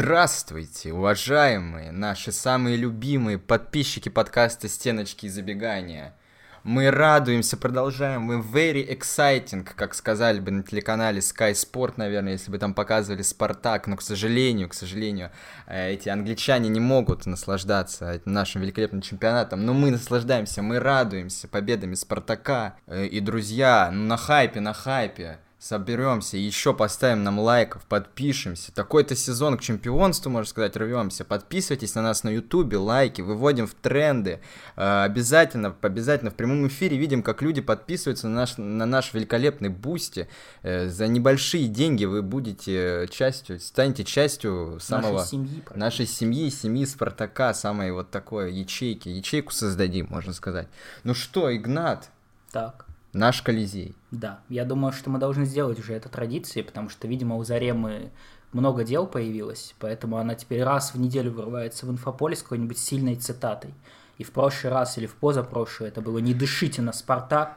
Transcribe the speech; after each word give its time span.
Здравствуйте, 0.00 0.92
уважаемые, 0.92 1.90
наши 1.90 2.30
самые 2.30 2.76
любимые 2.76 3.36
подписчики 3.36 4.08
подкаста 4.08 4.68
«Стеночки 4.68 5.26
и 5.26 5.28
забегания». 5.28 6.14
Мы 6.62 6.92
радуемся, 6.92 7.56
продолжаем, 7.56 8.22
мы 8.22 8.36
very 8.36 8.88
exciting, 8.88 9.64
как 9.64 9.94
сказали 9.94 10.38
бы 10.38 10.52
на 10.52 10.62
телеканале 10.62 11.18
Sky 11.18 11.50
Sport, 11.50 11.94
наверное, 11.96 12.34
если 12.34 12.48
бы 12.48 12.58
там 12.58 12.74
показывали 12.74 13.22
Спартак, 13.22 13.88
но, 13.88 13.96
к 13.96 14.02
сожалению, 14.02 14.68
к 14.68 14.74
сожалению, 14.74 15.32
э, 15.66 15.94
эти 15.94 16.08
англичане 16.08 16.68
не 16.68 16.78
могут 16.78 17.26
наслаждаться 17.26 18.22
нашим 18.24 18.62
великолепным 18.62 19.02
чемпионатом, 19.02 19.66
но 19.66 19.74
мы 19.74 19.90
наслаждаемся, 19.90 20.62
мы 20.62 20.78
радуемся 20.78 21.48
победами 21.48 21.94
Спартака, 21.94 22.76
э, 22.86 23.06
и, 23.06 23.18
друзья, 23.18 23.90
ну, 23.92 24.06
на 24.06 24.16
хайпе, 24.16 24.60
на 24.60 24.74
хайпе, 24.74 25.40
соберемся, 25.58 26.36
еще 26.36 26.72
поставим 26.72 27.24
нам 27.24 27.40
лайков, 27.40 27.84
подпишемся. 27.86 28.72
Такой-то 28.72 29.16
сезон 29.16 29.58
к 29.58 29.60
чемпионству, 29.60 30.30
можно 30.30 30.48
сказать, 30.48 30.76
рвемся. 30.76 31.24
Подписывайтесь 31.24 31.94
на 31.96 32.02
нас 32.02 32.22
на 32.22 32.28
ютубе, 32.28 32.76
лайки, 32.76 33.22
выводим 33.22 33.66
в 33.66 33.74
тренды. 33.74 34.40
Э, 34.76 35.02
обязательно, 35.02 35.74
обязательно 35.80 36.30
в 36.30 36.34
прямом 36.34 36.68
эфире 36.68 36.96
видим, 36.96 37.24
как 37.24 37.42
люди 37.42 37.60
подписываются 37.60 38.28
на 38.28 38.34
наш, 38.34 38.56
на 38.56 38.86
наш 38.86 39.12
великолепный 39.12 39.68
Boosty. 39.68 40.28
Э, 40.62 40.88
за 40.88 41.08
небольшие 41.08 41.66
деньги 41.66 42.04
вы 42.04 42.22
будете 42.22 43.08
частью, 43.10 43.58
станете 43.58 44.04
частью 44.04 44.78
самого... 44.80 45.18
Нашей 45.18 45.28
семьи. 45.28 45.62
Нашей 45.74 46.06
семьи, 46.06 46.50
семьи 46.50 46.86
Спартака, 46.86 47.52
самой 47.52 47.90
вот 47.90 48.10
такой 48.10 48.52
ячейки. 48.52 49.08
Ячейку 49.08 49.52
создадим, 49.52 50.06
можно 50.08 50.32
сказать. 50.32 50.68
Ну 51.02 51.14
что, 51.14 51.54
Игнат? 51.54 52.10
Так. 52.52 52.87
Наш 53.12 53.40
Колизей. 53.40 53.94
Да, 54.10 54.40
я 54.50 54.64
думаю, 54.66 54.92
что 54.92 55.08
мы 55.08 55.18
должны 55.18 55.46
сделать 55.46 55.78
уже 55.78 55.94
это 55.94 56.10
традицией, 56.10 56.64
потому 56.64 56.90
что, 56.90 57.08
видимо, 57.08 57.36
у 57.36 57.44
Заремы 57.44 58.10
много 58.52 58.84
дел 58.84 59.06
появилось, 59.06 59.74
поэтому 59.78 60.18
она 60.18 60.34
теперь 60.34 60.62
раз 60.62 60.92
в 60.92 61.00
неделю 61.00 61.32
вырывается 61.32 61.86
в 61.86 61.90
инфополе 61.90 62.36
с 62.36 62.42
какой-нибудь 62.42 62.78
сильной 62.78 63.16
цитатой. 63.16 63.72
И 64.18 64.24
в 64.24 64.32
прошлый 64.32 64.72
раз 64.72 64.98
или 64.98 65.06
в 65.06 65.14
позапрошлый 65.14 65.88
это 65.88 66.02
было 66.02 66.18
«Не 66.18 66.34
дышите 66.34 66.82
на 66.82 66.92
Спартак», 66.92 67.56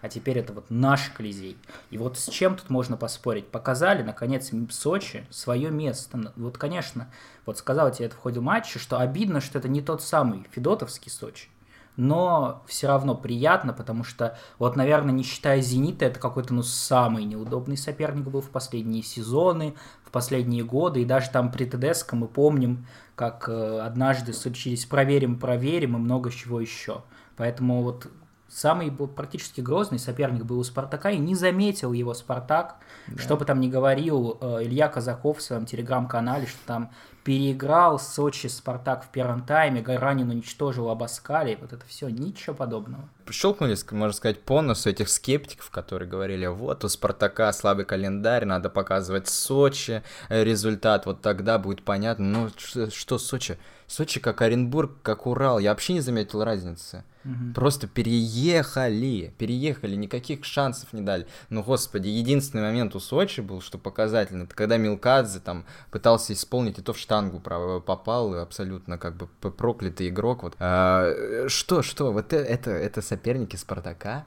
а 0.00 0.08
теперь 0.08 0.38
это 0.38 0.52
вот 0.52 0.70
наш 0.70 1.10
Колизей. 1.10 1.58
И 1.90 1.98
вот 1.98 2.18
с 2.18 2.28
чем 2.28 2.56
тут 2.56 2.70
можно 2.70 2.96
поспорить? 2.96 3.48
Показали, 3.48 4.02
наконец, 4.02 4.50
Сочи 4.70 5.26
свое 5.30 5.70
место. 5.70 6.32
Вот, 6.36 6.56
конечно, 6.56 7.08
вот 7.44 7.58
сказал 7.58 7.90
тебе 7.90 8.06
это 8.06 8.14
в 8.14 8.20
ходе 8.20 8.40
матча, 8.40 8.78
что 8.78 8.98
обидно, 8.98 9.40
что 9.40 9.58
это 9.58 9.68
не 9.68 9.82
тот 9.82 10.02
самый 10.02 10.46
Федотовский 10.52 11.10
Сочи 11.10 11.48
но 11.96 12.62
все 12.66 12.88
равно 12.88 13.14
приятно, 13.14 13.72
потому 13.72 14.04
что, 14.04 14.38
вот, 14.58 14.76
наверное, 14.76 15.12
не 15.12 15.22
считая 15.22 15.60
«Зенита», 15.60 16.04
это 16.04 16.20
какой-то, 16.20 16.54
ну, 16.54 16.62
самый 16.62 17.24
неудобный 17.24 17.76
соперник 17.76 18.24
был 18.24 18.42
в 18.42 18.50
последние 18.50 19.02
сезоны, 19.02 19.74
в 20.04 20.10
последние 20.10 20.62
годы, 20.62 21.02
и 21.02 21.06
даже 21.06 21.30
там 21.30 21.50
при 21.50 21.64
ТДСК 21.64 22.12
мы 22.12 22.28
помним, 22.28 22.86
как 23.14 23.48
э, 23.48 23.80
однажды 23.80 24.32
случились 24.32 24.84
«проверим, 24.84 25.38
проверим» 25.38 25.96
и 25.96 25.98
много 25.98 26.30
чего 26.30 26.60
еще. 26.60 27.02
Поэтому 27.36 27.82
вот 27.82 28.08
самый 28.48 28.90
был 28.90 29.08
практически 29.08 29.60
грозный 29.60 29.98
соперник 29.98 30.44
был 30.44 30.58
у 30.58 30.64
Спартака, 30.64 31.10
и 31.10 31.18
не 31.18 31.34
заметил 31.34 31.92
его 31.92 32.14
Спартак, 32.14 32.76
да. 33.06 33.22
что 33.22 33.36
бы 33.36 33.44
там 33.44 33.60
ни 33.60 33.68
говорил 33.68 34.38
э, 34.40 34.64
Илья 34.64 34.88
Казаков 34.88 35.38
в 35.38 35.42
своем 35.42 35.66
телеграм-канале, 35.66 36.46
что 36.46 36.58
там 36.66 36.90
переиграл 37.26 37.98
Сочи 37.98 38.46
Спартак 38.46 39.02
в 39.02 39.08
первом 39.08 39.44
тайме, 39.44 39.82
Гаранин 39.82 40.30
уничтожил 40.30 40.90
Абаскали, 40.90 41.58
вот 41.60 41.72
это 41.72 41.84
все, 41.84 42.08
ничего 42.08 42.54
подобного. 42.54 43.08
Щелкнули, 43.28 43.76
можно 43.90 44.12
сказать, 44.12 44.40
по 44.42 44.62
носу 44.62 44.90
этих 44.90 45.08
скептиков, 45.08 45.70
которые 45.70 46.08
говорили, 46.08 46.46
вот 46.46 46.84
у 46.84 46.88
Спартака 46.88 47.52
слабый 47.52 47.84
календарь, 47.84 48.44
надо 48.44 48.70
показывать 48.70 49.26
Сочи, 49.26 50.04
э, 50.28 50.44
результат, 50.44 51.04
вот 51.06 51.20
тогда 51.20 51.58
будет 51.58 51.82
понятно, 51.82 52.48
ну 52.54 52.88
что, 52.90 53.18
Сочи? 53.18 53.58
Сочи 53.88 54.20
как 54.20 54.40
Оренбург, 54.40 54.92
как 55.02 55.26
Урал, 55.26 55.58
я 55.58 55.70
вообще 55.70 55.94
не 55.94 56.00
заметил 56.02 56.44
разницы. 56.44 57.02
Угу. 57.26 57.54
Просто 57.54 57.88
переехали, 57.88 59.34
переехали, 59.36 59.96
никаких 59.96 60.44
шансов 60.44 60.92
не 60.92 61.00
дали. 61.00 61.26
Ну, 61.50 61.62
господи, 61.62 62.08
единственный 62.08 62.62
момент 62.62 62.94
у 62.94 63.00
Сочи 63.00 63.40
был, 63.40 63.60
что 63.60 63.78
показательно, 63.78 64.44
это 64.44 64.54
когда 64.54 64.76
Милкадзе 64.76 65.40
там 65.40 65.64
пытался 65.90 66.32
исполнить, 66.32 66.78
и 66.78 66.82
то 66.82 66.92
в 66.92 66.98
штангу 66.98 67.40
попал, 67.40 68.34
абсолютно 68.34 68.96
как 68.96 69.16
бы 69.16 69.26
проклятый 69.26 70.08
игрок. 70.08 70.44
Вот. 70.44 70.54
А, 70.60 71.46
что, 71.48 71.82
что, 71.82 72.12
вот 72.12 72.32
это, 72.32 72.36
это, 72.36 72.70
это 72.70 73.02
соперники 73.02 73.56
Спартака? 73.56 74.24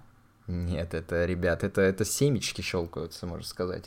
Нет, 0.48 0.94
это, 0.94 1.26
ребят, 1.26 1.64
это, 1.64 1.82
это 1.82 2.04
семечки 2.04 2.62
щелкаются, 2.62 3.26
можно 3.28 3.46
сказать. 3.46 3.86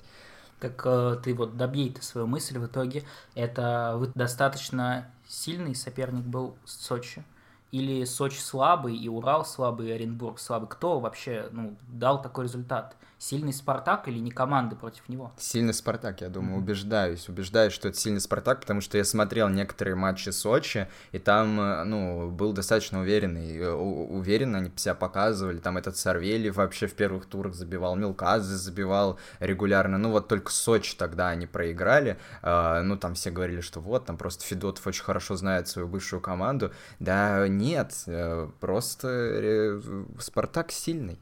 Так 0.59 0.81
э, 0.87 1.17
ты 1.23 1.34
вот 1.34 1.56
добей 1.56 1.93
ты 1.93 2.00
свою 2.03 2.27
мысль 2.29 2.56
в 2.56 2.67
итоге. 2.67 3.03
Это 3.34 4.00
достаточно 4.15 5.11
сильный 5.27 5.75
соперник 5.75 6.25
был 6.25 6.56
Сочи 6.65 7.25
или 7.72 8.05
Сочи 8.05 8.38
слабый, 8.38 8.97
и 8.97 9.09
Урал 9.09 9.44
слабый, 9.44 9.88
и 9.88 9.93
Оренбург 9.93 10.38
слабый? 10.38 10.69
Кто 10.69 11.00
вообще 11.00 11.49
ну, 11.50 11.77
дал 11.88 12.22
такой 12.22 12.44
результат? 12.44 12.97
Сильный 13.22 13.53
Спартак 13.53 14.09
или 14.09 14.19
не 14.19 14.33
команды 14.33 14.75
против 14.75 15.09
него? 15.09 15.31
Сильный 15.38 15.72
Спартак, 15.72 16.22
я 16.22 16.28
думаю, 16.28 16.56
mm-hmm. 16.56 16.62
убеждаюсь. 16.62 17.28
Убеждаюсь, 17.28 17.72
что 17.72 17.87
это 17.87 17.97
сильный 17.97 18.21
Спартак, 18.21 18.59
потому 18.62 18.81
что 18.81 18.99
я 18.99 19.05
смотрел 19.05 19.49
некоторые 19.49 19.94
матчи 19.94 20.31
Сочи, 20.31 20.88
и 21.12 21.21
там, 21.21 21.61
э, 21.61 21.84
ну, 21.84 22.32
был 22.32 22.53
достаточно 22.53 23.00
уверенный. 23.00 23.59
Э, 23.59 23.71
уверенно 23.71 24.59
они 24.59 24.72
себя 24.75 24.97
показывали. 24.97 25.59
Там 25.59 25.78
этот 25.78 25.97
Сарвелев 25.97 26.56
вообще 26.56 26.88
в 26.88 26.94
первых 26.94 27.27
турах 27.27 27.55
забивал, 27.55 27.94
Милказы 27.94 28.56
забивал 28.56 29.21
регулярно. 29.38 29.99
Ну, 29.99 30.11
вот 30.11 30.27
только 30.27 30.50
Сочи 30.50 30.97
тогда 30.97 31.28
они 31.28 31.47
проиграли. 31.47 32.19
А, 32.43 32.82
ну, 32.82 32.97
там 32.97 33.15
все 33.15 33.31
говорили, 33.31 33.61
что 33.61 33.78
вот, 33.78 34.05
там 34.05 34.16
просто 34.16 34.44
Федотов 34.44 34.84
очень 34.84 35.05
хорошо 35.05 35.37
знает 35.37 35.69
свою 35.69 35.87
бывшую 35.87 36.21
команду. 36.21 36.72
Да 36.99 37.47
нет, 37.47 37.94
э, 38.09 38.50
просто 38.59 39.81
Спартак 40.19 40.72
сильный. 40.72 41.21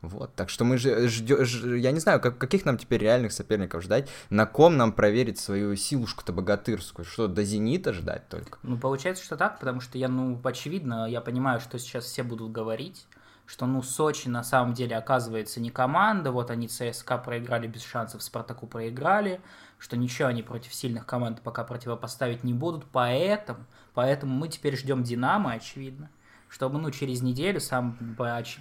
Вот, 0.00 0.32
так 0.36 0.48
что 0.48 0.64
мы 0.64 0.78
же 0.78 1.08
ждем, 1.08 1.74
я 1.74 1.90
не 1.90 1.98
знаю, 1.98 2.20
как, 2.20 2.38
каких 2.38 2.64
нам 2.64 2.78
теперь 2.78 3.00
реальных 3.00 3.32
соперников 3.32 3.82
ждать, 3.82 4.08
на 4.30 4.46
ком 4.46 4.76
нам 4.76 4.92
проверить 4.92 5.40
свою 5.40 5.74
силушку-то 5.74 6.32
богатырскую, 6.32 7.04
что 7.04 7.26
до 7.26 7.42
Зенита 7.42 7.92
ждать 7.92 8.28
только? 8.28 8.58
Ну, 8.62 8.78
получается, 8.78 9.24
что 9.24 9.36
так, 9.36 9.58
потому 9.58 9.80
что 9.80 9.98
я, 9.98 10.08
ну, 10.08 10.40
очевидно, 10.44 11.08
я 11.08 11.20
понимаю, 11.20 11.58
что 11.58 11.80
сейчас 11.80 12.04
все 12.04 12.22
будут 12.22 12.52
говорить, 12.52 13.06
что, 13.44 13.66
ну, 13.66 13.82
Сочи 13.82 14.28
на 14.28 14.44
самом 14.44 14.72
деле 14.72 14.96
оказывается 14.96 15.58
не 15.58 15.70
команда, 15.70 16.30
вот 16.30 16.52
они 16.52 16.68
ЦСКА 16.68 17.18
проиграли 17.18 17.66
без 17.66 17.82
шансов, 17.82 18.22
Спартаку 18.22 18.68
проиграли, 18.68 19.40
что 19.78 19.96
ничего 19.96 20.28
они 20.28 20.44
против 20.44 20.74
сильных 20.74 21.06
команд 21.06 21.42
пока 21.42 21.64
противопоставить 21.64 22.44
не 22.44 22.52
будут, 22.52 22.84
поэтому, 22.92 23.64
поэтому 23.94 24.32
мы 24.32 24.48
теперь 24.48 24.76
ждем 24.76 25.02
Динамо, 25.02 25.52
очевидно, 25.52 26.08
чтобы, 26.48 26.78
ну, 26.78 26.90
через 26.90 27.22
неделю, 27.22 27.60
сам 27.60 27.96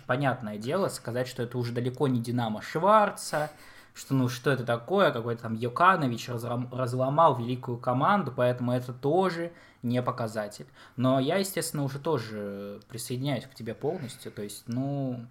понятное 0.05 0.57
дело, 0.57 0.87
сказать, 0.89 1.27
что 1.27 1.43
это 1.43 1.57
уже 1.57 1.71
далеко 1.71 2.07
не 2.07 2.21
Динамо 2.21 2.61
Шварца, 2.61 3.49
что, 3.93 4.13
ну, 4.13 4.29
что 4.29 4.51
это 4.51 4.63
такое, 4.63 5.11
какой-то 5.11 5.43
там 5.43 5.53
Йоканович 5.55 6.29
разломал 6.71 7.37
великую 7.37 7.77
команду, 7.77 8.31
поэтому 8.35 8.71
это 8.71 8.93
тоже 8.93 9.51
не 9.81 10.01
показатель. 10.01 10.67
Но 10.95 11.19
я, 11.19 11.37
естественно, 11.37 11.83
уже 11.83 11.99
тоже 11.99 12.79
присоединяюсь 12.89 13.45
к 13.45 13.55
тебе 13.55 13.73
полностью, 13.73 14.31
то 14.31 14.43
есть, 14.43 14.63
ну, 14.67 15.25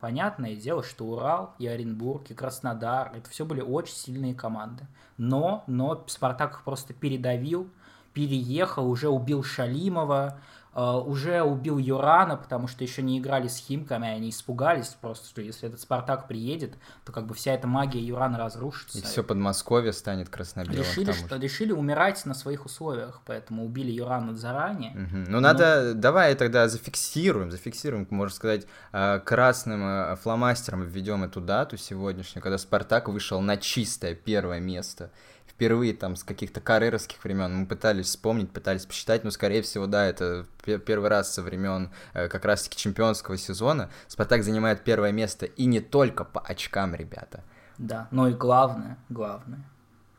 понятное 0.00 0.56
дело, 0.56 0.82
что 0.82 1.04
Урал 1.04 1.54
и 1.58 1.66
Оренбург 1.66 2.30
и 2.30 2.34
Краснодар, 2.34 3.12
это 3.14 3.30
все 3.30 3.44
были 3.44 3.60
очень 3.60 3.94
сильные 3.94 4.34
команды. 4.34 4.86
Но, 5.18 5.62
но 5.66 6.02
Спартак 6.08 6.52
их 6.52 6.64
просто 6.64 6.94
передавил, 6.94 7.68
переехал, 8.12 8.88
уже 8.88 9.08
убил 9.08 9.44
Шалимова, 9.44 10.40
уже 10.74 11.42
убил 11.42 11.78
Юрана, 11.78 12.36
потому 12.36 12.68
что 12.68 12.84
еще 12.84 13.02
не 13.02 13.18
играли 13.18 13.48
с 13.48 13.56
Химками, 13.56 14.08
они 14.08 14.30
испугались 14.30 14.96
просто, 15.00 15.28
что 15.28 15.40
если 15.40 15.68
этот 15.68 15.80
Спартак 15.80 16.28
приедет, 16.28 16.74
то 17.04 17.12
как 17.12 17.26
бы 17.26 17.34
вся 17.34 17.52
эта 17.52 17.66
магия 17.66 18.00
Юрана 18.00 18.38
разрушится. 18.38 18.98
И 18.98 19.02
все 19.02 19.24
Подмосковье 19.24 19.92
станет 19.92 20.28
красно-белым. 20.28 20.80
Решили, 20.80 21.12
что, 21.12 21.36
решили 21.36 21.72
умирать 21.72 22.24
на 22.24 22.34
своих 22.34 22.66
условиях, 22.66 23.20
поэтому 23.26 23.64
убили 23.64 23.90
Юрана 23.90 24.36
заранее. 24.36 24.92
Угу. 24.92 25.16
Ну, 25.16 25.30
Но... 25.30 25.40
надо, 25.40 25.94
давай 25.94 26.34
тогда 26.34 26.68
зафиксируем, 26.68 27.50
зафиксируем, 27.50 28.06
можно 28.10 28.34
сказать, 28.34 28.66
э, 28.92 29.20
красным 29.24 29.84
э, 29.84 30.16
фломастером 30.16 30.82
введем 30.82 31.24
эту 31.24 31.40
дату 31.40 31.76
сегодняшнюю, 31.76 32.42
когда 32.42 32.58
Спартак 32.58 33.08
вышел 33.08 33.40
на 33.40 33.56
чистое 33.56 34.14
первое 34.14 34.60
место 34.60 35.10
впервые 35.60 35.92
там 35.92 36.16
с 36.16 36.24
каких-то 36.24 36.62
карьеровских 36.62 37.22
времен 37.22 37.54
мы 37.54 37.66
пытались 37.66 38.06
вспомнить, 38.06 38.50
пытались 38.50 38.86
посчитать, 38.86 39.24
но 39.24 39.30
скорее 39.30 39.60
всего, 39.60 39.86
да, 39.86 40.06
это 40.06 40.46
первый 40.64 41.10
раз 41.10 41.34
со 41.34 41.42
времен 41.42 41.90
э, 42.14 42.28
как 42.28 42.46
раз-таки 42.46 42.78
чемпионского 42.78 43.36
сезона. 43.36 43.90
Спартак 44.08 44.42
занимает 44.42 44.84
первое 44.84 45.12
место 45.12 45.44
и 45.44 45.66
не 45.66 45.80
только 45.80 46.24
по 46.24 46.40
очкам, 46.40 46.94
ребята. 46.94 47.44
Да, 47.76 48.08
но 48.10 48.28
и 48.28 48.32
главное, 48.32 48.96
главное, 49.10 49.62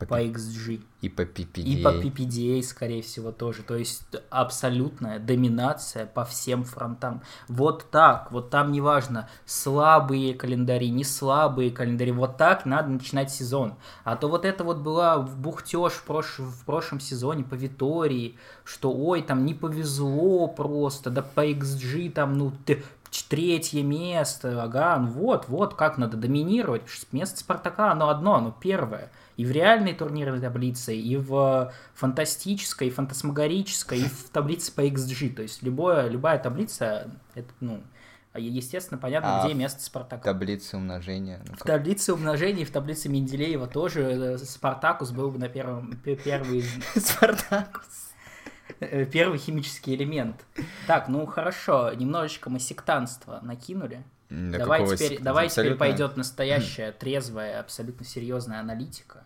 по, 0.06 0.16
по 0.16 0.24
XG. 0.24 0.82
И 1.02 1.10
по 1.10 1.22
PPDA. 1.22 1.64
И 1.64 1.84
по 1.84 1.90
PPDA, 1.90 2.62
скорее 2.62 3.02
всего, 3.02 3.32
тоже. 3.32 3.64
То 3.64 3.76
есть 3.76 4.04
абсолютная 4.30 5.20
доминация 5.20 6.06
по 6.06 6.26
всем 6.26 6.64
фронтам. 6.64 7.22
Вот 7.48 7.90
так, 7.90 8.32
вот 8.32 8.50
там 8.50 8.72
неважно, 8.72 9.30
слабые 9.46 10.34
календари, 10.34 10.90
не 10.90 11.04
слабые 11.04 11.72
календари, 11.72 12.12
вот 12.12 12.38
так 12.38 12.66
надо 12.66 12.90
начинать 12.90 13.32
сезон. 13.32 13.76
А 14.04 14.16
то 14.16 14.28
вот 14.28 14.46
это 14.46 14.64
вот 14.64 14.78
была 14.78 15.20
бухтеж 15.20 15.94
в, 15.94 16.04
прош... 16.04 16.40
в 16.40 16.66
прошлом 16.66 17.00
сезоне 17.00 17.44
по 17.44 17.56
Витории, 17.56 18.38
что 18.64 18.92
ой, 18.92 19.22
там 19.22 19.46
не 19.46 19.54
повезло 19.54 20.48
просто, 20.48 21.10
да 21.10 21.22
по 21.22 21.46
XG 21.46 22.12
там, 22.12 22.38
ну, 22.38 22.52
ты 22.66 22.84
третье 23.28 23.84
место, 23.84 24.64
ага, 24.64 24.98
ну 24.98 25.08
вот, 25.08 25.48
вот 25.48 25.74
как 25.76 25.98
надо 25.98 26.18
доминировать. 26.18 26.84
Место 27.12 27.40
Спартака, 27.40 27.92
оно 27.92 28.10
одно, 28.10 28.36
оно 28.36 28.56
первое 28.58 29.12
и 29.42 29.46
в 29.46 29.50
реальной 29.50 29.96
турнирной 29.96 30.40
таблице, 30.40 30.96
и 30.96 31.18
в 31.18 31.74
фантастической, 31.96 32.90
и 32.90 32.92
фантасмагорической, 32.92 34.02
и 34.02 34.04
в 34.04 34.30
таблице 34.32 34.72
по 34.72 34.82
XG. 34.82 35.34
То 35.34 35.42
есть 35.42 35.64
любое, 35.64 36.08
любая 36.10 36.38
таблица, 36.38 37.10
это, 37.34 37.48
ну, 37.60 37.82
естественно, 38.36 39.00
понятно, 39.00 39.42
а 39.42 39.46
где 39.46 39.56
место 39.56 39.82
Спартака. 39.82 40.22
В 40.22 40.26
таблице 40.26 40.78
умножения. 40.78 41.42
Ну, 41.48 41.56
в 41.56 41.64
таблице 41.64 42.14
умножения 42.14 42.62
и 42.62 42.66
в 42.66 42.70
таблице 42.70 43.10
Менделеева 43.10 43.66
тоже 43.66 44.02
э, 44.02 44.38
Спартакус 44.38 45.10
был 45.10 45.32
бы 45.32 45.40
на 45.40 45.50
первом, 45.50 46.00
первый... 46.24 46.64
Спартакус. 46.96 48.12
Э, 48.80 49.06
первый 49.06 49.40
химический 49.40 49.96
элемент. 49.96 50.46
Так, 50.86 51.08
ну 51.08 51.26
хорошо, 51.26 51.92
немножечко 51.94 52.52
мы 52.52 52.60
сектанство 52.60 53.40
накинули. 53.42 54.04
Да 54.30 54.60
давай 54.60 54.86
теперь, 54.86 55.20
давай 55.20 55.50
теперь 55.50 55.74
пойдет 55.74 56.16
настоящая, 56.16 56.92
трезвая, 56.92 57.60
абсолютно 57.60 58.06
серьезная 58.06 58.60
аналитика. 58.60 59.26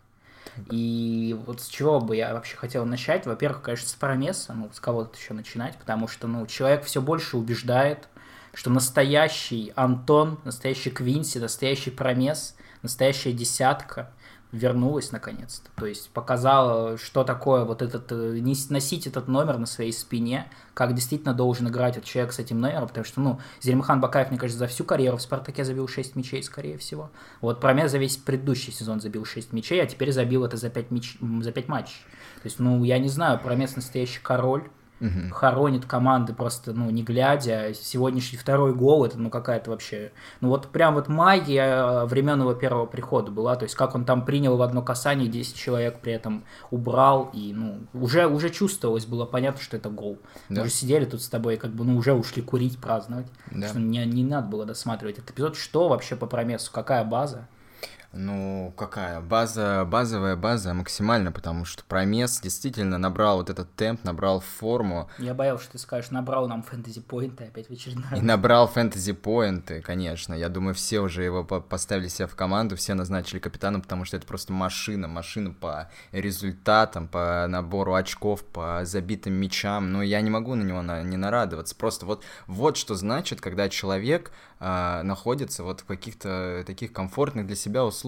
И 0.69 1.36
вот 1.46 1.62
с 1.62 1.68
чего 1.68 2.00
бы 2.00 2.16
я 2.16 2.34
вообще 2.34 2.56
хотел 2.56 2.86
начать? 2.86 3.25
Во-первых, 3.25 3.62
конечно, 3.62 3.88
с 3.88 3.94
Промеса, 3.94 4.54
ну, 4.54 4.69
с 4.74 4.80
кого-то 4.80 5.18
еще 5.18 5.34
начинать, 5.34 5.78
потому 5.78 6.07
что, 6.07 6.28
ну, 6.28 6.46
человек 6.48 6.84
все 6.86 7.02
больше 7.02 7.38
убеждает, 7.38 8.07
что 8.54 8.69
настоящий 8.69 9.74
Антон, 9.75 10.40
настоящий 10.44 10.92
Квинси, 10.92 11.40
настоящий 11.40 11.92
Промес, 11.92 12.56
настоящая 12.81 13.34
десятка— 13.34 14.12
вернулась 14.51 15.12
наконец-то. 15.12 15.69
То 15.75 15.86
есть 15.86 16.09
показала, 16.09 16.97
что 16.97 17.24
такое 17.24 17.65
вот 17.65 17.81
этот, 17.81 18.12
э, 18.12 18.42
носить 18.69 19.07
этот 19.07 19.27
номер 19.27 19.57
на 19.57 19.65
своей 19.65 19.92
спине, 19.92 20.47
как 20.74 20.94
действительно 20.94 21.33
должен 21.33 21.68
играть 21.68 21.95
вот 21.95 22.06
человек 22.06 22.33
с 22.33 22.39
этим 22.39 22.62
номером, 22.62 22.88
потому 22.88 23.06
что, 23.06 23.21
ну, 23.21 23.39
Зелимхан 23.62 24.00
Бакаев, 24.00 24.30
мне 24.30 24.39
кажется, 24.39 24.59
за 24.59 24.68
всю 24.68 24.83
карьеру 24.83 25.18
в 25.18 25.21
«Спартаке» 25.21 25.65
забил 25.65 25.88
6 25.88 26.15
мячей, 26.15 26.42
скорее 26.44 26.77
всего. 26.77 27.12
Вот 27.42 27.59
про 27.59 27.74
меня 27.74 27.88
за 27.88 27.97
весь 27.97 28.18
предыдущий 28.18 28.71
сезон 28.71 29.01
забил 29.01 29.25
6 29.25 29.53
мячей, 29.53 29.81
а 29.81 29.86
теперь 29.86 30.12
забил 30.12 30.45
это 30.45 30.57
за 30.57 30.69
5, 30.69 30.92
мяч... 30.92 31.18
за 31.42 31.51
5 31.51 31.68
матчей. 31.68 32.01
То 32.42 32.47
есть, 32.47 32.59
ну, 32.59 32.83
я 32.83 33.00
не 33.00 33.09
знаю, 33.09 33.39
Промес 33.39 33.75
настоящий 33.75 34.19
король, 34.21 34.69
угу. 35.00 35.33
хоронит 35.33 35.86
команды 35.86 36.33
просто, 36.33 36.74
ну, 36.74 36.89
не 36.89 37.03
глядя. 37.03 37.74
Сегодняшний 37.74 38.38
второй 38.38 38.74
гол, 38.74 39.06
это, 39.06 39.18
ну, 39.18 39.30
какая-то 39.30 39.71
вообще... 39.71 40.12
Ну, 40.42 40.50
вот 40.50 40.68
прям 40.68 40.95
вот 40.95 41.07
магия 41.07 41.63
э, 41.63 42.06
времен 42.06 42.42
его 42.42 42.53
первого 42.53 42.86
прихода 42.86 43.31
была, 43.31 43.56
то 43.56 43.63
есть 43.63 43.75
как 43.75 43.95
он 43.95 44.06
там 44.06 44.25
принял 44.25 44.57
в 44.57 44.62
одно 44.62 44.81
касание, 44.81 45.27
10 45.27 45.56
человек 45.56 46.00
при 46.00 46.13
этом 46.13 46.44
убрал, 46.71 47.30
и, 47.33 47.53
ну, 47.53 47.80
уже, 47.94 48.27
уже 48.27 48.50
чувствовалось, 48.50 49.06
было 49.06 49.25
понятно, 49.25 49.62
что 49.62 49.77
это 49.77 49.89
гол. 49.89 50.19
Да. 50.50 50.62
Мы 50.62 50.62
уже 50.63 50.71
сидели 50.71 51.06
тут 51.06 51.21
с 51.21 51.30
тобой, 51.30 51.57
как 51.57 51.71
бы, 51.71 51.83
ну, 51.83 51.97
уже 51.97 52.13
ушли 52.13 52.42
курить, 52.42 52.80
праздновать. 52.80 53.27
Да. 53.51 53.68
Что 53.68 53.80
не, 53.80 54.06
не 54.06 54.24
надо 54.24 54.47
было 54.47 54.65
досматривать 54.65 55.18
этот 55.19 55.31
эпизод. 55.31 55.56
Что 55.56 55.88
вообще 55.88 56.15
по 56.15 56.25
промесу? 56.25 56.71
Какая 56.71 57.03
база? 57.03 57.47
Ну, 58.15 58.73
какая? 58.77 59.19
База, 59.19 59.85
базовая 59.85 60.38
база 60.38 60.73
максимально, 60.73 61.33
потому 61.33 61.65
что 61.65 61.83
Промес 61.83 62.39
действительно 62.39 62.97
набрал 62.97 63.38
вот 63.38 63.50
этот 63.50 63.73
темп, 63.75 64.06
набрал 64.06 64.39
форму. 64.39 65.09
Я 65.19 65.33
боялся, 65.33 65.65
что 65.65 65.73
ты 65.73 65.79
скажешь, 65.79 66.12
набрал 66.12 66.47
нам 66.47 66.63
фэнтези-поинты 66.63 67.44
опять 67.44 67.67
в 67.67 67.71
очередной 67.71 68.17
И 68.17 68.21
набрал 68.21 68.67
фэнтези-поинты, 68.67 69.81
конечно. 69.81 70.33
Я 70.33 70.47
думаю, 70.47 70.73
все 70.73 71.01
уже 71.01 71.23
его 71.23 71.44
поставили 71.44 72.07
себя 72.07 72.27
в 72.27 72.35
команду, 72.35 72.77
все 72.77 72.94
назначили 72.94 73.39
капитаном, 73.39 73.81
потому 73.81 74.06
что 74.06 74.15
это 74.15 74.25
просто 74.25 74.53
машина, 74.53 75.09
машина 75.09 75.51
по 75.51 75.91
результатам, 76.13 77.09
по 77.09 77.45
набору 77.50 77.95
очков, 77.95 78.45
по 78.45 78.81
забитым 78.85 79.33
мячам. 79.33 79.91
Но 79.91 80.01
я 80.01 80.21
не 80.21 80.29
могу 80.29 80.56
на 80.56 80.63
него 80.63 80.81
на, 80.81 81.03
не 81.03 81.18
нарадоваться. 81.18 81.75
Просто 81.75 82.06
вот, 82.06 82.23
вот 82.47 82.77
что 82.77 82.95
значит, 82.95 83.41
когда 83.41 83.68
человек 83.68 84.31
а, 84.59 85.03
находится 85.03 85.63
вот 85.63 85.81
в 85.81 85.85
каких-то 85.85 86.63
таких 86.65 86.94
комфортных 86.94 87.45
для 87.45 87.56
себя 87.56 87.83
условиях. 87.83 88.05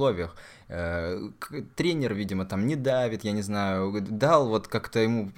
Э, 0.67 0.67
тренер, 0.68 2.14
видимо, 2.14 2.46
там 2.46 2.68
не 2.68 2.76
давит, 2.76 3.24
я 3.24 3.32
не 3.32 3.42
знаю, 3.42 4.02
дал 4.02 4.50
вот 4.50 4.68
как-то 4.68 5.00
ему 5.00 5.32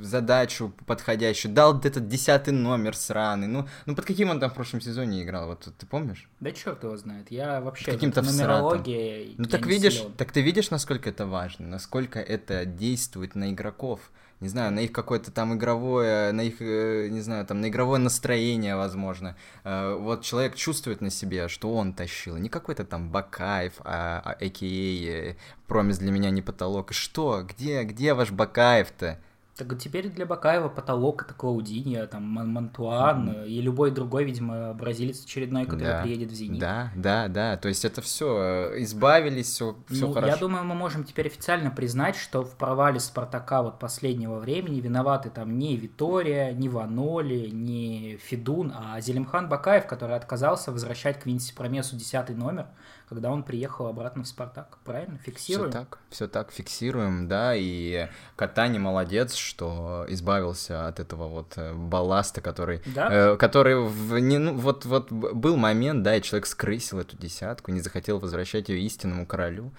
задачу 0.00 0.72
подходящую, 0.86 1.54
дал 1.54 1.78
этот 1.80 2.08
десятый 2.08 2.52
номер 2.52 2.96
сраный. 2.96 3.46
Ну, 3.46 3.68
ну 3.86 3.94
под 3.94 4.04
каким 4.04 4.30
он 4.30 4.40
там 4.40 4.50
в 4.50 4.54
прошлом 4.54 4.80
сезоне 4.80 5.22
играл, 5.22 5.46
вот 5.46 5.68
ты 5.78 5.86
помнишь? 5.86 6.28
Да 6.40 6.50
черт 6.50 6.82
его 6.82 6.96
знает, 6.96 7.30
я 7.30 7.60
вообще 7.60 7.92
каким-то 7.92 8.22
нумерология. 8.22 9.34
Ну 9.38 9.44
так 9.44 9.66
видишь, 9.66 9.98
силен. 9.98 10.12
так 10.14 10.32
ты 10.32 10.40
видишь, 10.42 10.70
насколько 10.70 11.08
это 11.08 11.26
важно, 11.26 11.68
насколько 11.68 12.18
это 12.18 12.64
действует 12.64 13.36
на 13.36 13.52
игроков 13.52 14.10
не 14.40 14.48
знаю, 14.48 14.72
на 14.72 14.80
их 14.80 14.92
какое-то 14.92 15.30
там 15.30 15.54
игровое, 15.54 16.32
на 16.32 16.42
их, 16.42 16.60
э, 16.60 17.08
не 17.08 17.20
знаю, 17.20 17.46
там 17.46 17.60
на 17.60 17.68
игровое 17.68 17.98
настроение, 17.98 18.76
возможно. 18.76 19.36
Э, 19.64 19.96
вот 19.98 20.22
человек 20.22 20.54
чувствует 20.54 21.00
на 21.00 21.10
себе, 21.10 21.48
что 21.48 21.72
он 21.74 21.94
тащил, 21.94 22.36
не 22.36 22.48
какой-то 22.48 22.84
там 22.84 23.10
Бакаев, 23.10 23.72
а, 23.78 24.20
а 24.24 24.44
а.к.а. 24.64 25.36
Промис 25.66 25.98
для 25.98 26.12
меня 26.12 26.30
не 26.30 26.42
потолок. 26.42 26.90
И 26.90 26.94
что? 26.94 27.42
Где, 27.42 27.84
где 27.84 28.14
ваш 28.14 28.30
Бакаев-то? 28.30 29.18
Так 29.56 29.78
теперь 29.78 30.08
для 30.08 30.26
Бакаева 30.26 30.68
потолок 30.68 31.22
это 31.22 31.34
Клаудиньо, 31.34 32.08
там 32.08 32.24
Мантуан 32.24 33.28
mm-hmm. 33.28 33.48
и 33.48 33.60
любой 33.60 33.92
другой, 33.92 34.24
видимо, 34.24 34.74
бразилец 34.74 35.24
очередной, 35.24 35.64
который 35.64 35.84
да, 35.84 36.02
приедет 36.02 36.32
в 36.32 36.34
Зенит. 36.34 36.58
Да, 36.58 36.90
да, 36.96 37.28
да. 37.28 37.56
То 37.56 37.68
есть 37.68 37.84
это 37.84 38.02
все 38.02 38.72
э, 38.72 38.82
избавились, 38.82 39.46
все, 39.46 39.76
все 39.88 40.08
ну, 40.08 40.12
хорошо. 40.12 40.34
Я 40.34 40.40
думаю, 40.40 40.64
мы 40.64 40.74
можем 40.74 41.04
теперь 41.04 41.28
официально 41.28 41.70
признать, 41.70 42.16
что 42.16 42.42
в 42.42 42.56
провале 42.56 42.98
Спартака 42.98 43.62
вот 43.62 43.78
последнего 43.78 44.40
времени 44.40 44.80
виноваты 44.80 45.30
там 45.30 45.56
не 45.56 45.76
Витория, 45.76 46.52
не 46.52 46.68
Ваноли, 46.68 47.50
не 47.50 48.18
Федун, 48.24 48.74
а 48.74 49.00
Зелимхан 49.00 49.48
Бакаев, 49.48 49.86
который 49.86 50.16
отказался 50.16 50.72
возвращать 50.72 51.20
Квинси 51.20 51.54
Промесу 51.54 51.94
десятый 51.94 52.34
номер 52.34 52.66
когда 53.14 53.30
он 53.30 53.44
приехал 53.44 53.86
обратно 53.86 54.24
в 54.24 54.26
Спартак. 54.26 54.78
Правильно? 54.84 55.18
Фиксируем? 55.18 55.70
Все 55.70 55.78
так, 55.78 55.98
все 56.10 56.28
так, 56.28 56.50
фиксируем, 56.50 57.28
да, 57.28 57.54
и 57.54 58.08
Катани 58.34 58.78
молодец, 58.78 59.34
что 59.34 60.04
избавился 60.08 60.88
от 60.88 60.98
этого 60.98 61.28
вот 61.28 61.52
э, 61.56 61.72
балласта, 61.72 62.40
который, 62.40 62.82
да? 62.86 63.08
э, 63.10 63.36
который 63.36 63.76
в, 63.76 64.18
не, 64.18 64.38
ну, 64.38 64.54
вот, 64.54 64.84
вот 64.84 65.12
был 65.12 65.56
момент, 65.56 66.02
да, 66.02 66.16
и 66.16 66.22
человек 66.22 66.46
скрысил 66.46 66.98
эту 66.98 67.16
десятку, 67.16 67.70
не 67.70 67.80
захотел 67.80 68.18
возвращать 68.18 68.68
ее 68.68 68.80
истинному 68.80 69.26
королю. 69.26 69.72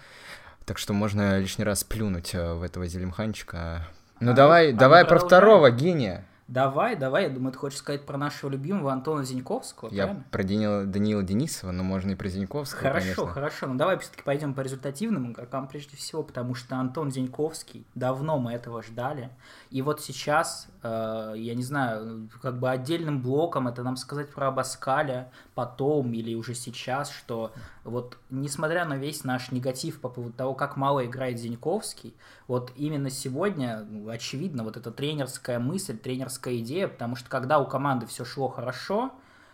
Так 0.65 0.77
что 0.77 0.93
можно 0.93 1.37
лишний 1.37 1.65
раз 1.65 1.83
плюнуть 1.83 2.33
э, 2.33 2.53
в 2.53 2.63
этого 2.63 2.87
Зелимханчика. 2.87 3.85
Ну 4.21 4.31
а, 4.31 4.33
давай, 4.33 4.71
а 4.71 4.75
давай 4.75 5.05
про 5.05 5.19
второго 5.19 5.69
гения. 5.71 6.25
Давай, 6.47 6.95
давай, 6.95 7.23
я 7.23 7.29
думаю, 7.29 7.53
ты 7.53 7.57
хочешь 7.57 7.79
сказать 7.79 8.05
про 8.05 8.17
нашего 8.19 8.51
любимого 8.51 8.93
Антона 8.93 9.23
Зиньковского, 9.25 9.89
Я 9.91 10.03
правильно? 10.03 10.25
про 10.29 10.43
Данила, 10.43 10.85
Данила 10.85 11.23
Денисова, 11.23 11.71
но 11.71 11.81
можно 11.83 12.11
и 12.11 12.15
про 12.15 12.27
Зиньковского, 12.27 12.81
Хорошо, 12.83 13.05
конечно. 13.05 13.27
хорошо, 13.27 13.67
ну 13.67 13.75
давай 13.75 13.97
все-таки 13.97 14.21
пойдем 14.21 14.53
по 14.53 14.61
результативным 14.61 15.31
игрокам 15.31 15.67
прежде 15.67 15.97
всего, 15.97 16.21
потому 16.21 16.53
что 16.53 16.75
Антон 16.75 17.09
Зиньковский, 17.09 17.87
давно 17.95 18.37
мы 18.37 18.53
этого 18.53 18.83
ждали, 18.83 19.31
и 19.71 19.81
вот 19.81 20.01
сейчас, 20.01 20.67
э, 20.83 21.33
я 21.35 21.55
не 21.55 21.63
знаю, 21.63 22.29
как 22.43 22.59
бы 22.59 22.69
отдельным 22.69 23.23
блоком 23.23 23.67
это 23.67 23.81
нам 23.81 23.97
сказать 23.97 24.29
про 24.29 24.49
Абаскаля 24.49 25.31
потом 25.55 26.13
или 26.13 26.35
уже 26.35 26.53
сейчас, 26.53 27.09
что 27.09 27.53
вот 27.85 28.17
несмотря 28.31 28.83
на 28.85 28.97
весь 28.97 29.23
наш 29.23 29.51
негатив 29.51 30.01
по 30.01 30.09
поводу 30.09 30.33
того, 30.33 30.55
как 30.55 30.75
мало 30.75 31.05
играет 31.05 31.37
Зиньковский, 31.37 32.15
вот 32.47 32.71
именно 32.75 33.11
сегодня, 33.11 33.85
ну, 33.87 34.09
очевидно, 34.09 34.63
вот 34.63 34.75
эта 34.75 34.91
тренерская 34.91 35.59
мысль, 35.59 35.95
тренерская 35.95 36.57
идея, 36.57 36.87
потому 36.87 37.15
что 37.15 37.29
когда 37.29 37.59
у 37.59 37.67
команды 37.67 38.07
все 38.07 38.25
шло 38.25 38.47
хорошо, 38.47 39.11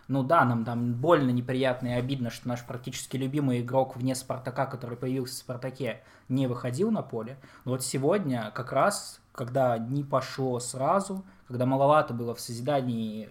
ну 0.07 0.23
да, 0.23 0.45
нам 0.45 0.63
там 0.63 0.93
больно, 0.93 1.29
неприятно 1.29 1.89
и 1.89 1.91
обидно, 1.91 2.29
что 2.29 2.47
наш 2.47 2.65
практически 2.65 3.17
любимый 3.17 3.61
игрок 3.61 3.97
вне 3.97 4.15
Спартака, 4.15 4.65
который 4.65 4.97
появился 4.97 5.35
в 5.35 5.37
Спартаке, 5.39 6.01
не 6.29 6.47
выходил 6.47 6.89
на 6.89 7.01
поле. 7.01 7.37
Но 7.65 7.71
вот 7.71 7.83
сегодня 7.83 8.51
как 8.55 8.71
раз, 8.71 9.19
когда 9.33 9.77
не 9.77 10.03
пошло 10.03 10.59
сразу, 10.61 11.23
когда 11.47 11.65
маловато 11.65 12.13
было 12.13 12.33
в 12.33 12.39
созидании 12.39 13.29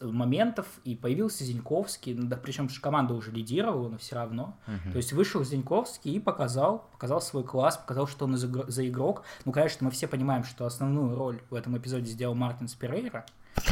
моментов, 0.00 0.66
и 0.84 0.94
появился 0.94 1.44
Зиньковский, 1.44 2.14
ну, 2.14 2.26
да, 2.26 2.36
причем 2.36 2.68
команда 2.80 3.14
уже 3.14 3.30
лидировала, 3.30 3.88
но 3.88 3.98
все 3.98 4.16
равно. 4.16 4.56
Uh-huh. 4.66 4.92
То 4.92 4.96
есть 4.98 5.12
вышел 5.12 5.44
Зиньковский 5.44 6.12
и 6.12 6.20
показал, 6.20 6.88
показал 6.92 7.20
свой 7.20 7.44
класс, 7.44 7.76
показал, 7.76 8.06
что 8.06 8.26
он 8.26 8.36
за 8.36 8.88
игрок. 8.88 9.22
Ну, 9.44 9.52
конечно, 9.52 9.84
мы 9.84 9.90
все 9.90 10.06
понимаем, 10.06 10.44
что 10.44 10.66
основную 10.66 11.14
роль 11.14 11.40
в 11.50 11.54
этом 11.54 11.76
эпизоде 11.76 12.10
сделал 12.10 12.34
Мартин 12.34 12.68
Спирейра, 12.68 13.24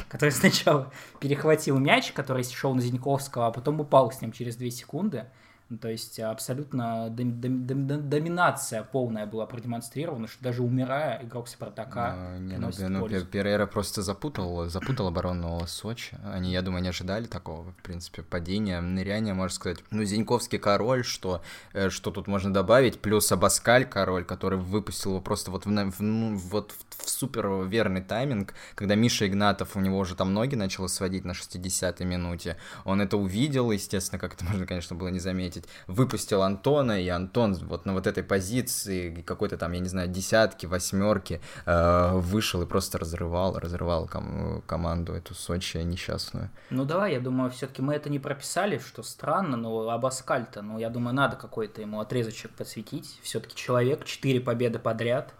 который 0.09 0.31
сначала 0.31 0.93
перехватил 1.21 1.79
мяч, 1.79 2.13
который 2.13 2.45
шел 2.45 2.75
на 2.75 2.81
Зиньковского, 2.81 3.49
а 3.49 3.51
потом 3.51 3.81
упал 3.81 4.11
с 4.13 4.21
ним 4.21 4.33
через 4.33 4.57
2 4.57 4.71
секунды. 4.71 5.27
Ну, 5.69 5.79
то 5.79 5.89
есть 5.89 6.21
абсолютно 6.21 7.11
дом, 7.11 7.41
дом, 7.41 7.67
дом, 7.67 8.09
доминация 8.09 8.85
полная 8.85 9.27
была 9.27 9.47
продемонстрирована, 9.47 10.29
что 10.29 10.43
даже 10.45 10.63
умирая, 10.63 11.25
игрок 11.25 11.49
Спартака 11.49 12.37
ну, 12.39 12.39
не, 12.39 12.57
ну, 12.57 12.71
ну, 12.89 13.25
Перейра 13.25 13.67
просто 13.67 14.03
запутал, 14.03 14.67
запутал 14.69 15.09
оборону 15.09 15.67
Сочи. 15.67 16.17
Они, 16.25 16.53
я 16.53 16.63
думаю, 16.63 16.83
не 16.83 16.91
ожидали 16.91 17.27
такого, 17.27 17.73
в 17.73 17.83
принципе, 17.83 18.23
падения, 18.23 18.81
ныряния, 18.81 19.35
можно 19.35 19.55
сказать. 19.55 19.79
Ну, 19.91 20.05
Зиньковский 20.05 20.61
король, 20.61 21.05
что, 21.05 21.43
э, 21.73 21.91
что 21.91 22.13
тут 22.13 22.29
можно 22.29 22.53
добавить, 22.55 23.01
плюс 23.01 23.33
Абаскаль 23.33 23.87
король, 23.87 24.25
который 24.25 24.61
выпустил 24.61 25.11
его 25.13 25.21
просто 25.21 25.51
вот 25.51 25.67
в, 25.67 25.91
в, 25.91 26.01
ну, 26.01 26.37
вот 26.37 26.75
в, 26.91 27.05
в 27.05 27.11
супер 27.11 27.65
верный 27.65 28.03
тайминг, 28.03 28.55
когда 28.77 28.95
Миша 28.95 29.27
Игнатов, 29.27 29.75
у 29.75 29.81
него 29.81 29.99
уже 29.99 30.15
там 30.15 30.33
ноги 30.33 30.55
начало 30.55 30.87
сводить 30.87 31.25
на 31.25 31.33
60-й 31.33 32.05
минуте. 32.05 32.57
Он 32.85 33.01
это 33.01 33.17
увидел, 33.17 33.73
естественно, 33.73 34.21
как 34.21 34.35
это 34.35 34.45
можно, 34.45 34.65
конечно, 34.65 34.95
было 34.95 35.09
не 35.09 35.19
заметить 35.19 35.56
заметить, 35.57 35.69
выпустил 35.87 36.43
Антона, 36.43 37.01
и 37.01 37.09
Антон 37.09 37.55
вот 37.55 37.87
на 37.87 37.93
вот 37.93 38.07
этой 38.07 38.23
позиции 38.23 39.23
какой-то 39.23 39.57
там, 39.57 39.73
я 39.73 39.81
не 39.81 39.89
знаю, 39.89 40.09
десятки, 40.09 40.67
восьмерки 40.67 41.41
э, 41.67 42.11
вышел 42.15 42.63
и 42.63 42.67
просто 42.67 42.99
разрывал, 42.99 43.59
разрывал 43.59 44.07
ком- 44.07 44.63
команду 44.67 45.13
эту 45.13 45.35
Сочи 45.35 45.79
несчастную. 45.79 46.51
Ну 46.71 46.85
давай, 46.85 47.13
я 47.13 47.21
думаю, 47.21 47.51
все-таки 47.51 47.83
мы 47.83 47.95
это 47.95 48.11
не 48.11 48.19
прописали, 48.19 48.79
что 48.79 49.03
странно, 49.03 49.57
но 49.57 49.89
Абаскаль-то, 49.91 50.63
ну 50.63 50.79
я 50.79 50.91
думаю, 50.91 51.15
надо 51.15 51.37
какой-то 51.37 51.81
ему 51.81 52.01
отрезочек 52.01 52.51
подсветить. 52.53 53.19
Все-таки 53.23 53.55
человек, 53.55 54.05
четыре 54.05 54.41
победы 54.41 54.79
подряд, 54.79 55.35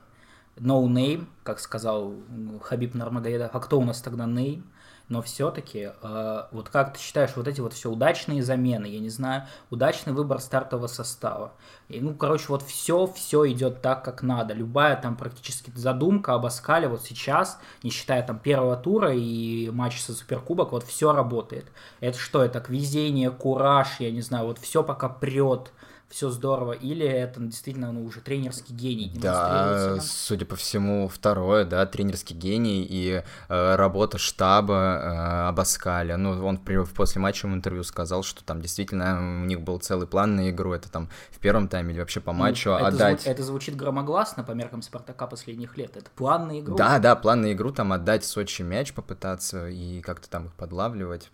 no 0.57 0.87
name, 0.87 1.27
как 1.43 1.61
сказал 1.61 2.15
Хабиб 2.63 2.95
Нармагомедов, 2.95 3.51
а 3.53 3.61
кто 3.61 3.79
у 3.79 3.85
нас 3.85 4.01
тогда 4.01 4.25
name? 4.25 4.63
Но 5.09 5.23
все-таки, 5.23 5.91
э, 6.03 6.43
вот 6.51 6.69
как 6.69 6.95
ты 6.95 7.01
считаешь, 7.01 7.31
вот 7.37 7.47
эти 7.47 7.61
вот 7.61 7.73
все 7.73 7.91
удачные 7.91 8.43
замены, 8.43 8.87
я 8.87 8.99
не 8.99 9.09
знаю, 9.09 9.45
удачный 9.71 10.13
выбор 10.13 10.41
стартового 10.41 10.89
состава, 10.89 11.53
и, 11.89 12.01
ну, 12.01 12.15
короче, 12.15 12.47
вот 12.49 12.63
все, 12.63 13.07
все 13.07 13.49
идет 13.53 13.81
так, 13.81 14.05
как 14.05 14.23
надо, 14.23 14.55
любая 14.55 15.01
там 15.01 15.17
практически 15.17 15.71
задумка 15.75 16.35
об 16.35 16.47
Аскале 16.47 16.89
вот 16.89 17.03
сейчас, 17.03 17.61
не 17.83 17.91
считая 17.91 18.23
там 18.27 18.39
первого 18.39 18.77
тура 18.77 19.15
и 19.15 19.71
матча 19.71 20.01
со 20.01 20.13
Суперкубок, 20.13 20.73
вот 20.73 20.83
все 20.83 21.13
работает. 21.13 21.67
Это 22.01 22.19
что, 22.19 22.43
это 22.43 22.65
везение, 22.69 23.31
кураж, 23.31 24.01
я 24.01 24.11
не 24.11 24.23
знаю, 24.23 24.47
вот 24.47 24.59
все 24.59 24.83
пока 24.83 25.09
прет, 25.09 25.73
все 26.09 26.31
здорово, 26.31 26.73
или 26.73 27.05
это 27.05 27.41
действительно 27.41 27.91
ну, 27.91 28.05
уже 28.05 28.21
тренерский 28.21 28.75
гений 28.75 29.13
Да, 29.15 29.99
судя 30.01 30.47
по 30.47 30.55
всему, 30.55 31.09
второе, 31.09 31.65
да, 31.65 31.85
тренерский 31.85 32.37
гений 32.37 32.87
и 32.89 33.23
э, 33.49 33.75
работа 33.77 34.17
штаба 34.19 34.75
э, 34.75 35.49
Абаскаля. 35.49 36.17
Ну, 36.17 36.47
он 36.47 36.59
в, 36.59 36.85
в 36.85 36.95
после 36.95 37.21
матча 37.21 37.49
интервью 37.49 37.83
сказал, 37.83 38.23
что 38.23 38.45
там 38.45 38.63
действительно 38.63 39.43
у 39.43 39.47
них 39.47 39.61
был 39.63 39.79
целый 39.79 40.07
план 40.07 40.37
на 40.37 40.51
игру, 40.51 40.73
это 40.73 40.91
там 40.91 41.09
в 41.31 41.39
первом 41.39 41.69
тайме 41.69 41.93
или 41.93 42.01
вообще 42.01 42.21
по 42.21 42.33
ну, 42.33 42.39
матчу 42.39 42.71
ну, 42.71 42.85
отдать... 42.85 43.23
Это, 43.23 43.31
это 43.31 43.43
звучит 43.43 43.77
громогласно 43.77 44.45
по 44.45 44.53
меркам 44.53 44.83
Спартака 44.83 45.27
последних 45.27 45.77
лет, 45.77 45.97
это 45.97 46.09
план 46.15 46.49
на 46.49 46.61
игру. 46.61 46.77
Да, 46.77 46.99
да, 46.99 47.17
план 47.17 47.43
на 47.43 47.53
игру, 47.53 47.73
там 47.73 47.93
отдать 47.93 48.25
Сочи 48.25 48.63
мяч, 48.63 48.93
попытаться 48.93 49.69
и 49.69 50.01
как-то 50.01 50.31
там 50.31 50.47
их 50.47 50.55
подлавливать. 50.55 51.31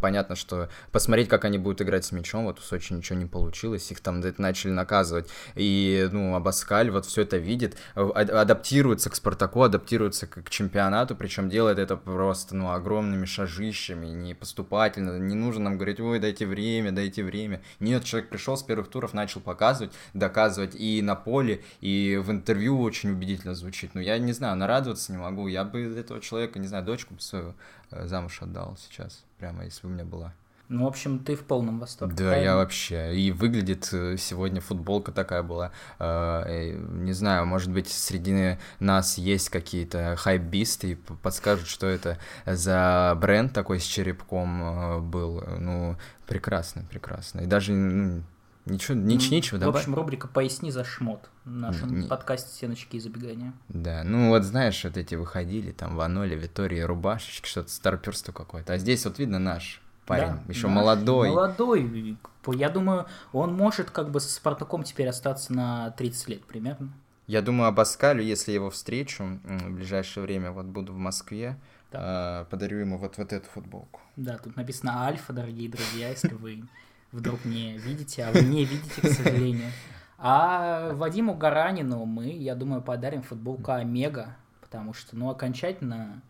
Понятно, 0.00 0.34
что 0.36 0.68
посмотреть, 0.90 1.28
как 1.28 1.44
они 1.44 1.58
будут 1.58 1.80
играть 1.82 2.04
с 2.04 2.12
мячом, 2.12 2.44
вот 2.44 2.58
у 2.58 2.62
Сочи 2.62 2.92
ничего 2.92 3.18
не 3.18 3.26
получилось, 3.26 3.90
их 3.90 4.00
там 4.00 4.15
там 4.22 4.34
начали 4.38 4.70
наказывать. 4.70 5.28
И, 5.54 6.08
ну, 6.12 6.34
Абаскаль 6.34 6.90
вот 6.90 7.06
все 7.06 7.22
это 7.22 7.36
видит, 7.36 7.76
адаптируется 7.94 9.10
к 9.10 9.16
Спартаку, 9.16 9.62
адаптируется 9.62 10.26
к, 10.26 10.48
чемпионату, 10.50 11.16
причем 11.16 11.48
делает 11.48 11.78
это 11.78 11.96
просто, 11.96 12.54
ну, 12.54 12.70
огромными 12.70 13.26
шажищами, 13.26 14.06
не 14.06 14.34
поступательно, 14.34 15.18
не 15.18 15.34
нужно 15.34 15.64
нам 15.64 15.76
говорить, 15.76 16.00
ой, 16.00 16.18
дайте 16.18 16.46
время, 16.46 16.92
дайте 16.92 17.24
время. 17.24 17.62
Нет, 17.80 18.04
человек 18.04 18.30
пришел 18.30 18.56
с 18.56 18.62
первых 18.62 18.88
туров, 18.88 19.12
начал 19.12 19.40
показывать, 19.40 19.92
доказывать 20.14 20.74
и 20.74 21.02
на 21.02 21.14
поле, 21.14 21.62
и 21.80 22.20
в 22.22 22.30
интервью 22.30 22.80
очень 22.80 23.10
убедительно 23.10 23.54
звучит. 23.54 23.94
Ну, 23.94 24.00
я 24.00 24.18
не 24.18 24.32
знаю, 24.32 24.56
нарадоваться 24.56 25.12
не 25.12 25.18
могу, 25.18 25.46
я 25.48 25.64
бы 25.64 25.82
этого 25.82 26.20
человека, 26.20 26.58
не 26.58 26.66
знаю, 26.66 26.84
дочку 26.84 27.14
бы 27.14 27.20
свою 27.20 27.54
э, 27.90 28.06
замуж 28.06 28.40
отдал 28.40 28.76
сейчас, 28.78 29.24
прямо 29.38 29.64
если 29.64 29.82
бы 29.82 29.88
у 29.88 29.92
меня 29.92 30.04
была. 30.04 30.32
Ну, 30.68 30.84
в 30.84 30.86
общем, 30.88 31.20
ты 31.20 31.36
в 31.36 31.44
полном 31.44 31.78
восторге. 31.78 32.14
Да, 32.16 32.24
правильно? 32.24 32.44
я 32.44 32.56
вообще. 32.56 33.16
И 33.16 33.30
выглядит 33.30 33.88
э, 33.92 34.16
сегодня 34.16 34.60
футболка 34.60 35.12
такая 35.12 35.42
была. 35.42 35.70
Э, 35.98 36.72
не 36.76 37.12
знаю, 37.12 37.46
может 37.46 37.70
быть, 37.70 37.88
среди 37.88 38.58
нас 38.80 39.16
есть 39.16 39.48
какие-то 39.48 40.16
хайбисты 40.16 40.92
и 40.92 40.94
подскажут, 40.94 41.68
что 41.68 41.86
это 41.86 42.18
за 42.46 43.16
бренд 43.20 43.52
такой 43.52 43.78
с 43.78 43.84
черепком 43.84 44.62
э, 44.62 44.98
был. 45.00 45.42
Ну, 45.58 45.96
прекрасно, 46.26 46.84
прекрасно. 46.90 47.40
И 47.40 47.46
даже 47.46 47.72
ну, 47.72 48.22
Ничего, 48.66 48.98
нич, 48.98 49.30
нечего 49.30 49.60
добавить. 49.60 49.76
В 49.76 49.78
общем, 49.78 49.94
рубрика 49.94 50.26
«Поясни 50.26 50.72
за 50.72 50.82
шмот» 50.82 51.30
в 51.44 51.50
нашем 51.50 52.00
не, 52.00 52.08
подкасте 52.08 52.50
«Стеночки 52.52 52.96
и 52.96 53.00
забегания». 53.00 53.52
Да, 53.68 54.02
ну 54.04 54.30
вот 54.30 54.42
знаешь, 54.42 54.82
вот 54.82 54.96
эти 54.96 55.14
выходили, 55.14 55.70
там, 55.70 55.94
Ваноли, 55.94 56.34
Витория, 56.34 56.84
рубашечки, 56.84 57.48
что-то 57.48 57.70
старперство 57.70 58.34
какое-то. 58.34 58.72
А 58.72 58.78
здесь 58.78 59.04
вот 59.04 59.20
видно 59.20 59.38
наш 59.38 59.80
парень, 60.06 60.28
да, 60.28 60.42
еще 60.48 60.68
молодой. 60.68 61.30
Молодой. 61.30 62.16
Я 62.54 62.70
думаю, 62.70 63.06
он 63.32 63.54
может 63.54 63.90
как 63.90 64.10
бы 64.10 64.20
со 64.20 64.32
Спартаком 64.32 64.84
теперь 64.84 65.08
остаться 65.08 65.52
на 65.52 65.90
30 65.92 66.28
лет 66.28 66.44
примерно. 66.44 66.92
Я 67.26 67.42
думаю, 67.42 67.68
об 67.68 67.80
Аскалю, 67.80 68.22
если 68.22 68.52
его 68.52 68.70
встречу 68.70 69.40
в 69.42 69.70
ближайшее 69.72 70.22
время, 70.22 70.52
вот 70.52 70.66
буду 70.66 70.92
в 70.92 70.96
Москве, 70.96 71.56
да. 71.90 72.42
э, 72.42 72.50
подарю 72.50 72.78
ему 72.78 72.98
вот, 72.98 73.18
вот 73.18 73.32
эту 73.32 73.50
футболку. 73.50 74.00
Да, 74.14 74.38
тут 74.38 74.54
написано 74.54 75.06
Альфа, 75.06 75.32
дорогие 75.32 75.68
друзья, 75.68 76.10
если 76.10 76.34
вы 76.34 76.62
вдруг 77.10 77.44
не 77.44 77.76
видите, 77.78 78.24
а 78.24 78.30
вы 78.30 78.42
не 78.42 78.64
видите, 78.64 79.00
к 79.00 79.10
сожалению. 79.10 79.70
А 80.18 80.92
Вадиму 80.94 81.34
Гаранину 81.34 82.04
мы, 82.04 82.28
я 82.28 82.54
думаю, 82.54 82.80
подарим 82.80 83.22
футболку 83.22 83.72
Омега, 83.72 84.36
потому 84.60 84.94
что, 84.94 85.16
ну, 85.16 85.28
окончательно 85.28 86.22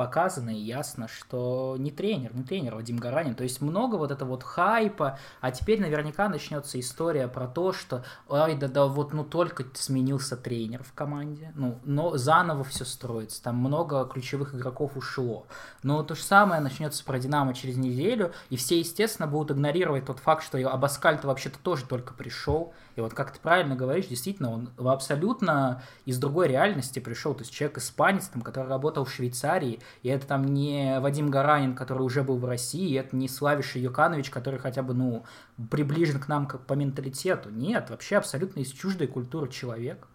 показано 0.00 0.48
и 0.48 0.58
ясно, 0.58 1.08
что 1.08 1.76
не 1.78 1.90
тренер, 1.90 2.34
не 2.34 2.42
тренер 2.42 2.76
Вадим 2.76 2.96
Гаранин. 2.96 3.34
То 3.34 3.42
есть 3.42 3.60
много 3.60 3.96
вот 3.96 4.10
этого 4.10 4.30
вот 4.30 4.42
хайпа, 4.42 5.18
а 5.42 5.50
теперь 5.50 5.78
наверняка 5.78 6.30
начнется 6.30 6.80
история 6.80 7.28
про 7.28 7.46
то, 7.46 7.74
что 7.74 8.02
ой, 8.26 8.54
да, 8.54 8.68
да, 8.68 8.86
вот 8.86 9.12
ну 9.12 9.24
только 9.24 9.66
сменился 9.74 10.38
тренер 10.38 10.82
в 10.84 10.94
команде, 10.94 11.52
ну, 11.54 11.78
но 11.84 12.16
заново 12.16 12.64
все 12.64 12.86
строится, 12.86 13.42
там 13.42 13.56
много 13.56 14.06
ключевых 14.06 14.54
игроков 14.54 14.96
ушло. 14.96 15.44
Но 15.82 16.02
то 16.02 16.14
же 16.14 16.22
самое 16.22 16.62
начнется 16.62 17.04
про 17.04 17.18
Динамо 17.18 17.52
через 17.52 17.76
неделю, 17.76 18.32
и 18.48 18.56
все, 18.56 18.78
естественно, 18.78 19.28
будут 19.28 19.50
игнорировать 19.54 20.06
тот 20.06 20.18
факт, 20.18 20.42
что 20.42 20.56
Абаскаль-то 20.66 21.26
вообще-то 21.26 21.58
тоже 21.58 21.84
только 21.84 22.14
пришел, 22.14 22.72
и 22.96 23.00
вот 23.00 23.14
как 23.14 23.32
ты 23.32 23.40
правильно 23.40 23.76
говоришь, 23.76 24.06
действительно, 24.06 24.50
он 24.50 24.70
абсолютно 24.78 25.82
из 26.04 26.18
другой 26.18 26.48
реальности 26.48 26.98
пришел. 26.98 27.34
То 27.34 27.40
есть 27.40 27.52
человек 27.52 27.78
испанец, 27.78 28.28
там, 28.28 28.42
который 28.42 28.68
работал 28.68 29.04
в 29.04 29.12
Швейцарии, 29.12 29.80
и 30.02 30.08
это 30.08 30.26
там 30.26 30.46
не 30.46 30.98
Вадим 31.00 31.30
Гаранин, 31.30 31.74
который 31.74 32.02
уже 32.02 32.22
был 32.22 32.38
в 32.38 32.44
России, 32.44 32.90
и 32.90 32.94
это 32.94 33.16
не 33.16 33.28
Славиш 33.28 33.76
Юканович, 33.76 34.30
который 34.30 34.58
хотя 34.58 34.82
бы, 34.82 34.94
ну, 34.94 35.24
приближен 35.70 36.20
к 36.20 36.28
нам 36.28 36.46
как 36.46 36.66
по 36.66 36.74
менталитету. 36.74 37.50
Нет, 37.50 37.90
вообще 37.90 38.16
абсолютно 38.16 38.60
из 38.60 38.70
чуждой 38.70 39.06
культуры 39.06 39.48
человек. 39.48 40.06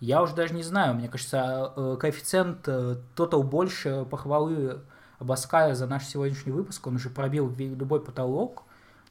Я 0.00 0.22
уже 0.22 0.34
даже 0.34 0.54
не 0.54 0.62
знаю, 0.62 0.94
мне 0.94 1.08
кажется, 1.08 1.72
э, 1.76 1.96
коэффициент 1.98 2.66
э, 2.66 2.96
тотал 3.14 3.42
больше 3.42 4.04
похвалы 4.10 4.80
Абаская 5.18 5.74
за 5.74 5.86
наш 5.86 6.04
сегодняшний 6.04 6.52
выпуск, 6.52 6.86
он 6.86 6.96
уже 6.96 7.08
пробил 7.08 7.54
любой 7.56 8.04
потолок, 8.04 8.64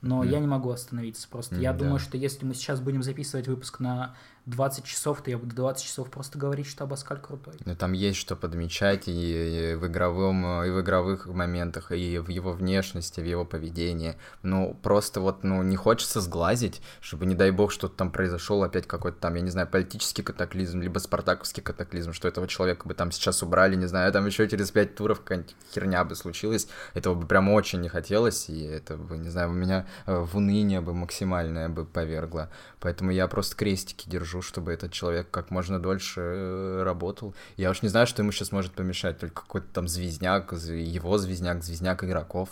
но 0.04 0.24
mm. 0.24 0.30
я 0.30 0.40
не 0.40 0.48
могу 0.48 0.70
остановиться 0.70 1.28
просто. 1.28 1.56
Mm, 1.56 1.62
я 1.62 1.72
да. 1.72 1.80
думаю, 1.80 2.00
что 2.00 2.18
если 2.18 2.46
мы 2.46 2.54
сейчас 2.54 2.82
будем 2.82 3.02
записывать 3.02 3.48
выпуск 3.48 3.80
на 3.80 4.16
20 4.46 4.84
часов, 4.84 5.22
то 5.22 5.30
я 5.30 5.38
буду 5.38 5.56
20 5.56 5.86
часов 5.86 6.10
просто 6.10 6.38
говорить, 6.38 6.68
что 6.68 6.84
Абаскаль 6.84 7.20
крутой. 7.20 7.54
Ну, 7.64 7.76
там 7.76 7.94
есть 7.94 8.18
что 8.18 8.36
подмечать 8.36 9.04
и 9.08 9.76
в 9.80 9.88
игровом, 9.88 10.64
и 10.64 10.70
в 10.70 10.82
игровых 10.82 11.28
моментах, 11.28 11.92
и 11.92 12.20
в 12.20 12.28
его 12.28 12.52
внешности, 12.52 13.22
в 13.22 13.26
его 13.26 13.46
поведении. 13.46 14.16
Ну, 14.42 14.78
просто 14.84 15.22
вот, 15.22 15.44
ну, 15.44 15.64
не 15.64 15.78
хочется 15.78 16.20
сглазить, 16.20 16.82
чтобы, 17.00 17.26
не 17.26 17.36
дай 17.36 17.52
бог, 17.52 17.72
что-то 17.72 17.96
там 17.96 18.12
произошел 18.12 18.64
опять 18.64 18.86
какой-то 18.86 19.18
там, 19.20 19.36
я 19.36 19.42
не 19.42 19.50
знаю, 19.50 19.68
политический 19.68 20.24
катаклизм, 20.24 20.82
либо 20.82 21.00
спартаковский 21.00 21.64
катаклизм, 21.64 22.12
что 22.12 22.28
этого 22.28 22.48
человека 22.48 22.88
бы 22.88 22.94
там 22.94 23.12
сейчас 23.12 23.44
убрали, 23.44 23.76
не 23.76 23.86
знаю, 23.86 24.12
там 24.12 24.26
еще 24.26 24.48
через 24.50 24.72
5 24.72 24.96
туров 24.96 25.22
какая-нибудь 25.22 25.56
херня 25.74 26.04
бы 26.04 26.16
случилась. 26.16 26.68
Этого 26.94 27.16
бы 27.16 27.28
прям 27.28 27.50
очень 27.50 27.80
не 27.80 27.90
хотелось, 27.90 28.50
и 28.50 28.64
это 28.64 28.98
бы, 28.98 29.18
не 29.18 29.30
знаю, 29.30 29.52
у 29.52 29.54
меня 29.54 29.88
э, 30.06 30.18
в 30.18 30.36
уныние 30.36 30.82
бы 30.82 30.94
максимальное 30.94 31.70
бы 31.70 31.86
повергло. 31.86 32.50
Поэтому 32.82 33.12
я 33.12 33.28
просто 33.28 33.56
крестики 33.56 34.10
держу, 34.10 34.33
чтобы 34.42 34.72
этот 34.72 34.92
человек 34.92 35.30
как 35.32 35.52
можно 35.52 35.80
дольше 35.80 36.22
э, 36.22 36.84
работал. 36.84 37.34
Я 37.58 37.70
уж 37.70 37.82
не 37.82 37.90
знаю, 37.90 38.08
что 38.08 38.22
ему 38.22 38.32
сейчас 38.32 38.52
может 38.52 38.74
помешать, 38.74 39.20
только 39.20 39.42
какой-то 39.42 39.68
там 39.74 39.88
звездняк, 39.88 40.54
его 40.54 41.18
звездняк, 41.18 41.64
звездняк 41.64 42.04
игроков. 42.04 42.50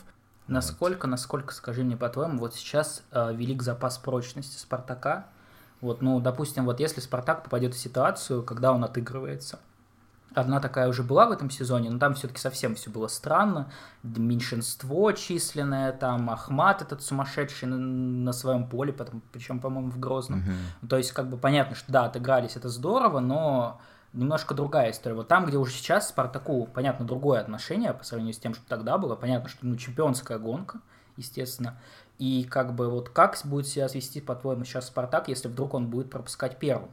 Насколько, 0.47 1.05
вот. 1.05 1.11
насколько, 1.11 1.53
скажи 1.53 1.83
мне 1.83 1.95
по-твоему, 1.95 2.39
вот 2.39 2.55
сейчас 2.55 3.03
э, 3.11 3.33
велик 3.33 3.61
запас 3.61 3.97
прочности 3.97 4.57
Спартака. 4.57 5.27
Вот, 5.79 6.01
ну, 6.01 6.19
допустим, 6.19 6.65
вот 6.65 6.79
если 6.79 6.99
Спартак 6.99 7.43
попадет 7.43 7.73
в 7.73 7.79
ситуацию, 7.79 8.43
когда 8.43 8.71
он 8.71 8.83
отыгрывается, 8.83 9.59
Одна 10.33 10.61
такая 10.61 10.87
уже 10.87 11.03
была 11.03 11.25
в 11.25 11.31
этом 11.31 11.49
сезоне, 11.49 11.89
но 11.89 11.99
там 11.99 12.13
все-таки 12.13 12.39
совсем 12.39 12.75
все 12.75 12.89
было 12.89 13.07
странно. 13.07 13.69
Меньшинство 14.03 15.11
численное, 15.11 15.91
там 15.91 16.29
Ахмат 16.29 16.81
этот 16.81 17.01
сумасшедший 17.03 17.67
на, 17.67 17.77
на 17.77 18.31
своем 18.31 18.67
поле, 18.67 18.93
потом, 18.93 19.21
причем, 19.33 19.59
по-моему, 19.59 19.91
в 19.91 19.99
Грозном. 19.99 20.39
Мгм. 20.39 20.87
То 20.87 20.97
есть, 20.97 21.11
как 21.11 21.29
бы 21.29 21.37
понятно, 21.37 21.75
что 21.75 21.91
да, 21.91 22.05
отыгрались, 22.05 22.55
это 22.55 22.69
здорово, 22.69 23.19
но 23.19 23.81
немножко 24.13 24.53
другая 24.53 24.91
история. 24.91 25.15
Вот 25.15 25.27
там, 25.27 25.45
где 25.45 25.57
уже 25.57 25.73
сейчас 25.73 26.09
Спартаку, 26.09 26.65
понятно, 26.73 27.05
другое 27.05 27.41
отношение 27.41 27.93
по 27.93 28.03
сравнению 28.05 28.33
с 28.33 28.39
тем, 28.39 28.53
что 28.53 28.63
тогда 28.67 28.97
было. 28.97 29.15
Понятно, 29.15 29.49
что 29.49 29.65
ну, 29.65 29.75
чемпионская 29.75 30.37
гонка, 30.37 30.79
естественно. 31.17 31.77
И 32.19 32.43
как 32.43 32.73
бы 32.73 32.89
вот 32.89 33.09
как 33.09 33.37
будет 33.43 33.67
себя 33.67 33.87
вести, 33.87 34.21
по-твоему, 34.21 34.63
сейчас 34.63 34.87
Спартак, 34.87 35.27
если 35.27 35.47
вдруг 35.47 35.73
он 35.73 35.87
будет 35.87 36.09
пропускать 36.09 36.57
первым? 36.57 36.91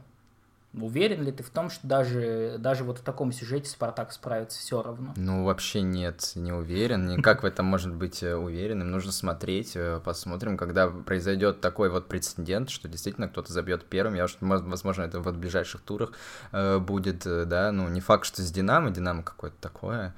Уверен 0.73 1.23
ли 1.23 1.31
ты 1.31 1.41
в 1.41 1.49
том, 1.49 1.71
что 1.71 1.87
даже, 1.87 2.57
даже 2.59 2.83
вот 2.83 2.99
в 2.99 3.01
таком 3.01 3.31
сюжете 3.31 3.67
Спартак 3.67 4.11
справится 4.13 4.59
все 4.59 4.83
равно? 4.83 5.13
Ну, 5.17 5.43
вообще 5.43 5.81
нет, 5.81 6.33
не 6.35 6.51
уверен. 6.51 7.07
Никак 7.07 7.41
в 7.41 7.45
этом 7.47 7.65
может 7.65 7.91
быть 7.91 8.21
э, 8.21 8.35
уверенным. 8.35 8.91
Нужно 8.91 9.11
смотреть, 9.11 9.71
э, 9.75 9.99
посмотрим, 10.03 10.57
когда 10.57 10.87
произойдет 10.87 11.59
такой 11.59 11.89
вот 11.89 12.07
прецедент, 12.07 12.69
что 12.69 12.87
действительно 12.87 13.27
кто-то 13.27 13.51
забьет 13.51 13.83
первым. 13.85 14.13
Я 14.13 14.25
уж, 14.25 14.37
возможно, 14.41 15.01
это 15.01 15.19
в 15.19 15.37
ближайших 15.37 15.81
турах 15.81 16.11
э, 16.51 16.77
будет, 16.77 17.23
да. 17.23 17.71
Ну, 17.71 17.89
не 17.89 17.99
факт, 17.99 18.25
что 18.25 18.43
с 18.43 18.51
Динамо, 18.51 18.91
Динамо 18.91 19.23
какое-то 19.23 19.57
такое 19.59 20.13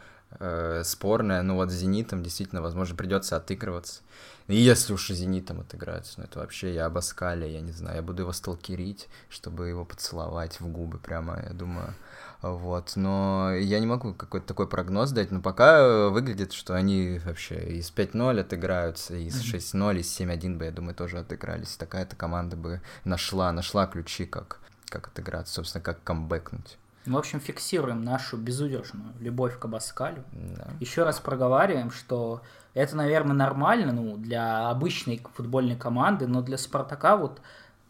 спорное, 0.83 1.41
но 1.41 1.55
вот 1.55 1.71
с 1.71 1.73
Зенитом 1.73 2.23
действительно, 2.23 2.61
возможно, 2.61 2.95
придется 2.95 3.35
отыгрываться. 3.35 3.99
И 4.51 4.57
если 4.57 4.93
уж 4.93 5.07
Зенитом 5.07 5.61
отыграются, 5.61 6.15
ну 6.17 6.25
это 6.25 6.39
вообще 6.39 6.73
я 6.73 6.85
об 6.87 6.97
Аскале, 6.97 7.51
я 7.51 7.61
не 7.61 7.71
знаю, 7.71 7.97
я 7.97 8.01
буду 8.01 8.23
его 8.23 8.33
сталкерить, 8.33 9.07
чтобы 9.29 9.67
его 9.67 9.85
поцеловать 9.85 10.59
в 10.59 10.67
губы 10.67 10.97
прямо, 10.97 11.41
я 11.47 11.53
думаю. 11.53 11.93
Вот, 12.41 12.93
но 12.95 13.53
я 13.53 13.79
не 13.79 13.85
могу 13.85 14.15
какой-то 14.15 14.47
такой 14.47 14.67
прогноз 14.67 15.11
дать, 15.11 15.29
но 15.31 15.41
пока 15.41 15.77
э, 15.77 16.09
выглядит, 16.09 16.53
что 16.53 16.73
они 16.73 17.21
вообще 17.23 17.77
из 17.77 17.93
5-0 17.95 18.39
отыграются, 18.39 19.13
из 19.15 19.41
6-0, 19.43 19.99
из 19.99 20.19
7-1 20.19 20.57
бы, 20.57 20.65
я 20.65 20.71
думаю, 20.71 20.95
тоже 20.95 21.19
отыгрались. 21.19 21.77
Такая-то 21.77 22.15
команда 22.15 22.57
бы 22.57 22.81
нашла, 23.03 23.51
нашла 23.51 23.85
ключи, 23.85 24.25
как, 24.25 24.59
как 24.89 25.07
отыграться, 25.07 25.53
собственно, 25.53 25.83
как 25.83 26.03
камбэкнуть. 26.03 26.79
В 27.05 27.17
общем, 27.17 27.39
фиксируем 27.39 28.03
нашу 28.03 28.37
безудержную 28.37 29.13
любовь 29.19 29.57
к 29.57 29.65
Абаскалю. 29.65 30.23
Да. 30.31 30.67
Еще 30.79 31.03
раз 31.03 31.19
проговариваем, 31.19 31.89
что 31.89 32.41
это, 32.73 32.95
наверное, 32.95 33.35
нормально 33.35 33.91
ну, 33.91 34.17
для 34.17 34.69
обычной 34.69 35.21
футбольной 35.33 35.75
команды, 35.75 36.27
но 36.27 36.41
для 36.41 36.57
Спартака 36.57 37.17
вот 37.17 37.41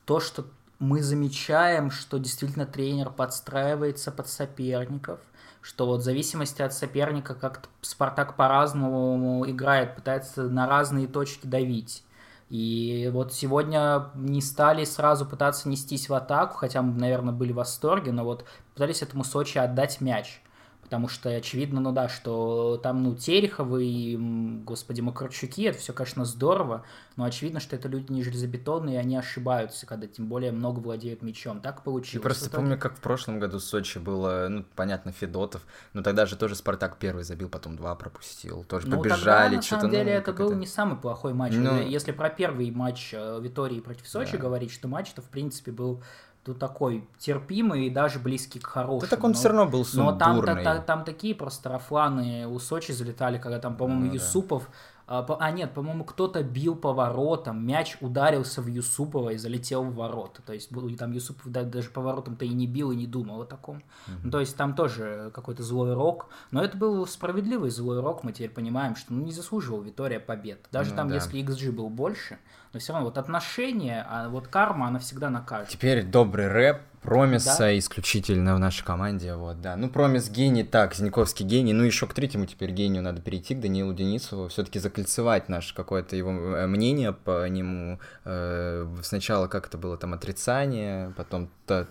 то, 0.05 0.19
что 0.19 0.45
мы 0.79 1.03
замечаем, 1.03 1.91
что 1.91 2.17
действительно 2.17 2.65
тренер 2.65 3.11
подстраивается 3.11 4.11
под 4.11 4.27
соперников, 4.27 5.19
что 5.61 5.85
вот 5.85 6.01
в 6.01 6.03
зависимости 6.03 6.63
от 6.63 6.73
соперника 6.73 7.35
как-то 7.35 7.69
Спартак 7.81 8.35
по-разному 8.35 9.47
играет, 9.47 9.95
пытается 9.95 10.43
на 10.43 10.67
разные 10.67 11.07
точки 11.07 11.45
давить. 11.45 12.03
И 12.49 13.09
вот 13.13 13.31
сегодня 13.31 14.09
не 14.15 14.41
стали 14.41 14.83
сразу 14.83 15.25
пытаться 15.25 15.69
нестись 15.69 16.09
в 16.09 16.13
атаку, 16.13 16.57
хотя 16.57 16.81
мы, 16.81 16.99
наверное, 16.99 17.33
были 17.33 17.53
в 17.53 17.55
восторге, 17.55 18.11
но 18.11 18.25
вот 18.25 18.43
пытались 18.73 19.01
этому 19.03 19.23
Сочи 19.23 19.57
отдать 19.57 20.01
мяч. 20.01 20.41
Потому 20.91 21.07
что 21.07 21.29
очевидно, 21.29 21.79
ну 21.79 21.93
да, 21.93 22.09
что 22.09 22.75
там, 22.83 23.01
ну, 23.01 23.15
Тереховы 23.15 23.85
и, 23.85 24.17
господи, 24.65 24.99
Макарчуки, 24.99 25.63
это 25.63 25.77
все, 25.77 25.93
конечно, 25.93 26.25
здорово, 26.25 26.83
но 27.15 27.23
очевидно, 27.23 27.61
что 27.61 27.77
это 27.77 27.87
люди 27.87 28.11
не 28.11 28.23
железобетонные, 28.23 28.95
и 28.95 28.97
они 28.99 29.15
ошибаются, 29.15 29.85
когда 29.85 30.07
тем 30.07 30.27
более 30.27 30.51
много 30.51 30.79
владеют 30.81 31.21
мячом. 31.21 31.61
Так 31.61 31.77
Я 31.77 31.81
получилось. 31.83 32.21
просто 32.23 32.43
В 32.43 32.47
итоге- 32.49 32.61
помню, 32.63 32.77
как 32.77 32.97
в 32.97 32.99
прошлом 32.99 33.39
году 33.39 33.59
в 33.59 33.63
Сочи 33.63 33.99
было, 33.99 34.47
ну, 34.49 34.65
понятно, 34.75 35.13
Федотов, 35.13 35.61
но 35.93 36.03
тогда 36.03 36.25
же 36.25 36.35
тоже 36.35 36.55
Спартак 36.57 36.97
первый 36.97 37.23
забил, 37.23 37.47
потом 37.47 37.77
два 37.77 37.95
пропустил, 37.95 38.65
тоже 38.65 38.87
Ну, 38.89 38.97
тогда, 38.97 39.15
побежали, 39.15 39.55
на 39.55 39.61
что-то, 39.61 39.81
самом 39.83 39.91
деле, 39.95 40.11
ну, 40.15 40.19
это 40.19 40.33
был 40.33 40.51
не 40.55 40.67
самый 40.67 40.97
плохой 40.97 41.33
матч. 41.33 41.53
Ну- 41.55 41.87
Если 41.87 42.11
про 42.11 42.29
первый 42.29 42.69
матч 42.69 43.11
э, 43.13 43.39
Витории 43.41 43.79
против 43.79 44.05
Сочи 44.09 44.33
Да. 44.33 44.39
говорить, 44.39 44.73
что 44.73 44.89
матч-то, 44.89 45.21
в 45.21 45.29
принципе, 45.29 45.71
был 45.71 46.03
ну, 46.45 46.53
такой 46.55 47.07
терпимый 47.19 47.87
и 47.87 47.89
даже 47.89 48.19
близкий 48.19 48.59
к 48.59 48.65
хорошему. 48.67 49.01
Да 49.01 49.07
так 49.07 49.23
он 49.23 49.31
Но- 49.31 49.37
все 49.37 49.49
равно 49.49 49.67
был 49.67 49.85
Но 49.93 50.11
там, 50.13 50.35
сумбурный. 50.37 50.63
та- 50.63 50.75
та- 50.75 50.81
там 50.81 51.03
такие 51.03 51.35
просто 51.35 51.69
рафланы 51.69 52.47
у 52.47 52.59
Сочи 52.59 52.91
залетали, 52.91 53.37
когда 53.37 53.59
там, 53.59 53.75
по-моему, 53.77 54.01
Ну 54.05 54.07
да. 54.09 54.13
Юсупов... 54.15 54.69
А, 55.07 55.23
по- 55.23 55.35
а, 55.41 55.51
нет, 55.51 55.73
по-моему, 55.73 56.05
кто-то 56.05 56.41
бил 56.41 56.73
по 56.73 56.93
воротам, 56.93 57.65
мяч 57.67 57.97
ударился 57.99 58.61
в 58.61 58.67
Юсупова 58.67 59.31
и 59.31 59.37
залетел 59.37 59.83
в 59.83 59.93
ворота. 59.95 60.41
То 60.41 60.53
есть 60.53 60.71
и 60.71 60.95
там 60.95 61.11
Юсупов 61.11 61.51
да- 61.51 61.63
даже 61.63 61.89
по 61.89 61.99
воротам-то 61.99 62.45
и 62.45 62.49
не 62.49 62.65
бил, 62.65 62.91
и 62.91 62.95
не 62.95 63.07
думал 63.07 63.41
о 63.41 63.45
таком. 63.45 63.83
Ну, 64.23 64.31
то 64.31 64.39
есть 64.39 64.55
там 64.55 64.73
тоже 64.73 65.29
какой-то 65.33 65.63
злой 65.63 65.93
рок. 65.95 66.27
Но 66.51 66.63
это 66.63 66.77
был 66.77 67.05
справедливый 67.07 67.71
злой 67.71 67.99
рок, 67.99 68.23
мы 68.23 68.31
теперь 68.31 68.51
понимаем, 68.51 68.95
что 68.95 69.11
ну, 69.13 69.25
не 69.25 69.33
заслуживал 69.33 69.81
Витория 69.81 70.19
побед. 70.21 70.59
Даже 70.71 70.91
Ну 70.91 70.95
там, 70.95 71.09
да. 71.09 71.15
если 71.15 71.43
XG 71.43 71.71
был 71.73 71.89
больше, 71.89 72.37
но 72.73 72.79
все 72.79 72.93
равно 72.93 73.07
вот 73.07 73.17
отношения, 73.17 74.05
а 74.09 74.29
вот 74.29 74.47
карма, 74.47 74.87
она 74.87 74.99
всегда 74.99 75.29
накажет. 75.29 75.69
Теперь 75.69 76.03
добрый 76.03 76.47
рэп, 76.47 76.81
Промиса 77.01 77.57
Да. 77.57 77.77
исключительно 77.79 78.55
в 78.55 78.59
нашей 78.59 78.85
команде, 78.85 79.33
вот, 79.33 79.59
да. 79.59 79.75
Ну, 79.75 79.89
Промис 79.89 80.29
гений, 80.29 80.63
так, 80.63 80.93
Зиньковский 80.93 81.43
гений, 81.45 81.73
ну, 81.73 81.83
еще 81.83 82.05
к 82.05 82.13
третьему 82.13 82.45
теперь 82.45 82.71
гению 82.71 83.01
надо 83.01 83.21
перейти, 83.21 83.55
к 83.55 83.59
Даниилу 83.59 83.91
Денисову, 83.93 84.49
все-таки 84.49 84.77
закольцевать 84.77 85.49
наше 85.49 85.73
какое-то 85.73 86.15
его 86.15 86.29
э, 86.29 86.67
мнение 86.67 87.11
по 87.11 87.47
нему. 87.47 87.99
Э, 88.23 88.87
Сначала 89.01 89.47
как 89.47 89.65
это 89.67 89.79
было 89.79 89.97
там 89.97 90.13
отрицание, 90.13 91.11
потом 91.17 91.49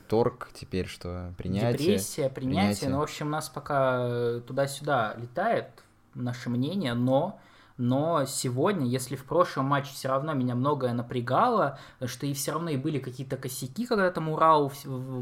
торг, 0.09 0.51
теперь 0.55 0.87
что, 0.87 1.35
принятие. 1.37 1.73
Депрессия, 1.73 2.29
принятие. 2.29 2.61
принятие. 2.61 2.91
Ну, 2.91 2.99
в 2.99 3.03
общем, 3.03 3.31
нас 3.31 3.49
пока 3.49 3.99
э, 4.03 4.41
туда-сюда 4.47 5.15
летает 5.17 5.67
наше 6.15 6.51
мнение, 6.51 6.95
но 6.95 7.41
но 7.81 8.27
сегодня, 8.27 8.87
если 8.87 9.17
в 9.17 9.25
прошлом 9.25 9.65
матче 9.65 9.95
все 9.95 10.09
равно 10.09 10.35
меня 10.35 10.55
многое 10.55 10.93
напрягало, 10.93 11.79
что 12.05 12.27
и 12.27 12.35
все 12.35 12.53
равно 12.53 12.69
и 12.69 12.77
были 12.77 12.99
какие-то 12.99 13.39
косяки, 13.39 13.87
когда 13.87 14.11
там 14.11 14.29
Урал 14.29 14.71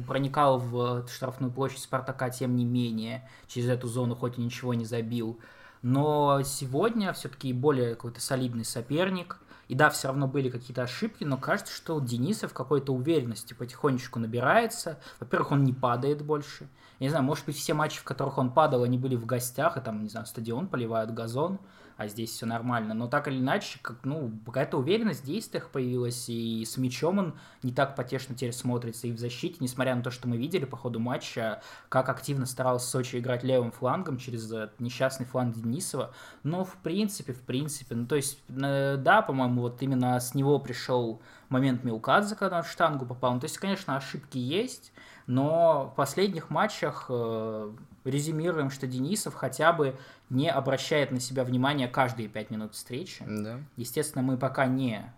проникал 0.09 0.59
в 0.59 1.07
штрафную 1.07 1.53
площадь 1.53 1.79
Спартака, 1.79 2.31
тем 2.31 2.57
не 2.57 2.65
менее, 2.65 3.29
через 3.47 3.69
эту 3.69 3.87
зону 3.87 4.17
хоть 4.17 4.39
и 4.39 4.41
ничего 4.41 4.75
не 4.75 4.85
забил. 4.85 5.39
Но 5.83 6.43
сегодня 6.43 7.13
все-таки 7.13 7.53
более 7.53 7.95
какой-то 7.95 8.21
солидный 8.21 8.65
соперник. 8.65 9.39
И 9.69 9.77
да, 9.77 9.89
все 9.89 10.09
равно 10.09 10.27
были 10.27 10.49
какие-то 10.49 10.83
ошибки, 10.83 11.23
но 11.23 11.37
кажется, 11.37 11.73
что 11.73 12.01
Денисов 12.01 12.53
какой-то 12.53 12.93
уверенности 12.93 13.55
потихонечку 13.55 14.19
набирается. 14.19 14.99
Во-первых, 15.21 15.53
он 15.53 15.63
не 15.63 15.75
падает 15.75 16.23
больше. 16.23 16.69
Я 16.99 17.07
не 17.07 17.11
знаю, 17.11 17.25
может 17.25 17.45
быть, 17.47 17.57
все 17.57 17.75
матчи, 17.75 18.01
в 18.01 18.05
которых 18.05 18.39
он 18.39 18.51
падал, 18.51 18.83
они 18.83 18.99
были 18.99 19.15
в 19.15 19.27
гостях, 19.27 19.77
и 19.77 19.81
там, 19.81 20.03
не 20.03 20.09
знаю, 20.09 20.27
стадион 20.27 20.67
поливают 20.67 21.13
газон, 21.13 21.61
а 21.99 22.07
здесь 22.07 22.31
все 22.31 22.47
нормально. 22.47 22.95
Но 22.95 23.09
так 23.09 23.27
или 23.27 23.39
иначе, 23.39 23.81
как, 23.83 24.05
ну, 24.05 24.31
какая-то 24.47 24.79
уверенность 24.79 25.25
в 25.25 25.27
действиях 25.27 25.69
появилась, 25.69 26.29
и 26.29 26.65
с 26.65 26.77
мячом 26.77 27.19
он 27.19 27.39
не 27.65 27.73
так 27.73 27.97
потешно 27.97 28.37
теперь 28.37 28.53
смотрится, 28.53 29.09
и 29.09 29.13
в 29.13 29.19
защите, 29.19 29.57
несмотря 29.59 29.97
на 29.97 30.03
то, 30.03 30.13
что 30.13 30.29
мы 30.29 30.37
видели 30.37 30.65
по 30.65 30.77
ходу 30.77 31.01
матча, 31.01 31.61
как 31.89 32.09
активно 32.09 32.47
старался 32.47 32.89
Сочи 32.89 33.19
играть 33.19 33.43
левым 33.43 33.73
флангом 33.73 34.17
через 34.17 34.49
несчастный 34.79 35.27
фланг 35.27 35.57
Денисова. 35.57 36.15
Но, 36.45 36.65
в 36.65 36.77
принципе, 36.77 37.33
в 37.33 37.43
принципе, 37.43 37.97
ну, 37.97 38.07
то 38.07 38.15
есть, 38.15 38.39
э, 38.49 38.97
да, 38.97 39.21
по-моему, 39.21 39.63
вот 39.63 39.83
именно 39.83 40.21
с 40.21 40.37
него 40.37 40.61
пришел 40.61 41.21
момент 41.49 41.83
Милкадзе, 41.83 42.37
когда 42.37 42.59
он 42.59 42.63
в 42.63 42.71
штангу 42.71 43.07
попал. 43.07 43.35
Ну, 43.35 43.41
то 43.41 43.47
есть, 43.47 43.59
конечно, 43.59 43.97
ошибки 43.97 44.39
есть, 44.39 44.93
но 45.27 45.91
в 45.93 45.97
последних 45.97 46.49
матчах 46.49 47.07
э, 47.09 47.73
резюмируем, 48.05 48.71
что 48.71 48.87
Денисов 48.87 49.35
хотя 49.35 49.73
бы 49.73 49.97
не 50.31 50.51
обращает 50.51 51.11
на 51.11 51.21
себя 51.21 51.45
внимания 51.45 51.89
каждые 51.89 52.29
пять 52.29 52.51
минут 52.51 52.75
встречи. 52.75 53.25
Да. 53.27 53.61
Естественно, 53.77 54.23
мы 54.23 54.37
пока 54.37 54.67
не 54.67 55.13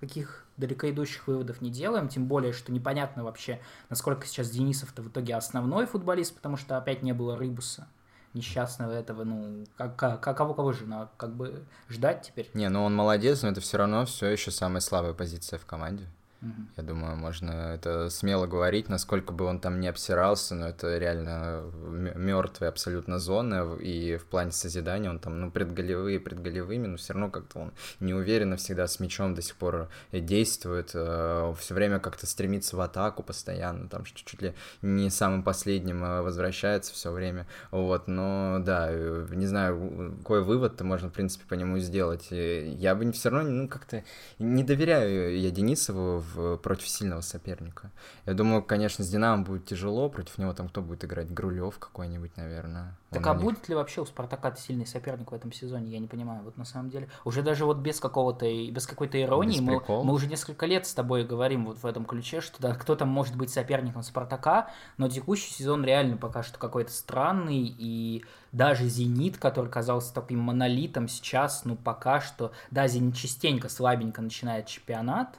каких 0.00 0.46
далеко 0.56 0.90
идущих 0.90 1.26
выводов 1.26 1.60
не 1.60 1.70
делаем, 1.70 2.08
тем 2.08 2.26
более, 2.26 2.52
что 2.52 2.72
непонятно 2.72 3.24
вообще, 3.24 3.60
насколько 3.88 4.26
сейчас 4.26 4.50
Денисов-то 4.50 5.02
в 5.02 5.08
итоге 5.08 5.34
основной 5.34 5.86
футболист, 5.86 6.34
потому 6.34 6.56
что 6.56 6.76
опять 6.76 7.02
не 7.02 7.12
было 7.12 7.36
Рыбуса 7.36 7.88
несчастного 8.34 8.92
этого, 8.92 9.24
ну, 9.24 9.64
как, 9.76 9.96
как, 9.96 10.20
кого, 10.36 10.54
кого 10.54 10.72
же, 10.72 10.86
ну, 10.86 11.08
как 11.16 11.34
бы 11.34 11.64
ждать 11.88 12.22
теперь? 12.22 12.50
Не, 12.54 12.68
ну 12.68 12.84
он 12.84 12.94
молодец, 12.94 13.42
но 13.42 13.48
это 13.48 13.60
все 13.60 13.78
равно 13.78 14.04
все 14.04 14.26
еще 14.26 14.50
самая 14.50 14.80
слабая 14.80 15.14
позиция 15.14 15.58
в 15.58 15.66
команде. 15.66 16.06
Я 16.76 16.82
думаю, 16.84 17.16
можно 17.16 17.50
это 17.74 18.10
смело 18.10 18.46
говорить, 18.46 18.88
насколько 18.88 19.32
бы 19.32 19.44
он 19.44 19.58
там 19.58 19.80
не 19.80 19.88
обсирался, 19.88 20.54
но 20.54 20.68
это 20.68 20.96
реально 20.96 21.64
мертвая 22.14 22.70
абсолютно 22.70 23.18
зона, 23.18 23.74
и 23.74 24.16
в 24.16 24.26
плане 24.26 24.52
созидания 24.52 25.10
он 25.10 25.18
там, 25.18 25.40
ну, 25.40 25.50
предголевые 25.50 26.20
предголевыми, 26.20 26.86
но 26.86 26.96
все 26.96 27.12
равно 27.12 27.30
как-то 27.30 27.58
он 27.58 27.72
неуверенно 27.98 28.56
всегда 28.56 28.86
с 28.86 29.00
мячом 29.00 29.34
до 29.34 29.42
сих 29.42 29.56
пор 29.56 29.88
действует, 30.12 30.90
все 30.90 31.74
время 31.74 31.98
как-то 31.98 32.26
стремится 32.26 32.76
в 32.76 32.80
атаку 32.80 33.22
постоянно, 33.24 33.88
там 33.88 34.04
чуть 34.04 34.40
ли 34.40 34.54
не 34.80 35.10
самым 35.10 35.42
последним 35.42 36.04
э, 36.04 36.22
возвращается 36.22 36.92
все 36.92 37.10
время, 37.10 37.46
вот, 37.70 38.06
но 38.06 38.60
да, 38.64 38.88
э, 38.90 39.26
не 39.32 39.46
знаю, 39.46 40.16
какой 40.18 40.42
вывод-то 40.42 40.84
можно, 40.84 41.08
в 41.08 41.12
принципе, 41.12 41.44
по 41.48 41.54
нему 41.54 41.78
сделать. 41.78 42.28
Э, 42.30 42.68
Я 42.68 42.94
бы 42.94 43.10
все 43.12 43.30
равно, 43.30 43.50
ну, 43.50 43.68
как-то 43.68 44.04
не 44.38 44.62
доверяю 44.62 45.38
я 45.38 45.50
Денисову 45.50 46.22
в, 46.34 46.56
против 46.58 46.88
сильного 46.88 47.20
соперника. 47.20 47.90
Я 48.26 48.34
думаю, 48.34 48.62
конечно, 48.62 49.04
с 49.04 49.08
Динамо 49.08 49.44
будет 49.44 49.66
тяжело, 49.66 50.08
против 50.08 50.38
него 50.38 50.52
там 50.52 50.68
кто 50.68 50.82
будет 50.82 51.04
играть? 51.04 51.32
Грулев 51.32 51.78
какой-нибудь, 51.78 52.36
наверное. 52.36 52.96
Так 53.10 53.22
Он 53.22 53.28
а 53.28 53.34
будет 53.34 53.68
ли 53.68 53.74
вообще 53.74 54.02
у 54.02 54.06
Спартака 54.06 54.54
сильный 54.56 54.86
соперник 54.86 55.30
в 55.30 55.34
этом 55.34 55.50
сезоне? 55.50 55.90
Я 55.90 55.98
не 55.98 56.08
понимаю, 56.08 56.42
вот 56.42 56.58
на 56.58 56.64
самом 56.64 56.90
деле. 56.90 57.08
Уже 57.24 57.42
даже 57.42 57.64
вот 57.64 57.78
без 57.78 58.00
какого-то, 58.00 58.44
без 58.44 58.86
какой-то 58.86 59.20
иронии, 59.20 59.60
мы, 59.60 59.82
мы 59.88 60.12
уже 60.12 60.26
несколько 60.26 60.66
лет 60.66 60.86
с 60.86 60.92
тобой 60.92 61.24
говорим 61.24 61.64
вот 61.64 61.78
в 61.78 61.86
этом 61.86 62.04
ключе, 62.04 62.40
что 62.40 62.60
да, 62.60 62.74
кто 62.74 62.96
там 62.96 63.08
может 63.08 63.34
быть 63.36 63.50
соперником 63.50 64.02
Спартака, 64.02 64.70
но 64.98 65.08
текущий 65.08 65.52
сезон 65.52 65.84
реально 65.84 66.16
пока 66.18 66.42
что 66.42 66.58
какой-то 66.58 66.92
странный, 66.92 67.74
и 67.78 68.24
даже 68.52 68.86
Зенит, 68.86 69.38
который 69.38 69.70
казался 69.70 70.12
таким 70.12 70.40
монолитом 70.40 71.08
сейчас, 71.08 71.64
ну 71.64 71.76
пока 71.76 72.20
что, 72.20 72.52
да, 72.70 72.88
Зенит 72.88 73.16
частенько 73.16 73.68
слабенько 73.68 74.20
начинает 74.20 74.66
чемпионат, 74.66 75.38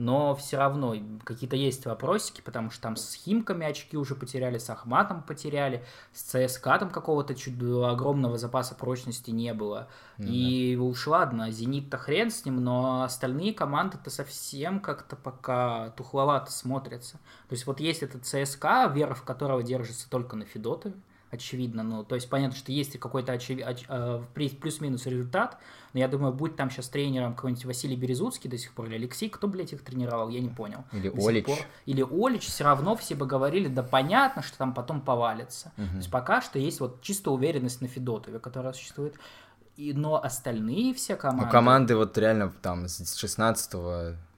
но 0.00 0.34
все 0.34 0.56
равно 0.56 0.96
какие-то 1.24 1.56
есть 1.56 1.84
вопросики, 1.84 2.40
потому 2.40 2.70
что 2.70 2.80
там 2.80 2.96
с 2.96 3.12
Химками 3.12 3.66
очки 3.66 3.98
уже 3.98 4.14
потеряли, 4.14 4.56
с 4.56 4.70
Ахматом 4.70 5.22
потеряли, 5.22 5.84
с 6.14 6.22
ЦСКА 6.22 6.78
там 6.78 6.90
какого-то 6.90 7.34
чуть 7.34 7.54
огромного 7.62 8.38
запаса 8.38 8.74
прочности 8.74 9.30
не 9.30 9.52
было. 9.52 9.88
Mm-hmm. 10.16 10.26
И 10.26 10.76
уж 10.76 11.06
ладно, 11.06 11.50
Зенит-то 11.50 11.98
хрен 11.98 12.30
с 12.30 12.46
ним, 12.46 12.64
но 12.64 13.02
остальные 13.02 13.52
команды-то 13.52 14.08
совсем 14.08 14.80
как-то 14.80 15.16
пока 15.16 15.90
тухловато 15.90 16.50
смотрятся. 16.50 17.18
То 17.48 17.52
есть 17.52 17.66
вот 17.66 17.78
есть 17.78 18.02
этот 18.02 18.24
ЦСКА, 18.24 18.90
вера 18.94 19.12
в 19.12 19.22
которого 19.22 19.62
держится 19.62 20.08
только 20.08 20.34
на 20.34 20.46
Федотове, 20.46 20.94
очевидно. 21.30 21.82
Ну, 21.82 22.04
то 22.04 22.14
есть 22.14 22.28
понятно, 22.28 22.56
что 22.56 22.72
есть 22.72 22.98
какой-то 22.98 23.32
очев... 23.32 23.60
оч... 23.64 23.84
Э, 23.88 24.22
плюс-минус 24.34 25.06
результат, 25.06 25.58
но 25.92 26.00
я 26.00 26.08
думаю, 26.08 26.32
будь 26.32 26.56
там 26.56 26.70
сейчас 26.70 26.88
тренером 26.88 27.34
какой-нибудь 27.34 27.64
Василий 27.64 27.96
Березуцкий 27.96 28.50
до 28.50 28.58
сих 28.58 28.72
пор, 28.72 28.86
или 28.86 28.96
Алексей, 28.96 29.28
кто, 29.28 29.48
блядь, 29.48 29.72
их 29.72 29.82
тренировал, 29.82 30.28
я 30.28 30.40
не 30.40 30.48
понял. 30.48 30.84
Или 30.92 31.12
Олич. 31.16 31.46
Пор... 31.46 31.58
Или 31.86 32.02
Олич, 32.02 32.46
все 32.46 32.64
равно 32.64 32.96
все 32.96 33.14
бы 33.14 33.26
говорили, 33.26 33.68
да 33.68 33.82
понятно, 33.82 34.42
что 34.42 34.58
там 34.58 34.74
потом 34.74 35.00
повалится. 35.00 35.72
Угу. 35.76 35.86
То 35.86 35.96
есть 35.96 36.10
пока 36.10 36.40
что 36.40 36.58
есть 36.58 36.80
вот 36.80 37.00
чисто 37.02 37.30
уверенность 37.30 37.80
на 37.80 37.88
Федотове, 37.88 38.38
которая 38.38 38.72
существует. 38.72 39.14
И, 39.76 39.92
но 39.92 40.22
остальные 40.22 40.94
все 40.94 41.16
команды... 41.16 41.46
Ну, 41.46 41.50
команды 41.50 41.96
вот 41.96 42.18
реально 42.18 42.52
там 42.60 42.86
с 42.86 43.14
16 43.14 43.74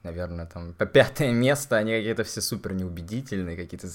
наверное, 0.03 0.45
там 0.45 0.73
по 0.73 0.85
пятое 0.85 1.31
место, 1.31 1.77
они 1.77 1.91
какие-то 1.91 2.23
все 2.23 2.41
супер 2.41 2.73
неубедительные, 2.73 3.55
какие-то 3.55 3.87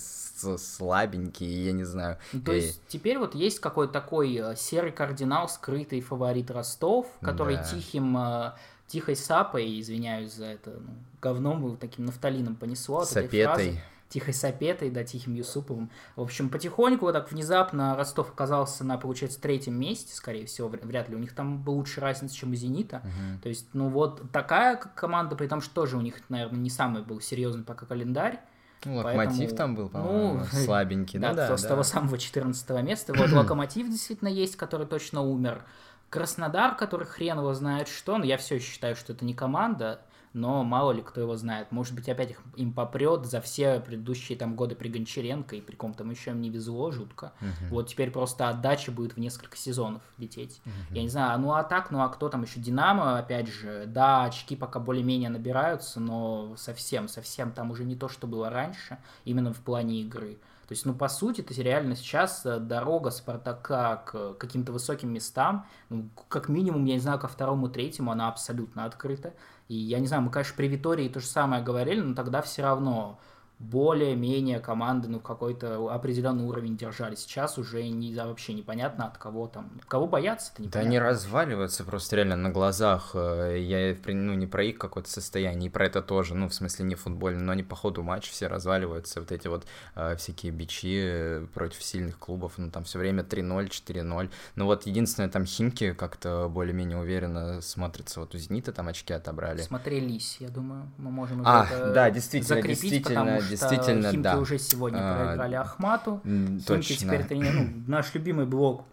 слабенькие, 0.58 1.66
я 1.66 1.72
не 1.72 1.84
знаю. 1.84 2.18
Ну, 2.32 2.40
то 2.40 2.52
и... 2.52 2.56
есть 2.56 2.80
теперь 2.88 3.18
вот 3.18 3.34
есть 3.34 3.60
какой-то 3.60 3.92
такой 3.92 4.34
э, 4.34 4.56
серый 4.56 4.92
кардинал, 4.92 5.48
скрытый 5.48 6.00
фаворит 6.00 6.50
Ростов, 6.50 7.06
который 7.20 7.56
да. 7.56 7.64
тихим 7.64 8.16
э, 8.16 8.52
тихой 8.86 9.16
сапой, 9.16 9.80
извиняюсь 9.80 10.32
за 10.32 10.46
это, 10.46 10.70
ну, 10.70 10.94
говном 11.20 11.76
таким 11.76 12.06
нафталином 12.06 12.56
понесло. 12.56 13.04
Сапетой 13.04 13.80
тихой 14.08 14.34
Сапетой, 14.34 14.90
да, 14.90 15.04
Тихим 15.04 15.34
Юсуповым. 15.34 15.90
В 16.16 16.22
общем, 16.22 16.48
потихоньку 16.48 17.06
вот 17.06 17.12
так 17.12 17.30
внезапно 17.30 17.96
Ростов 17.96 18.30
оказался 18.30 18.84
на, 18.84 18.96
получается, 18.96 19.40
третьем 19.40 19.78
месте, 19.78 20.14
скорее 20.14 20.46
всего, 20.46 20.68
вряд 20.68 21.08
ли. 21.08 21.16
У 21.16 21.18
них 21.18 21.34
там 21.34 21.62
была 21.62 21.76
лучше 21.76 22.00
разница, 22.00 22.34
чем 22.34 22.52
у 22.52 22.54
Зенита. 22.54 23.02
Uh-huh. 23.04 23.42
То 23.42 23.48
есть, 23.48 23.68
ну 23.74 23.88
вот 23.88 24.30
такая 24.32 24.76
команда, 24.76 25.36
при 25.36 25.46
том, 25.46 25.60
что 25.60 25.74
тоже 25.74 25.96
у 25.96 26.00
них, 26.00 26.16
наверное, 26.28 26.60
не 26.60 26.70
самый 26.70 27.02
был 27.02 27.20
серьезный 27.20 27.64
пока 27.64 27.86
календарь. 27.86 28.40
Ну, 28.84 28.96
Локомотив 28.96 29.38
Поэтому, 29.38 29.56
там 29.56 29.74
был, 29.74 29.88
по-моему, 29.88 30.34
ну, 30.38 30.44
слабенький, 30.64 31.18
да, 31.18 31.34
да, 31.34 31.48
да, 31.48 31.56
с 31.56 31.62
того 31.64 31.82
самого 31.82 32.16
14 32.16 32.70
места. 32.82 33.12
Вот 33.12 33.30
Локомотив 33.30 33.88
действительно 33.88 34.28
есть, 34.28 34.56
который 34.56 34.86
точно 34.86 35.22
умер. 35.22 35.64
Краснодар, 36.10 36.74
который 36.76 37.06
хрен 37.06 37.38
его 37.38 37.52
знает 37.52 37.88
что, 37.88 38.16
но 38.16 38.24
я 38.24 38.38
все 38.38 38.54
еще 38.54 38.70
считаю, 38.70 38.96
что 38.96 39.12
это 39.12 39.26
не 39.26 39.34
команда 39.34 40.00
но 40.38 40.64
мало 40.64 40.92
ли 40.92 41.03
кто 41.03 41.20
его 41.20 41.37
знает. 41.37 41.70
Может 41.72 41.94
быть, 41.94 42.09
опять 42.09 42.31
их, 42.31 42.40
им 42.57 42.72
попрет 42.72 43.27
за 43.27 43.40
все 43.40 43.81
предыдущие 43.81 44.38
там 44.38 44.55
годы 44.57 44.74
при 44.74 44.88
Гончаренко 44.88 45.57
и 45.57 45.61
при 45.61 45.77
ком 45.77 45.94
там 45.94 46.11
еще 46.11 46.31
им 46.31 46.40
не 46.40 46.51
везло 46.51 46.90
жутко. 46.90 47.33
Uh-huh. 47.40 47.68
Вот 47.70 47.88
теперь 47.88 48.11
просто 48.11 48.48
отдача 48.48 48.92
будет 48.92 49.14
в 49.14 49.18
несколько 49.18 49.57
сезонов 49.57 50.03
лететь. 50.16 50.61
Uh-huh. 50.64 50.94
Я 50.94 51.03
не 51.03 51.09
знаю, 51.09 51.38
ну 51.40 51.53
а 51.53 51.62
так, 51.64 51.90
ну 51.90 52.01
а 52.03 52.09
кто 52.09 52.29
там 52.29 52.42
еще? 52.42 52.61
Динамо, 52.61 53.18
опять 53.18 53.48
же, 53.48 53.85
да, 53.87 54.24
очки 54.24 54.57
пока 54.57 54.81
более-менее 54.81 55.31
набираются, 55.31 56.01
но 56.01 56.55
совсем, 56.57 57.09
совсем 57.09 57.53
там 57.53 57.70
уже 57.70 57.85
не 57.85 57.96
то, 57.96 58.09
что 58.09 58.27
было 58.27 58.51
раньше, 58.51 58.98
именно 59.24 59.53
в 59.53 59.61
плане 59.61 60.01
игры. 60.01 60.38
То 60.68 60.72
есть, 60.72 60.85
ну, 60.85 60.92
по 60.92 61.09
сути, 61.09 61.40
это 61.40 61.55
реально 61.62 61.96
сейчас 61.96 62.44
э, 62.44 62.59
дорога 62.59 63.09
Спартака 63.09 64.03
к 64.05 64.35
каким-то 64.35 64.70
высоким 64.70 65.11
местам, 65.11 65.66
ну, 65.88 66.11
как 66.29 66.51
минимум, 66.51 66.85
я 66.85 66.92
не 66.94 67.01
знаю, 67.01 67.18
ко 67.18 67.27
второму, 67.27 67.70
третьему, 67.70 68.12
она 68.12 68.29
абсолютно 68.29 68.85
открыта. 68.85 69.33
И 69.68 69.74
я 69.74 70.00
не 70.00 70.07
знаю, 70.07 70.22
мы, 70.22 70.31
конечно, 70.31 70.54
при 70.57 70.66
Витории 70.66 71.09
то 71.09 71.20
же 71.20 71.26
самое 71.26 71.62
говорили, 71.62 72.00
но 72.00 72.14
тогда 72.14 72.40
все 72.42 72.62
равно 72.62 73.20
более-менее 73.58 74.60
команды 74.60 75.08
ну, 75.08 75.18
какой-то 75.18 75.92
определенный 75.92 76.44
уровень 76.44 76.76
держали. 76.76 77.16
Сейчас 77.16 77.58
уже 77.58 77.88
не, 77.88 78.14
вообще 78.14 78.54
непонятно, 78.54 79.06
от 79.06 79.18
кого 79.18 79.48
там. 79.48 79.70
Кого 79.88 80.06
бояться 80.06 80.52
это 80.52 80.62
непонятно. 80.62 80.80
Да 80.80 80.86
они 80.86 80.98
разваливаются 80.98 81.84
просто 81.84 82.16
реально 82.16 82.36
на 82.36 82.50
глазах. 82.50 83.10
Э, 83.14 83.56
я 83.58 83.96
ну, 84.06 84.34
не 84.34 84.46
про 84.46 84.64
их 84.64 84.78
какое-то 84.78 85.10
состояние, 85.10 85.68
и 85.68 85.72
про 85.72 85.86
это 85.86 86.02
тоже. 86.02 86.34
Ну, 86.34 86.48
в 86.48 86.54
смысле, 86.54 86.84
не 86.84 86.94
футбольно, 86.94 87.42
но 87.42 87.52
они 87.52 87.64
по 87.64 87.74
ходу 87.74 88.02
матча 88.02 88.30
все 88.30 88.46
разваливаются. 88.46 89.20
Вот 89.20 89.32
эти 89.32 89.48
вот 89.48 89.66
э, 89.96 90.14
всякие 90.16 90.52
бичи 90.52 91.00
э, 91.02 91.46
против 91.52 91.82
сильных 91.82 92.18
клубов. 92.18 92.54
Ну, 92.58 92.70
там 92.70 92.84
все 92.84 93.00
время 93.00 93.24
3-0, 93.24 93.68
4-0. 93.68 94.30
Ну, 94.54 94.64
вот 94.66 94.86
единственное, 94.86 95.28
там 95.28 95.44
Химки 95.44 95.94
как-то 95.94 96.48
более-менее 96.48 96.98
уверенно 96.98 97.60
смотрятся. 97.60 98.20
Вот 98.20 98.36
у 98.36 98.38
Зенита 98.38 98.72
там 98.72 98.86
очки 98.86 99.12
отобрали. 99.12 99.62
Смотрелись, 99.62 100.36
я 100.38 100.48
думаю, 100.48 100.88
мы 100.96 101.10
можем 101.10 101.42
а, 101.44 101.66
да, 101.92 102.10
действительно, 102.10 102.56
закрепить, 102.56 102.82
действительно, 102.82 103.40
действительно, 103.48 104.11
Химки 104.11 104.24
да. 104.24 104.38
уже 104.38 104.58
сегодня 104.58 104.98
а, 105.00 105.24
проиграли 105.24 105.54
Ахмату. 105.54 106.20
Химки 106.24 106.96
теперь 106.96 107.24
тренер, 107.24 107.52
ну, 107.52 107.82
наш 107.87 108.14
любимый 108.14 108.46
блог 108.46 108.84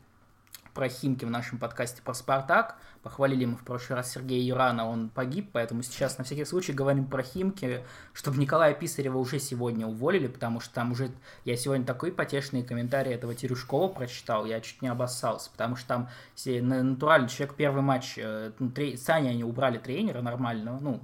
про 0.76 0.90
Химки 0.90 1.24
в 1.24 1.32
нашем 1.32 1.58
подкасте 1.58 2.02
про 2.04 2.14
Спартак. 2.14 2.76
Похвалили 3.02 3.46
мы 3.46 3.56
в 3.56 3.64
прошлый 3.64 3.98
раз 3.98 4.12
Сергея 4.12 4.44
Юрана, 4.44 4.90
он 4.90 5.10
погиб, 5.10 5.52
поэтому 5.54 5.84
сейчас 5.84 6.18
на 6.18 6.24
всякий 6.24 6.44
случай 6.44 6.74
говорим 6.74 7.06
про 7.06 7.24
Химки, 7.24 7.82
чтобы 8.14 8.38
Николая 8.38 8.74
Писарева 8.74 9.18
уже 9.18 9.40
сегодня 9.40 9.88
уволили, 9.88 10.28
потому 10.28 10.60
что 10.60 10.74
там 10.74 10.92
уже... 10.92 11.12
Я 11.46 11.56
сегодня 11.56 11.86
такой 11.86 12.12
потешные 12.12 12.64
комментарии 12.64 13.14
этого 13.14 13.34
Терюшкова 13.34 13.88
прочитал, 13.88 14.46
я 14.46 14.60
чуть 14.60 14.82
не 14.82 14.90
обоссался, 14.90 15.50
потому 15.50 15.78
что 15.78 15.88
там 15.88 16.10
натуральный 16.46 17.30
человек 17.30 17.56
первый 17.56 17.82
матч, 17.82 18.16
э, 18.18 18.52
ну, 18.60 18.72
Саня 18.98 19.30
они 19.30 19.44
убрали 19.44 19.78
тренера 19.78 20.22
нормального, 20.22 20.80
ну, 20.80 21.02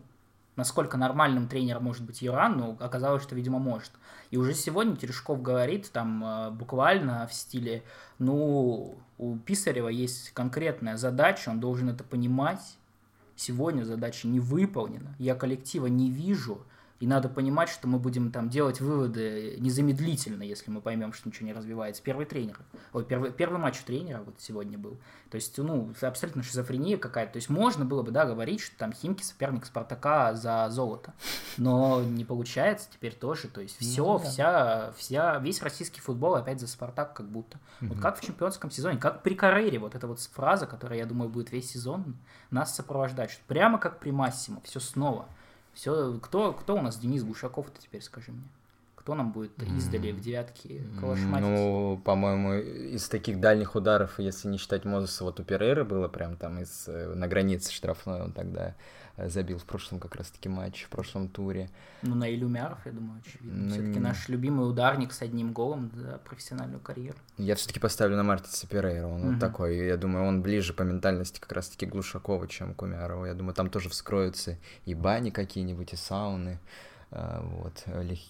насколько 0.55 0.97
нормальным 0.97 1.47
тренером 1.47 1.85
может 1.85 2.03
быть 2.03 2.21
Юран, 2.21 2.57
ну, 2.57 2.77
оказалось, 2.79 3.23
что, 3.23 3.35
видимо, 3.35 3.59
может. 3.59 3.91
И 4.29 4.37
уже 4.37 4.53
сегодня 4.53 4.95
Терешков 4.95 5.41
говорит 5.41 5.91
там 5.91 6.23
э, 6.23 6.51
буквально 6.51 7.27
в 7.27 7.33
стиле, 7.33 7.83
ну, 8.19 8.97
у 9.17 9.37
Писарева 9.37 9.89
есть 9.89 10.31
конкретная 10.31 10.97
задача, 10.97 11.49
он 11.49 11.59
должен 11.59 11.89
это 11.89 12.03
понимать. 12.03 12.77
Сегодня 13.35 13.83
задача 13.83 14.27
не 14.27 14.39
выполнена, 14.39 15.15
я 15.17 15.33
коллектива 15.33 15.87
не 15.87 16.11
вижу, 16.11 16.61
и 17.01 17.07
надо 17.07 17.29
понимать, 17.29 17.67
что 17.67 17.87
мы 17.87 17.97
будем 17.97 18.31
там 18.31 18.47
делать 18.47 18.79
выводы 18.79 19.55
незамедлительно, 19.57 20.43
если 20.43 20.69
мы 20.69 20.81
поймем, 20.81 21.13
что 21.13 21.27
ничего 21.27 21.47
не 21.47 21.53
развивается. 21.53 22.03
Первый 22.03 22.27
тренер, 22.27 22.59
ой, 22.93 23.03
первый, 23.03 23.31
первый 23.31 23.59
матч 23.59 23.81
у 23.81 23.85
тренера 23.85 24.21
вот 24.23 24.35
сегодня 24.37 24.77
был. 24.77 24.99
То 25.31 25.35
есть, 25.35 25.57
ну, 25.57 25.91
абсолютно 26.01 26.43
шизофрения 26.43 26.97
какая-то. 26.97 27.33
То 27.33 27.37
есть 27.37 27.49
можно 27.49 27.85
было 27.85 28.03
бы, 28.03 28.11
да, 28.11 28.25
говорить, 28.25 28.61
что 28.61 28.77
там 28.77 28.93
Химки 28.93 29.23
соперник 29.23 29.65
Спартака 29.65 30.35
за 30.35 30.67
золото. 30.69 31.13
Но 31.57 32.03
не 32.03 32.23
получается 32.23 32.87
теперь 32.91 33.15
тоже. 33.15 33.47
То 33.47 33.61
есть 33.61 33.79
все, 33.79 34.05
ну, 34.05 34.19
да. 34.19 34.29
вся, 34.29 34.93
вся, 34.95 35.39
весь 35.39 35.63
российский 35.63 36.01
футбол 36.01 36.35
опять 36.35 36.59
за 36.59 36.67
Спартак 36.67 37.15
как 37.15 37.27
будто. 37.27 37.57
Угу. 37.81 37.93
Вот 37.93 37.99
как 37.99 38.19
в 38.19 38.21
чемпионском 38.21 38.69
сезоне, 38.69 38.99
как 38.99 39.23
при 39.23 39.33
Карере, 39.33 39.79
вот 39.79 39.95
эта 39.95 40.05
вот 40.05 40.19
фраза, 40.19 40.67
которая, 40.67 40.99
я 40.99 41.07
думаю, 41.07 41.31
будет 41.31 41.51
весь 41.51 41.71
сезон 41.71 42.15
нас 42.51 42.75
сопровождать. 42.75 43.31
Что 43.31 43.41
прямо 43.47 43.79
как 43.79 43.99
при 43.99 44.11
Массимо, 44.11 44.61
все 44.61 44.79
снова. 44.79 45.25
Все, 45.73 46.17
кто, 46.21 46.53
кто 46.53 46.75
у 46.75 46.81
нас 46.81 46.97
Денис 46.97 47.23
Гушаков-то 47.23 47.81
теперь, 47.81 48.01
скажи 48.01 48.31
мне? 48.31 48.43
Кто 49.01 49.15
нам 49.15 49.31
будет 49.31 49.51
издали 49.63 50.11
в 50.11 50.19
девятке 50.21 50.83
калашматить? 50.99 51.41
Ну, 51.41 51.99
по-моему, 52.05 52.53
из 52.53 53.09
таких 53.09 53.39
дальних 53.39 53.75
ударов, 53.75 54.19
если 54.19 54.47
не 54.47 54.59
считать 54.59 54.85
Мозеса, 54.85 55.23
вот 55.23 55.39
у 55.39 55.43
Перейра 55.43 55.83
было 55.83 56.07
прям 56.07 56.37
там 56.37 56.59
из, 56.59 56.87
э, 56.87 57.13
на 57.15 57.27
границе 57.27 57.73
штрафной 57.73 58.21
он 58.21 58.31
тогда 58.31 58.75
Э, 59.17 59.29
забил 59.29 59.57
в 59.57 59.65
прошлом 59.65 59.99
как 59.99 60.15
раз-таки 60.15 60.49
матче, 60.49 60.85
в 60.85 60.89
прошлом 60.89 61.27
туре. 61.27 61.69
Ну, 62.01 62.15
на 62.15 62.33
Илюмяров, 62.33 62.79
я 62.85 62.91
думаю, 62.91 63.21
очевидно. 63.23 63.63
Ну, 63.63 63.69
все-таки 63.69 63.99
наш 63.99 64.29
любимый 64.29 64.69
ударник 64.69 65.11
с 65.11 65.21
одним 65.21 65.53
голом 65.53 65.91
за 65.93 66.19
профессиональную 66.19 66.79
карьеру. 66.79 67.17
Я 67.37 67.55
все-таки 67.55 67.79
поставлю 67.79 68.15
на 68.15 68.23
Мартиса 68.23 68.67
Перейра. 68.67 69.07
Он 69.07 69.21
угу. 69.21 69.31
вот 69.31 69.39
такой, 69.39 69.85
я 69.85 69.97
думаю, 69.97 70.25
он 70.25 70.41
ближе 70.41 70.73
по 70.73 70.83
ментальности 70.83 71.39
как 71.39 71.51
раз-таки 71.51 71.85
Глушакова, 71.85 72.47
чем 72.47 72.73
к 72.73 72.81
Умярову. 72.81 73.25
Я 73.25 73.33
думаю, 73.33 73.53
там 73.53 73.69
тоже 73.69 73.89
вскроются 73.89 74.57
и 74.85 74.93
бани 74.93 75.29
какие-нибудь, 75.29 75.93
и 75.93 75.95
сауны. 75.95 76.59
Э, 77.11 77.41
вот, 77.43 77.83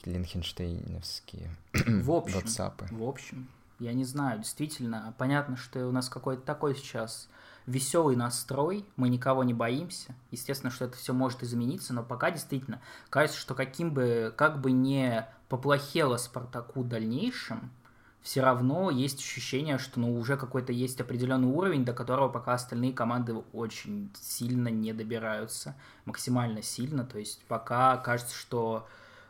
линхенштейновские 0.05 1.49
в 1.73 2.11
общем, 2.15 2.39
в 2.91 3.03
общем, 3.03 3.47
я 3.79 3.93
не 3.93 4.03
знаю, 4.05 4.39
действительно, 4.39 5.13
понятно, 5.17 5.55
что 5.55 5.87
у 5.87 5.91
нас 5.91 6.09
какой-то 6.09 6.41
такой 6.41 6.75
сейчас 6.75 7.29
веселый 7.67 8.15
настрой, 8.15 8.85
мы 8.95 9.09
никого 9.09 9.43
не 9.43 9.53
боимся. 9.53 10.15
Естественно, 10.31 10.71
что 10.71 10.85
это 10.85 10.97
все 10.97 11.13
может 11.13 11.43
измениться, 11.43 11.93
но 11.93 12.03
пока 12.03 12.31
действительно 12.31 12.81
кажется, 13.09 13.39
что 13.39 13.53
каким 13.53 13.93
бы, 13.93 14.33
как 14.35 14.61
бы 14.61 14.71
не 14.71 15.27
поплохело 15.47 16.17
Спартаку 16.17 16.81
в 16.81 16.87
дальнейшем, 16.87 17.71
все 18.21 18.41
равно 18.41 18.91
есть 18.91 19.19
ощущение, 19.19 19.77
что 19.77 19.99
ну, 19.99 20.17
уже 20.17 20.38
какой-то 20.38 20.71
есть 20.71 21.01
определенный 21.01 21.47
уровень, 21.47 21.84
до 21.84 21.93
которого 21.93 22.29
пока 22.29 22.53
остальные 22.53 22.93
команды 22.93 23.34
очень 23.53 24.12
сильно 24.19 24.67
не 24.67 24.93
добираются, 24.93 25.75
максимально 26.05 26.62
сильно. 26.62 27.03
То 27.03 27.17
есть 27.17 27.43
пока 27.47 27.97
кажется, 27.97 28.36
что 28.36 28.88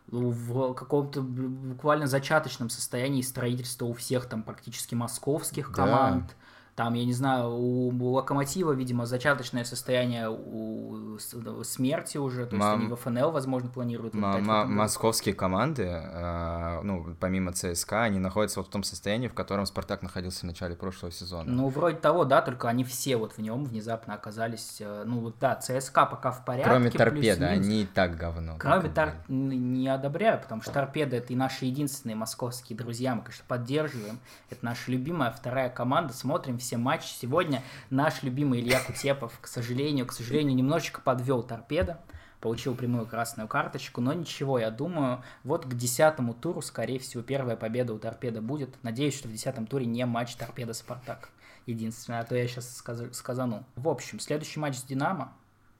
ну, 0.07 0.29
в 0.29 0.73
каком-то 0.73 1.21
буквально 1.21 2.07
зачаточном 2.07 2.69
состоянии 2.69 3.21
строительства 3.21 3.85
у 3.85 3.93
всех 3.93 4.25
там 4.25 4.43
практически 4.43 4.93
московских 4.93 5.71
команд. 5.71 6.27
Да 6.27 6.33
там, 6.81 6.95
я 6.95 7.05
не 7.05 7.13
знаю, 7.13 7.51
у, 7.51 7.89
у 7.89 8.09
Локомотива, 8.13 8.71
видимо, 8.71 9.05
зачаточное 9.05 9.65
состояние 9.65 10.31
у, 10.31 11.15
у 11.15 11.63
смерти 11.63 12.17
уже, 12.17 12.47
то 12.47 12.55
есть 12.55 12.67
Мам... 12.67 12.79
они 12.81 12.89
в 12.89 12.95
ФНЛ, 12.95 13.29
возможно, 13.29 13.69
планируют. 13.69 14.15
М- 14.15 14.25
м- 14.25 14.73
московские 14.73 15.35
команды, 15.35 15.83
э, 15.83 16.81
ну, 16.81 17.15
помимо 17.19 17.53
ЦСКА, 17.53 18.01
они 18.01 18.17
находятся 18.17 18.61
вот 18.61 18.69
в 18.69 18.71
том 18.71 18.81
состоянии, 18.81 19.27
в 19.27 19.35
котором 19.35 19.67
Спартак 19.67 20.01
находился 20.01 20.39
в 20.39 20.43
начале 20.45 20.75
прошлого 20.75 21.11
сезона. 21.11 21.51
Ну, 21.51 21.67
вроде 21.67 21.97
того, 21.97 22.25
да, 22.25 22.41
только 22.41 22.67
они 22.67 22.83
все 22.83 23.15
вот 23.15 23.33
в 23.33 23.37
нем 23.37 23.63
внезапно 23.63 24.15
оказались, 24.15 24.77
э, 24.79 25.03
ну, 25.05 25.31
да, 25.39 25.57
ЦСКА 25.57 26.07
пока 26.07 26.31
в 26.31 26.43
порядке. 26.43 26.67
Кроме 26.67 26.89
торпеда, 26.89 27.45
они 27.45 27.83
и 27.83 27.85
так 27.85 28.17
говно. 28.17 28.55
Кроме 28.57 28.89
тор... 28.89 29.13
не 29.27 29.87
одобряю, 29.87 30.41
потому 30.41 30.63
что 30.63 30.71
торпеда 30.71 31.17
это 31.17 31.31
и 31.31 31.35
наши 31.35 31.65
единственные 31.65 32.15
московские 32.15 32.75
друзья, 32.75 33.13
мы, 33.13 33.21
конечно, 33.21 33.45
поддерживаем. 33.47 34.19
Это 34.49 34.65
наша 34.65 34.89
любимая 34.89 35.29
вторая 35.29 35.69
команда, 35.69 36.11
смотрим 36.11 36.57
все 36.57 36.70
матчи. 36.77 37.07
Сегодня 37.07 37.63
наш 37.89 38.23
любимый 38.23 38.61
Илья 38.61 38.79
Кутепов, 38.79 39.37
к 39.41 39.47
сожалению, 39.47 40.05
к 40.05 40.13
сожалению, 40.13 40.55
немножечко 40.55 41.01
подвел 41.01 41.43
торпеда 41.43 41.99
получил 42.41 42.75
прямую 42.75 43.05
красную 43.05 43.47
карточку, 43.47 44.01
но 44.01 44.13
ничего, 44.13 44.59
я 44.59 44.71
думаю, 44.71 45.23
вот 45.43 45.65
к 45.65 45.73
десятому 45.75 46.33
туру, 46.33 46.61
скорее 46.61 46.99
всего, 46.99 47.23
первая 47.23 47.55
победа 47.55 47.93
у 47.93 47.99
Торпеда 47.99 48.41
будет. 48.41 48.75
Надеюсь, 48.83 49.15
что 49.15 49.29
в 49.29 49.31
десятом 49.31 49.67
туре 49.67 49.85
не 49.85 50.05
матч 50.05 50.35
Торпеда-Спартак. 50.35 51.29
Единственное, 51.67 52.21
а 52.21 52.23
то 52.23 52.35
я 52.35 52.47
сейчас 52.47 52.75
сказ... 52.75 53.03
сказану. 53.13 53.63
В 53.75 53.87
общем, 53.87 54.19
следующий 54.19 54.59
матч 54.59 54.77
с 54.77 54.83
Динамо. 54.83 55.33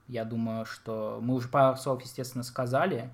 Я 0.07 0.23
думаю, 0.23 0.65
что 0.65 1.19
мы 1.21 1.33
уже 1.33 1.47
пару 1.47 1.75
слов, 1.77 2.03
естественно, 2.03 2.43
сказали. 2.43 3.09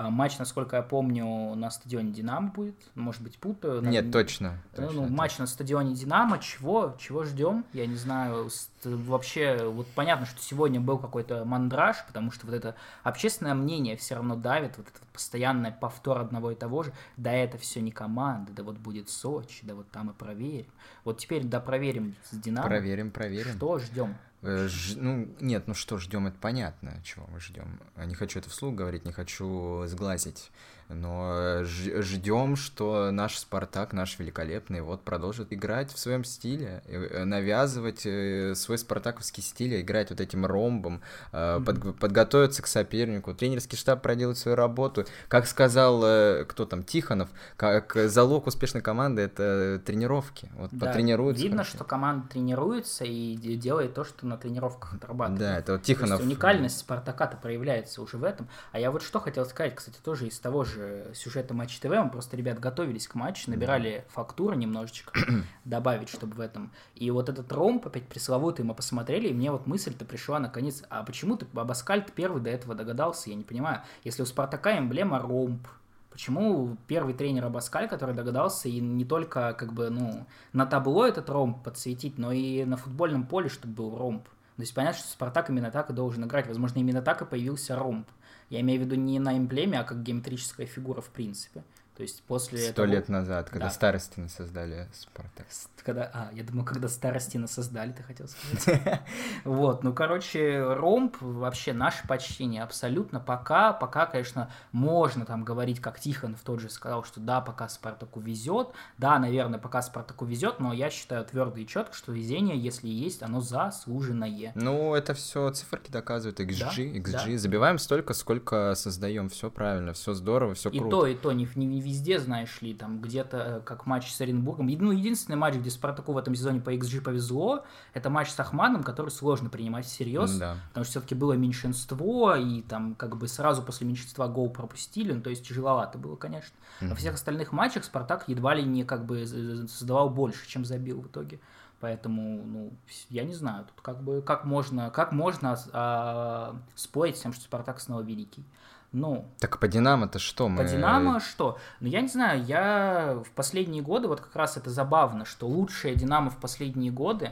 А, 0.00 0.08
матч, 0.08 0.38
насколько 0.38 0.76
я 0.76 0.82
помню, 0.82 1.54
на 1.56 1.70
стадионе 1.70 2.10
Динамо 2.10 2.48
будет. 2.48 2.74
Может 2.94 3.20
быть, 3.20 3.36
путаю. 3.36 3.82
Нет, 3.82 4.06
на... 4.06 4.12
точно. 4.12 4.58
Ну, 4.74 4.86
точно 4.86 5.00
матч 5.08 5.32
точно. 5.32 5.42
на 5.42 5.46
стадионе 5.46 5.94
Динамо. 5.94 6.38
Чего? 6.38 6.96
Чего 6.98 7.24
ждем? 7.24 7.66
Я 7.74 7.84
не 7.84 7.96
знаю. 7.96 8.48
Вообще, 8.84 9.68
вот 9.68 9.86
понятно, 9.88 10.24
что 10.24 10.40
сегодня 10.40 10.80
был 10.80 10.96
какой-то 10.96 11.44
мандраж, 11.44 11.98
потому 12.06 12.32
что 12.32 12.46
вот 12.46 12.54
это 12.54 12.76
общественное 13.02 13.52
мнение 13.52 13.98
все 13.98 14.14
равно 14.14 14.36
давит, 14.36 14.78
вот 14.78 14.88
этот 14.88 15.02
постоянный 15.12 15.70
повтор 15.70 16.20
одного 16.20 16.52
и 16.52 16.54
того 16.54 16.82
же. 16.82 16.94
Да 17.18 17.30
это 17.30 17.58
все 17.58 17.82
не 17.82 17.90
команда, 17.90 18.52
да 18.52 18.62
вот 18.62 18.78
будет 18.78 19.10
Сочи, 19.10 19.66
да 19.66 19.74
вот 19.74 19.90
там 19.90 20.08
и 20.08 20.14
проверим. 20.14 20.70
Вот 21.04 21.18
теперь 21.18 21.44
да 21.44 21.60
проверим 21.60 22.16
с 22.30 22.38
Динамо. 22.38 22.66
Проверим, 22.66 23.10
проверим. 23.10 23.52
Что 23.52 23.78
ждем? 23.78 24.16
Э, 24.42 24.68
ж, 24.68 24.94
ну, 24.96 25.28
нет, 25.40 25.64
ну 25.66 25.74
что 25.74 25.98
ждем, 25.98 26.26
это 26.26 26.38
понятно, 26.38 27.00
чего 27.04 27.26
мы 27.26 27.40
ждем. 27.40 27.80
Не 27.96 28.14
хочу 28.14 28.38
это 28.38 28.48
вслух 28.48 28.74
говорить, 28.74 29.04
не 29.04 29.12
хочу 29.12 29.84
сглазить 29.86 30.50
но 30.92 31.62
ждем, 31.62 32.56
что 32.56 33.10
наш 33.10 33.38
Спартак, 33.38 33.92
наш 33.92 34.18
великолепный, 34.18 34.80
вот 34.80 35.02
продолжит 35.02 35.52
играть 35.52 35.92
в 35.92 35.98
своем 35.98 36.24
стиле, 36.24 36.82
э, 36.86 37.24
навязывать 37.24 38.02
э, 38.04 38.54
свой 38.54 38.78
спартаковский 38.78 39.42
стиль, 39.42 39.80
играть 39.80 40.10
вот 40.10 40.20
этим 40.20 40.44
ромбом, 40.46 41.00
mm-hmm. 41.32 41.64
под, 41.64 41.98
подготовиться 41.98 42.62
к 42.62 42.66
сопернику. 42.66 43.34
Тренерский 43.34 43.78
штаб 43.78 44.02
проделать 44.02 44.38
свою 44.38 44.56
работу. 44.56 45.04
Как 45.28 45.46
сказал 45.46 46.00
кто 46.46 46.66
там, 46.66 46.82
Тихонов, 46.82 47.28
как 47.56 47.96
залог 48.06 48.46
успешной 48.46 48.82
команды 48.82 49.22
это 49.22 49.80
тренировки. 49.84 50.50
Вот 50.54 50.70
да, 50.72 50.86
потренируются. 50.86 51.42
Видно, 51.42 51.58
хорошо. 51.58 51.76
что 51.76 51.84
команда 51.84 52.28
тренируется 52.28 53.04
и 53.04 53.36
делает 53.36 53.94
то, 53.94 54.04
что 54.04 54.26
на 54.26 54.36
тренировках 54.36 54.94
отрабатывает. 54.94 55.40
Да, 55.40 55.58
это 55.58 55.72
вот 55.72 55.82
Тихонов. 55.82 56.18
То 56.18 56.24
есть 56.24 56.32
уникальность 56.32 56.78
Спартака-то 56.78 57.36
проявляется 57.36 58.02
уже 58.02 58.16
в 58.16 58.24
этом. 58.24 58.48
А 58.72 58.80
я 58.80 58.90
вот 58.90 59.02
что 59.02 59.20
хотел 59.20 59.44
сказать, 59.46 59.74
кстати, 59.74 59.98
тоже 60.02 60.26
из 60.26 60.38
того 60.38 60.64
же 60.64 60.79
же 60.80 61.10
сюжета 61.14 61.54
Матч 61.54 61.78
ТВ, 61.78 61.90
мы 61.90 62.10
просто 62.10 62.36
ребят 62.36 62.58
готовились 62.58 63.06
к 63.06 63.14
матчу, 63.14 63.50
набирали 63.50 64.04
фактуры 64.08 64.56
немножечко, 64.56 65.12
добавить, 65.64 66.08
чтобы 66.08 66.34
в 66.34 66.40
этом. 66.40 66.72
И 66.94 67.10
вот 67.10 67.28
этот 67.28 67.52
ромб, 67.52 67.86
опять 67.86 68.08
пресловутый, 68.08 68.64
мы 68.64 68.74
посмотрели, 68.74 69.28
и 69.28 69.34
мне 69.34 69.50
вот 69.50 69.66
мысль-то 69.66 70.04
пришла 70.04 70.38
наконец, 70.38 70.82
а 70.88 71.02
почему 71.02 71.36
ты 71.36 71.46
Абаскальт 71.54 72.12
первый 72.12 72.42
до 72.42 72.50
этого 72.50 72.74
догадался, 72.74 73.30
я 73.30 73.36
не 73.36 73.44
понимаю. 73.44 73.82
Если 74.04 74.22
у 74.22 74.26
Спартака 74.26 74.78
эмблема 74.78 75.18
ромб, 75.18 75.66
Почему 76.10 76.76
первый 76.88 77.14
тренер 77.14 77.46
Абаскаль, 77.46 77.88
который 77.88 78.16
догадался 78.16 78.68
и 78.68 78.80
не 78.80 79.04
только 79.04 79.54
как 79.54 79.72
бы, 79.72 79.90
ну, 79.90 80.26
на 80.52 80.66
табло 80.66 81.06
этот 81.06 81.30
ромб 81.30 81.62
подсветить, 81.62 82.18
но 82.18 82.32
и 82.32 82.64
на 82.64 82.76
футбольном 82.76 83.26
поле, 83.26 83.48
чтобы 83.48 83.74
был 83.74 83.96
ромб. 83.96 84.24
То 84.24 84.62
есть 84.62 84.74
понятно, 84.74 84.98
что 84.98 85.08
Спартак 85.08 85.48
именно 85.48 85.70
так 85.70 85.88
и 85.88 85.94
должен 85.94 86.24
играть. 86.24 86.46
Возможно, 86.46 86.80
именно 86.80 87.00
так 87.00 87.22
и 87.22 87.24
появился 87.24 87.76
ромб. 87.76 88.06
Я 88.50 88.60
имею 88.60 88.80
в 88.80 88.84
виду 88.84 88.96
не 88.96 89.18
на 89.20 89.38
эмблеме, 89.38 89.78
а 89.78 89.84
как 89.84 90.02
геометрическая 90.02 90.66
фигура 90.66 91.00
в 91.00 91.10
принципе. 91.10 91.62
То 92.00 92.04
есть 92.04 92.22
после 92.22 92.58
Сто 92.60 92.72
того... 92.76 92.94
лет 92.94 93.10
назад, 93.10 93.50
когда 93.50 93.66
да. 93.66 93.70
Старостины 93.70 94.30
создали 94.30 94.88
Спартак. 94.94 95.46
Когда... 95.84 96.10
А, 96.14 96.30
я 96.32 96.42
думаю, 96.44 96.64
когда 96.64 96.88
Старостина 96.88 97.46
создали, 97.46 97.92
ты 97.92 98.02
хотел 98.02 98.26
сказать. 98.26 99.02
Вот, 99.44 99.84
ну, 99.84 99.92
короче, 99.92 100.62
ромб, 100.62 101.16
вообще 101.20 101.74
наше 101.74 102.06
почтение 102.08 102.62
абсолютно. 102.62 103.20
Пока, 103.20 103.74
пока, 103.74 104.06
конечно, 104.06 104.50
можно 104.72 105.26
там 105.26 105.44
говорить, 105.44 105.80
как 105.80 106.00
Тихонов 106.00 106.40
тот 106.40 106.60
же 106.60 106.70
сказал, 106.70 107.04
что 107.04 107.20
да, 107.20 107.42
пока 107.42 107.68
Спартаку 107.68 108.20
везет. 108.20 108.68
Да, 108.96 109.18
наверное, 109.18 109.58
пока 109.58 109.82
Спартаку 109.82 110.24
везет, 110.24 110.58
но 110.58 110.72
я 110.72 110.88
считаю 110.88 111.26
твердо 111.26 111.60
и 111.60 111.66
четко, 111.66 111.94
что 111.94 112.12
везение, 112.12 112.58
если 112.58 112.88
есть, 112.88 113.22
оно 113.22 113.42
заслуженное. 113.42 114.52
Ну, 114.54 114.94
это 114.94 115.12
все 115.12 115.50
циферки 115.50 115.90
доказывают. 115.90 116.40
XG, 116.40 116.94
XG. 117.02 117.36
Забиваем 117.36 117.78
столько, 117.78 118.14
сколько 118.14 118.74
создаем. 118.74 119.28
Все 119.28 119.50
правильно, 119.50 119.92
все 119.92 120.14
здорово, 120.14 120.54
все 120.54 120.70
круто. 120.70 120.86
И 120.86 120.90
то, 120.90 121.06
и 121.06 121.14
то, 121.14 121.32
не, 121.32 121.46
не 121.54 121.89
везде, 121.90 122.18
знаешь 122.18 122.60
ли, 122.62 122.74
там 122.74 123.00
где-то, 123.00 123.36
э, 123.36 123.60
как 123.60 123.86
матч 123.86 124.12
с 124.12 124.20
Оренбургом. 124.20 124.66
Ну, 124.66 124.92
единственный 124.92 125.36
матч, 125.36 125.56
где 125.56 125.70
Спартаку 125.70 126.12
в 126.12 126.18
этом 126.18 126.34
сезоне 126.34 126.60
по 126.60 126.74
XG 126.74 127.00
повезло, 127.00 127.64
это 127.92 128.10
матч 128.10 128.30
с 128.30 128.40
Ахманом, 128.40 128.82
который 128.82 129.10
сложно 129.10 129.50
принимать 129.50 129.86
всерьез, 129.86 130.36
да. 130.36 130.56
потому 130.68 130.84
что 130.84 130.92
все-таки 130.92 131.14
было 131.14 131.34
меньшинство, 131.34 132.34
и 132.34 132.62
там 132.62 132.94
как 132.94 133.16
бы 133.16 133.28
сразу 133.28 133.62
после 133.62 133.86
меньшинства 133.86 134.28
гол 134.28 134.50
пропустили, 134.50 135.12
ну, 135.12 135.20
то 135.20 135.30
есть 135.30 135.46
тяжеловато 135.46 135.98
было, 135.98 136.16
конечно. 136.16 136.56
Mm-hmm. 136.80 136.88
Во 136.88 136.94
всех 136.94 137.14
остальных 137.14 137.52
матчах 137.52 137.84
Спартак 137.84 138.24
едва 138.28 138.54
ли 138.54 138.62
не 138.62 138.84
как 138.84 139.04
бы 139.04 139.26
создавал 139.26 140.10
больше, 140.10 140.48
чем 140.48 140.64
забил 140.64 141.00
в 141.00 141.06
итоге. 141.08 141.40
Поэтому, 141.80 142.42
ну, 142.44 142.72
я 143.08 143.24
не 143.24 143.32
знаю, 143.32 143.64
тут 143.64 143.80
как 143.80 144.02
бы 144.02 144.20
как 144.20 144.44
можно, 144.44 144.90
как 144.90 145.12
можно 145.12 145.58
а, 145.72 146.56
спорить 146.74 147.16
с 147.16 147.22
тем, 147.22 147.32
что 147.32 147.42
Спартак 147.44 147.80
снова 147.80 148.02
великий. 148.02 148.44
Ну. 148.92 149.24
Так 149.38 149.60
по 149.60 149.68
Динамо-то 149.68 150.18
что? 150.18 150.48
Мы... 150.48 150.56
По 150.56 150.64
Динамо 150.64 151.20
что? 151.20 151.58
Ну, 151.78 151.88
я 151.88 152.00
не 152.00 152.08
знаю, 152.08 152.44
я 152.44 153.22
в 153.24 153.30
последние 153.30 153.82
годы, 153.82 154.08
вот 154.08 154.20
как 154.20 154.34
раз 154.34 154.56
это 154.56 154.70
забавно, 154.70 155.24
что 155.24 155.46
лучшее 155.46 155.94
Динамо 155.94 156.30
в 156.30 156.38
последние 156.38 156.90
годы, 156.90 157.30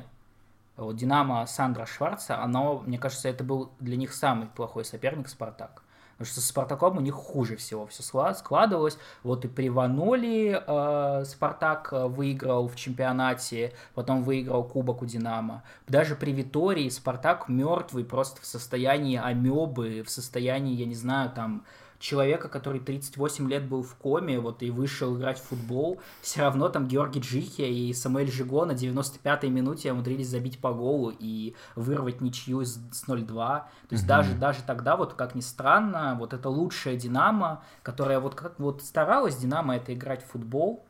вот 0.76 0.96
Динамо 0.96 1.44
Сандра 1.46 1.86
Шварца, 1.86 2.40
оно, 2.40 2.78
мне 2.86 2.98
кажется, 2.98 3.28
это 3.28 3.42
был 3.42 3.72
для 3.80 3.96
них 3.96 4.12
самый 4.12 4.46
плохой 4.46 4.84
соперник 4.84 5.28
Спартак. 5.28 5.82
Потому 6.18 6.32
что 6.32 6.40
с 6.40 6.46
Спартаком 6.46 6.96
у 6.96 7.00
них 7.00 7.14
хуже 7.14 7.54
всего 7.54 7.86
все 7.86 8.02
складывалось. 8.02 8.98
Вот 9.22 9.44
и 9.44 9.48
при 9.48 9.68
Ваноли 9.68 10.60
э, 10.66 11.24
Спартак 11.24 11.92
э, 11.92 12.06
выиграл 12.06 12.66
в 12.66 12.74
чемпионате, 12.74 13.72
потом 13.94 14.24
выиграл 14.24 14.64
Кубок 14.64 15.02
у 15.02 15.06
Динамо. 15.06 15.62
Даже 15.86 16.16
при 16.16 16.32
Витории 16.32 16.88
Спартак 16.88 17.48
мертвый, 17.48 18.04
просто 18.04 18.42
в 18.42 18.46
состоянии 18.46 19.16
амебы, 19.16 20.02
в 20.04 20.10
состоянии, 20.10 20.74
я 20.74 20.86
не 20.86 20.96
знаю, 20.96 21.30
там 21.30 21.64
человека, 21.98 22.48
который 22.48 22.80
38 22.80 23.48
лет 23.48 23.68
был 23.68 23.82
в 23.82 23.94
коме, 23.96 24.38
вот 24.40 24.62
и 24.62 24.70
вышел 24.70 25.16
играть 25.16 25.38
в 25.38 25.44
футбол, 25.44 26.00
все 26.22 26.42
равно 26.42 26.68
там 26.68 26.86
Георгий 26.86 27.20
Джихи 27.20 27.62
и 27.62 27.92
Самуэль 27.92 28.30
Жиго 28.30 28.64
на 28.64 28.72
95-й 28.72 29.48
минуте 29.48 29.92
умудрились 29.92 30.28
забить 30.28 30.60
по 30.60 30.72
голу 30.72 31.12
и 31.18 31.54
вырвать 31.74 32.20
ничью 32.20 32.64
с 32.64 32.78
0-2. 33.06 33.26
То 33.26 33.66
есть 33.90 34.04
угу. 34.04 34.08
даже, 34.08 34.34
даже 34.34 34.62
тогда, 34.62 34.96
вот 34.96 35.14
как 35.14 35.34
ни 35.34 35.40
странно, 35.40 36.16
вот 36.18 36.32
это 36.32 36.48
лучшая 36.48 36.96
Динамо, 36.96 37.62
которая 37.82 38.20
вот 38.20 38.34
как 38.34 38.58
вот 38.58 38.82
старалась 38.82 39.36
Динамо 39.36 39.76
это 39.76 39.94
играть 39.94 40.24
в 40.24 40.30
футбол, 40.30 40.84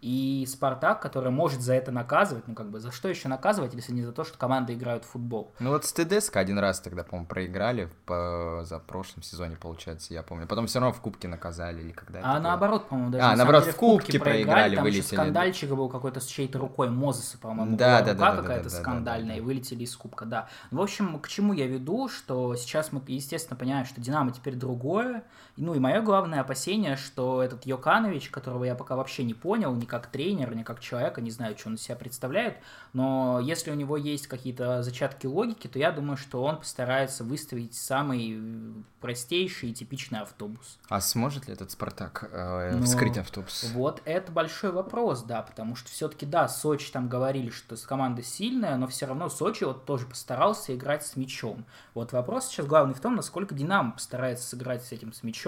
и 0.00 0.46
Спартак, 0.48 1.00
который 1.02 1.30
может 1.30 1.60
за 1.60 1.74
это 1.74 1.90
наказывать, 1.90 2.46
ну 2.46 2.54
как 2.54 2.70
бы 2.70 2.78
за 2.78 2.92
что 2.92 3.08
еще 3.08 3.28
наказывать, 3.28 3.74
если 3.74 3.92
не 3.92 4.02
за 4.02 4.12
то, 4.12 4.24
что 4.24 4.38
команды 4.38 4.74
играют 4.74 5.04
в 5.04 5.08
футбол. 5.08 5.52
Ну 5.58 5.70
вот 5.70 5.84
с 5.84 5.92
ТДСК 5.92 6.36
один 6.36 6.58
раз 6.58 6.80
тогда, 6.80 7.02
по-моему, 7.02 7.26
проиграли 7.26 7.88
по... 8.06 8.60
за 8.64 8.78
прошлом 8.78 9.22
сезоне, 9.22 9.56
получается, 9.56 10.14
я 10.14 10.22
помню. 10.22 10.46
Потом 10.46 10.66
все 10.66 10.78
равно 10.78 10.94
в 10.94 11.00
Кубке 11.00 11.26
наказали 11.26 11.80
или 11.80 11.92
когда 11.92 12.20
А 12.22 12.38
наоборот, 12.38 12.88
по-моему, 12.88 13.10
даже 13.10 13.24
А, 13.24 13.30
на 13.30 13.36
наоборот, 13.36 13.62
деле 13.64 13.72
в 13.72 13.76
Кубке 13.76 14.18
проиграли, 14.18 14.44
проиграли, 14.44 14.74
там 14.76 14.84
вылетели. 14.84 15.16
скандальчик 15.16 15.70
был 15.70 15.88
какой-то 15.88 16.20
с 16.20 16.26
чьей-то 16.26 16.58
рукой, 16.58 16.90
Мозеса, 16.90 17.38
по-моему, 17.38 17.76
Да, 17.76 18.00
да, 18.02 18.12
рука 18.12 18.14
да, 18.14 18.30
да, 18.30 18.42
какая-то 18.42 18.70
да, 18.70 18.76
да, 18.76 18.82
скандальная, 18.82 19.28
да, 19.28 19.34
да. 19.34 19.38
и 19.38 19.40
вылетели 19.40 19.84
из 19.84 19.96
Кубка, 19.96 20.24
да. 20.24 20.48
В 20.70 20.80
общем, 20.80 21.18
к 21.18 21.28
чему 21.28 21.52
я 21.52 21.66
веду, 21.66 22.08
что 22.08 22.54
сейчас 22.54 22.92
мы, 22.92 23.02
естественно, 23.08 23.56
понимаем, 23.56 23.84
что 23.84 24.00
Динамо 24.00 24.30
теперь 24.30 24.54
другое, 24.54 25.24
ну 25.58 25.74
и 25.74 25.78
мое 25.78 26.00
главное 26.00 26.40
опасение, 26.40 26.96
что 26.96 27.42
этот 27.42 27.66
Йоканович, 27.66 28.30
которого 28.30 28.64
я 28.64 28.74
пока 28.74 28.96
вообще 28.96 29.24
не 29.24 29.34
понял, 29.34 29.74
ни 29.74 29.84
как 29.84 30.06
тренер, 30.06 30.54
ни 30.54 30.62
как 30.62 30.80
человека, 30.80 31.20
не 31.20 31.30
знаю, 31.30 31.56
что 31.58 31.68
он 31.68 31.74
из 31.74 31.82
себя 31.82 31.96
представляет, 31.96 32.58
но 32.92 33.40
если 33.40 33.70
у 33.70 33.74
него 33.74 33.96
есть 33.96 34.26
какие-то 34.26 34.82
зачатки 34.82 35.26
логики, 35.26 35.66
то 35.66 35.78
я 35.78 35.92
думаю, 35.92 36.16
что 36.16 36.42
он 36.42 36.58
постарается 36.58 37.24
выставить 37.24 37.74
самый 37.74 38.84
простейший 39.00 39.70
и 39.70 39.74
типичный 39.74 40.20
автобус. 40.20 40.78
А 40.88 41.00
сможет 41.00 41.46
ли 41.46 41.54
этот 41.54 41.70
Спартак 41.70 42.28
э, 42.32 42.76
Ну, 42.76 42.84
вскрыть 42.84 43.18
автобус? 43.18 43.70
Вот 43.74 44.02
это 44.04 44.32
большой 44.32 44.72
вопрос, 44.72 45.22
да, 45.22 45.42
потому 45.42 45.76
что 45.76 45.90
все-таки, 45.90 46.26
да, 46.26 46.48
Сочи 46.48 46.90
там 46.92 47.08
говорили, 47.08 47.50
что 47.50 47.76
команда 47.86 48.22
сильная, 48.22 48.76
но 48.76 48.86
все 48.86 49.06
равно 49.06 49.28
Сочи 49.28 49.64
вот 49.64 49.84
тоже 49.84 50.06
постарался 50.06 50.74
играть 50.74 51.04
с 51.06 51.16
мячом. 51.16 51.64
Вот 51.94 52.12
вопрос 52.12 52.48
сейчас 52.48 52.66
главный 52.66 52.94
в 52.94 53.00
том, 53.00 53.16
насколько 53.16 53.54
Динамо 53.54 53.92
постарается 53.92 54.46
сыграть 54.46 54.84
с 54.84 54.92
этим 54.92 55.12
с 55.12 55.22
мячом, 55.22 55.47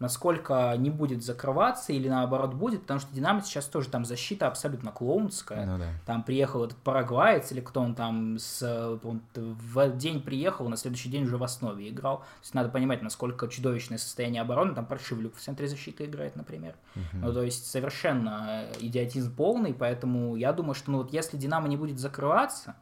насколько 0.00 0.74
не 0.78 0.90
будет 0.90 1.22
закрываться 1.22 1.92
или 1.92 2.08
наоборот 2.08 2.54
будет, 2.54 2.82
потому 2.82 2.98
что 3.00 3.14
Динамо 3.14 3.42
сейчас 3.42 3.66
тоже 3.66 3.90
там 3.90 4.04
защита 4.04 4.48
абсолютно 4.48 4.90
клоунская. 4.90 5.66
Ну 5.66 5.78
да. 5.78 5.88
Там 6.06 6.22
приехал 6.24 6.64
этот 6.64 6.78
парагваец 6.78 7.52
или 7.52 7.60
кто 7.60 7.82
он 7.82 7.94
там 7.94 8.38
с, 8.38 8.98
он 9.04 9.20
в 9.34 9.96
день 9.98 10.22
приехал, 10.22 10.68
на 10.68 10.76
следующий 10.76 11.10
день 11.10 11.24
уже 11.24 11.36
в 11.36 11.44
основе 11.44 11.88
играл. 11.88 12.18
То 12.18 12.24
есть 12.42 12.54
надо 12.54 12.70
понимать, 12.70 13.02
насколько 13.02 13.46
чудовищное 13.46 13.98
состояние 13.98 14.40
обороны. 14.40 14.74
Там 14.74 14.86
Паршивлюк 14.86 15.36
в 15.36 15.40
центре 15.40 15.68
защиты 15.68 16.06
играет, 16.06 16.34
например. 16.34 16.74
Ну, 17.12 17.32
то 17.32 17.42
есть 17.42 17.70
совершенно 17.70 18.64
идиотизм 18.80 19.36
полный, 19.36 19.74
поэтому 19.74 20.34
я 20.36 20.52
думаю, 20.52 20.74
что 20.74 20.90
ну, 20.90 20.98
вот 20.98 21.12
если 21.12 21.36
Динамо 21.36 21.68
не 21.68 21.76
будет 21.76 21.98
закрываться 21.98 22.74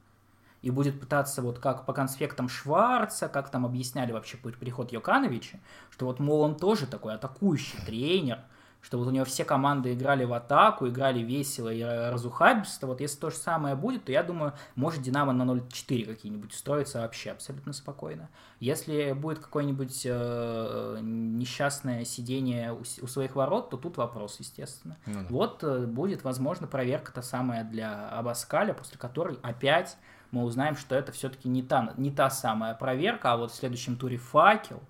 и 0.63 0.71
будет 0.71 1.01
пытаться 1.01 1.43
вот 1.43 1.59
как 1.59 1.87
по 1.87 1.93
конспектам 1.93 2.49
Шварца, 2.49 3.29
как 3.29 3.51
там 3.51 3.65
объясняли 3.65 4.13
вообще 4.13 4.37
при- 4.37 4.53
приход 4.53 4.93
Йокановича, 4.93 5.59
что 5.91 6.07
вот, 6.07 6.19
мол, 6.19 6.41
он 6.41 6.57
тоже 6.57 6.87
такой 6.87 7.15
атакующий 7.15 7.79
тренер, 7.87 8.41
что 8.81 8.99
вот 8.99 9.09
у 9.09 9.11
него 9.11 9.25
все 9.25 9.45
команды 9.45 9.93
играли 9.93 10.25
в 10.25 10.33
атаку, 10.33 10.87
играли 10.87 11.19
весело 11.21 11.69
и 11.69 11.83
разухабисто. 11.83 12.87
Вот 12.87 13.01
если 13.01 13.19
то 13.19 13.31
же 13.31 13.37
самое 13.37 13.75
будет, 13.75 14.05
то 14.05 14.13
я 14.13 14.23
думаю, 14.23 14.53
может 14.77 15.03
Динамо 15.03 15.33
на 15.33 15.43
0-4 15.43 16.05
какие-нибудь 16.05 16.53
устроиться 16.55 17.01
вообще 17.01 17.33
абсолютно 17.33 17.73
спокойно. 17.73 18.29
Если 18.61 19.13
будет 19.13 19.41
какое-нибудь 19.41 20.03
э, 20.05 20.99
несчастное 21.03 22.05
сидение 22.05 22.73
у, 22.73 22.81
у 22.81 23.07
своих 23.09 23.35
ворот, 23.35 23.71
то 23.71 23.77
тут 23.77 23.97
вопрос, 23.97 24.37
естественно. 24.39 24.97
Ну 25.07 25.23
да. 25.23 25.27
Вот 25.29 25.65
э, 25.65 25.87
будет, 25.87 26.23
возможно, 26.23 26.67
проверка 26.69 27.13
та 27.13 27.23
самая 27.23 27.65
для 27.65 28.09
Абаскаля, 28.11 28.75
после 28.75 28.97
которой 28.97 29.39
опять 29.43 29.97
мы 30.31 30.45
узнаем, 30.45 30.77
что 30.77 30.95
это 30.95 31.13
все-таки 31.13 31.49
не 31.49 31.63
та, 31.63 31.95
не 31.97 32.11
та 32.11 32.31
самая 32.31 32.75
проверка, 32.75 33.33
а 33.33 33.37
вот 33.37 33.51
в 33.51 33.55
следующем 33.55 33.97
туре 33.97 34.17
факел. 34.17 34.81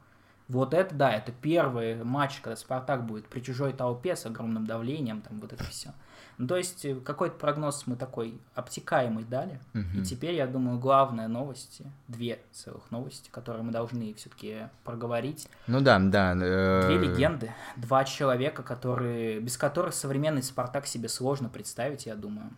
Вот 0.48 0.72
это, 0.72 0.94
да, 0.94 1.12
это 1.12 1.30
первый 1.30 2.02
матч, 2.02 2.40
когда 2.40 2.56
Спартак 2.56 3.04
будет 3.04 3.26
при 3.28 3.40
чужой 3.40 3.74
толпе 3.74 4.16
с 4.16 4.24
огромным 4.24 4.66
давлением, 4.66 5.20
там 5.20 5.38
вот 5.40 5.52
это 5.52 5.62
все. 5.64 5.92
Ну, 6.38 6.46
то 6.46 6.56
есть 6.56 6.84
э, 6.84 6.94
какой-то 6.94 7.36
прогноз 7.36 7.86
мы 7.86 7.96
такой 7.96 8.40
обтекаемый 8.54 9.24
дали. 9.24 9.60
И 9.94 10.02
теперь, 10.02 10.36
я 10.36 10.46
думаю, 10.46 10.78
главная 10.78 11.26
новости, 11.28 11.84
две 12.06 12.38
целых 12.52 12.90
новости, 12.90 13.28
которые 13.28 13.64
мы 13.64 13.72
должны 13.72 14.14
все-таки 14.14 14.68
проговорить. 14.84 15.48
Ну 15.66 15.80
да, 15.80 15.98
да. 15.98 16.34
э, 16.34 16.86
Две 16.86 17.08
легенды, 17.08 17.52
два 17.76 18.04
человека, 18.04 18.62
которые, 18.62 19.40
без 19.40 19.56
которых 19.58 19.92
современный 19.94 20.42
Спартак 20.42 20.86
себе 20.86 21.08
сложно 21.08 21.48
представить, 21.48 22.06
я 22.06 22.14
думаю, 22.14 22.50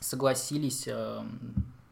согласились 0.00 0.84
э, 0.86 1.22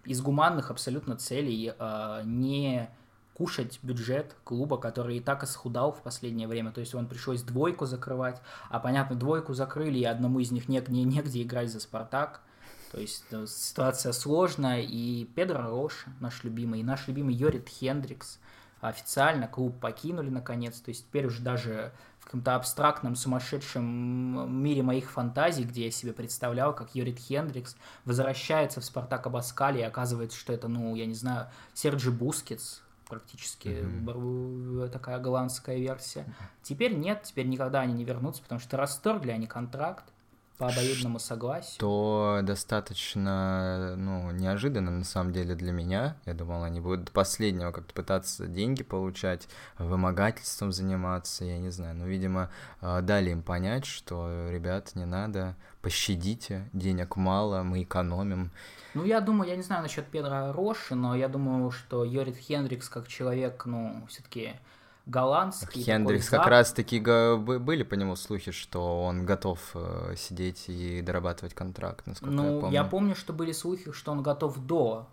из 0.06 0.20
гуманных 0.20 0.70
абсолютно 0.70 1.16
целей 1.16 1.72
э, 1.78 2.22
не 2.24 2.88
кушать 3.34 3.78
бюджет 3.82 4.34
клуба, 4.44 4.78
который 4.78 5.18
и 5.18 5.20
так 5.20 5.44
исхудал 5.44 5.92
в 5.92 6.02
последнее 6.02 6.48
время. 6.48 6.72
То 6.72 6.80
есть 6.80 6.94
он 6.94 7.06
пришлось 7.06 7.42
двойку 7.42 7.84
закрывать, 7.84 8.40
а 8.70 8.80
понятно, 8.80 9.14
двойку 9.14 9.52
закрыли, 9.52 9.98
и 9.98 10.04
одному 10.04 10.40
из 10.40 10.50
них 10.50 10.68
не, 10.68 10.82
не, 10.88 11.04
негде 11.04 11.42
играть 11.42 11.70
за 11.70 11.80
Спартак. 11.80 12.40
То 12.92 13.00
есть 13.00 13.24
э, 13.32 13.44
ситуация 13.46 14.12
сложная, 14.12 14.80
и 14.80 15.24
Педро 15.24 15.60
Роша, 15.60 16.10
наш 16.20 16.44
любимый, 16.44 16.80
и 16.80 16.84
наш 16.84 17.08
любимый 17.08 17.34
Йорит 17.34 17.68
Хендрикс, 17.68 18.38
официально 18.80 19.48
клуб 19.48 19.78
покинули 19.80 20.30
наконец, 20.30 20.78
то 20.80 20.90
есть 20.90 21.06
теперь 21.06 21.26
уже 21.26 21.42
даже 21.42 21.92
в 22.20 22.26
каком-то 22.26 22.56
абстрактном, 22.56 23.14
сумасшедшем 23.14 24.62
мире 24.62 24.82
моих 24.82 25.10
фантазий, 25.10 25.64
где 25.64 25.84
я 25.86 25.90
себе 25.90 26.12
представлял, 26.12 26.74
как 26.74 26.94
Йорит 26.94 27.18
Хендрикс 27.18 27.76
возвращается 28.04 28.80
в 28.80 28.84
Спартак 28.84 29.26
Абаскале, 29.26 29.80
и 29.80 29.84
оказывается, 29.84 30.38
что 30.38 30.52
это, 30.52 30.68
ну, 30.68 30.94
я 30.96 31.06
не 31.06 31.14
знаю, 31.14 31.48
Серхио 31.72 32.10
Бускетс, 32.10 32.80
практически 33.08 33.82
бар- 33.82 34.88
такая 34.88 35.18
голландская 35.20 35.76
версия. 35.76 36.24
Теперь 36.62 36.96
нет, 36.96 37.22
теперь 37.22 37.46
никогда 37.46 37.80
они 37.80 37.92
не 37.92 38.04
вернутся, 38.04 38.42
потому 38.42 38.60
что 38.60 38.76
расторгли 38.76 39.30
они 39.30 39.46
контракт 39.46 40.04
по 40.58 40.68
обоюдному 40.68 41.18
согласию. 41.18 41.78
то 41.78 42.40
достаточно, 42.42 43.94
ну, 43.96 44.30
неожиданно 44.30 44.90
на 44.90 45.04
самом 45.04 45.32
деле 45.32 45.54
для 45.54 45.72
меня. 45.72 46.16
Я 46.24 46.34
думал, 46.34 46.62
они 46.62 46.80
будут 46.80 47.04
до 47.04 47.12
последнего 47.12 47.72
как-то 47.72 47.92
пытаться 47.92 48.46
деньги 48.46 48.82
получать, 48.82 49.48
вымогательством 49.78 50.72
заниматься, 50.72 51.44
я 51.44 51.58
не 51.58 51.70
знаю. 51.70 51.94
Но, 51.96 52.06
видимо, 52.06 52.50
э, 52.80 53.00
дали 53.02 53.30
им 53.30 53.42
понять, 53.42 53.84
что, 53.84 54.48
ребят, 54.50 54.94
не 54.94 55.04
надо, 55.04 55.54
пощадите, 55.82 56.68
денег 56.72 57.16
мало, 57.16 57.62
мы 57.62 57.82
экономим. 57.82 58.50
Ну, 58.94 59.04
я 59.04 59.20
думаю, 59.20 59.50
я 59.50 59.56
не 59.56 59.62
знаю 59.62 59.82
насчет 59.82 60.06
Педро 60.06 60.52
Роши, 60.52 60.94
но 60.94 61.14
я 61.14 61.28
думаю, 61.28 61.70
что 61.70 62.02
Йорит 62.02 62.36
Хендрикс 62.36 62.88
как 62.88 63.08
человек, 63.08 63.66
ну, 63.66 64.06
все-таки 64.08 64.54
голландский. 65.06 65.82
Хендрикс 65.82 66.26
такой 66.26 66.38
как 66.38 66.48
раз-таки 66.48 66.98
были 67.00 67.82
по 67.84 67.94
нему 67.94 68.16
слухи, 68.16 68.50
что 68.50 69.04
он 69.04 69.24
готов 69.24 69.60
э, 69.74 70.14
сидеть 70.16 70.64
и 70.68 71.00
дорабатывать 71.00 71.54
контракт, 71.54 72.06
насколько 72.06 72.34
Ну, 72.34 72.70
я 72.70 72.84
помню. 72.84 73.14
что 73.14 73.32
были 73.32 73.52
слухи, 73.52 73.92
что 73.92 74.12
он 74.12 74.22
готов 74.22 74.58
до 74.66 75.06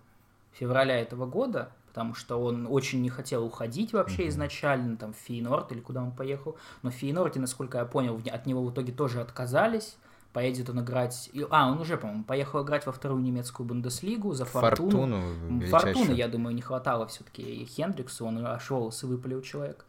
февраля 0.51 0.99
этого 0.99 1.25
года, 1.25 1.71
потому 1.87 2.15
что 2.15 2.41
он 2.41 2.67
очень 2.69 3.01
не 3.01 3.09
хотел 3.09 3.45
уходить 3.45 3.93
вообще 3.93 4.23
Мгм. 4.23 4.29
изначально, 4.29 4.97
там, 4.97 5.13
в 5.13 5.17
Фейнорд 5.17 5.71
или 5.71 5.79
куда 5.79 6.01
он 6.01 6.11
поехал. 6.11 6.57
Но 6.81 6.89
в 6.89 6.93
Фейнорде, 6.95 7.39
насколько 7.39 7.77
я 7.77 7.85
понял, 7.85 8.19
от 8.31 8.45
него 8.45 8.63
в 8.63 8.71
итоге 8.71 8.91
тоже 8.91 9.21
отказались. 9.21 9.95
Поедет 10.33 10.69
он 10.69 10.81
играть... 10.81 11.29
и- 11.31 11.45
А, 11.51 11.71
он 11.71 11.79
уже, 11.79 11.95
по-моему, 11.95 12.23
поехал 12.23 12.63
играть 12.63 12.85
во 12.87 12.91
вторую 12.91 13.21
немецкую 13.21 13.67
Бундеслигу 13.67 14.33
за 14.33 14.45
Фортуну. 14.45 14.89
Фортуну. 14.89 15.67
Фортуны, 15.67 16.11
я 16.13 16.27
думаю, 16.27 16.55
не 16.55 16.61
хватало 16.63 17.05
все-таки 17.05 17.65
Хендриксу, 17.65 18.25
он 18.25 18.43
аж 18.45 18.67
волосы 18.71 19.05
выпалил 19.05 19.41
человек. 19.43 19.85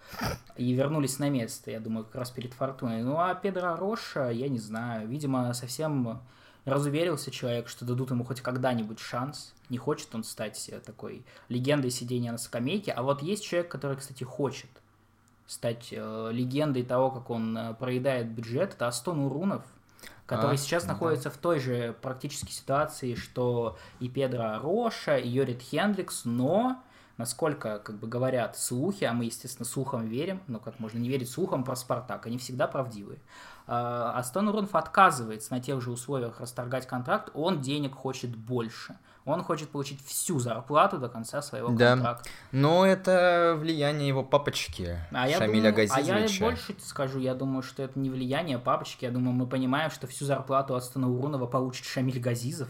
И 0.56 0.70
вернулись 0.72 1.18
на 1.18 1.30
место, 1.30 1.70
я 1.70 1.80
думаю, 1.80 2.04
как 2.04 2.16
раз 2.16 2.30
перед 2.30 2.52
Фортуной. 2.52 3.02
Ну, 3.02 3.16
а 3.18 3.34
Педро 3.34 3.74
Роша, 3.76 4.28
я 4.28 4.48
не 4.48 4.58
знаю, 4.58 5.08
видимо, 5.08 5.52
совсем 5.54 6.20
разуверился 6.66 7.30
человек, 7.30 7.68
что 7.68 7.84
дадут 7.86 8.10
ему 8.10 8.24
хоть 8.24 8.40
когда-нибудь 8.42 8.98
шанс. 8.98 9.54
Не 9.70 9.78
хочет 9.78 10.14
он 10.14 10.24
стать 10.24 10.68
э, 10.70 10.80
такой 10.80 11.24
легендой 11.48 11.90
сидения 11.90 12.32
на 12.32 12.38
скамейке. 12.38 12.92
А 12.92 13.02
вот 13.02 13.22
есть 13.22 13.44
человек, 13.44 13.70
который, 13.70 13.96
кстати, 13.96 14.24
хочет 14.24 14.68
стать 15.46 15.88
э, 15.90 16.30
легендой 16.32 16.82
того, 16.82 17.10
как 17.10 17.30
он 17.30 17.56
э, 17.56 17.74
проедает 17.74 18.28
бюджет. 18.28 18.74
Это 18.74 18.88
Астон 18.88 19.20
Урунов, 19.20 19.62
который 20.26 20.54
А, 20.54 20.56
сейчас 20.56 20.84
да. 20.84 20.92
находится 20.92 21.30
в 21.30 21.36
той 21.36 21.60
же 21.60 21.94
практически 22.00 22.50
ситуации, 22.50 23.14
что 23.14 23.76
и 24.00 24.08
Педро 24.08 24.58
Роша, 24.60 25.16
и 25.16 25.28
Йорит 25.28 25.62
Хендрикс, 25.62 26.24
но 26.24 26.82
насколько, 27.16 27.78
как 27.78 27.98
бы 27.98 28.08
говорят 28.08 28.58
слухи, 28.58 29.04
а 29.04 29.12
мы, 29.12 29.26
естественно, 29.26 29.66
слухам 29.66 30.06
верим, 30.06 30.42
но 30.46 30.58
как 30.58 30.80
можно 30.80 30.98
не 30.98 31.08
верить 31.08 31.30
слухам 31.30 31.62
про 31.62 31.76
Спартак, 31.76 32.26
они 32.26 32.38
всегда 32.38 32.66
правдивые. 32.66 33.20
А, 33.66 34.12
Астон 34.16 34.48
Урунов 34.48 34.74
отказывается 34.74 35.52
на 35.52 35.60
тех 35.60 35.80
же 35.80 35.90
условиях 35.90 36.40
расторгать 36.40 36.86
контракт, 36.86 37.30
он 37.34 37.60
денег 37.60 37.94
хочет 37.94 38.34
больше. 38.34 38.96
Он 39.24 39.42
хочет 39.42 39.70
получить 39.70 40.04
всю 40.06 40.38
зарплату 40.38 40.98
до 40.98 41.08
конца 41.08 41.40
своего 41.40 41.70
Да. 41.70 41.94
контракта. 41.94 42.30
Но 42.52 42.84
это 42.84 43.56
влияние 43.58 44.08
его 44.08 44.22
папочки, 44.22 44.98
А 45.12 45.26
я, 45.28 45.38
Шамиля 45.38 45.70
думаю, 45.70 45.88
а 45.90 46.00
я 46.00 46.14
Газизовича. 46.14 46.44
больше 46.44 46.74
скажу, 46.78 47.18
я 47.20 47.34
думаю, 47.34 47.62
что 47.62 47.82
это 47.82 47.98
не 47.98 48.10
влияние 48.10 48.58
папочки, 48.58 49.06
я 49.06 49.10
думаю, 49.10 49.32
мы 49.32 49.46
понимаем, 49.46 49.90
что 49.90 50.06
всю 50.06 50.26
зарплату 50.26 50.74
Астана 50.74 51.08
Урунова 51.08 51.46
получит 51.46 51.86
Шамиль 51.86 52.20
Газизов, 52.20 52.68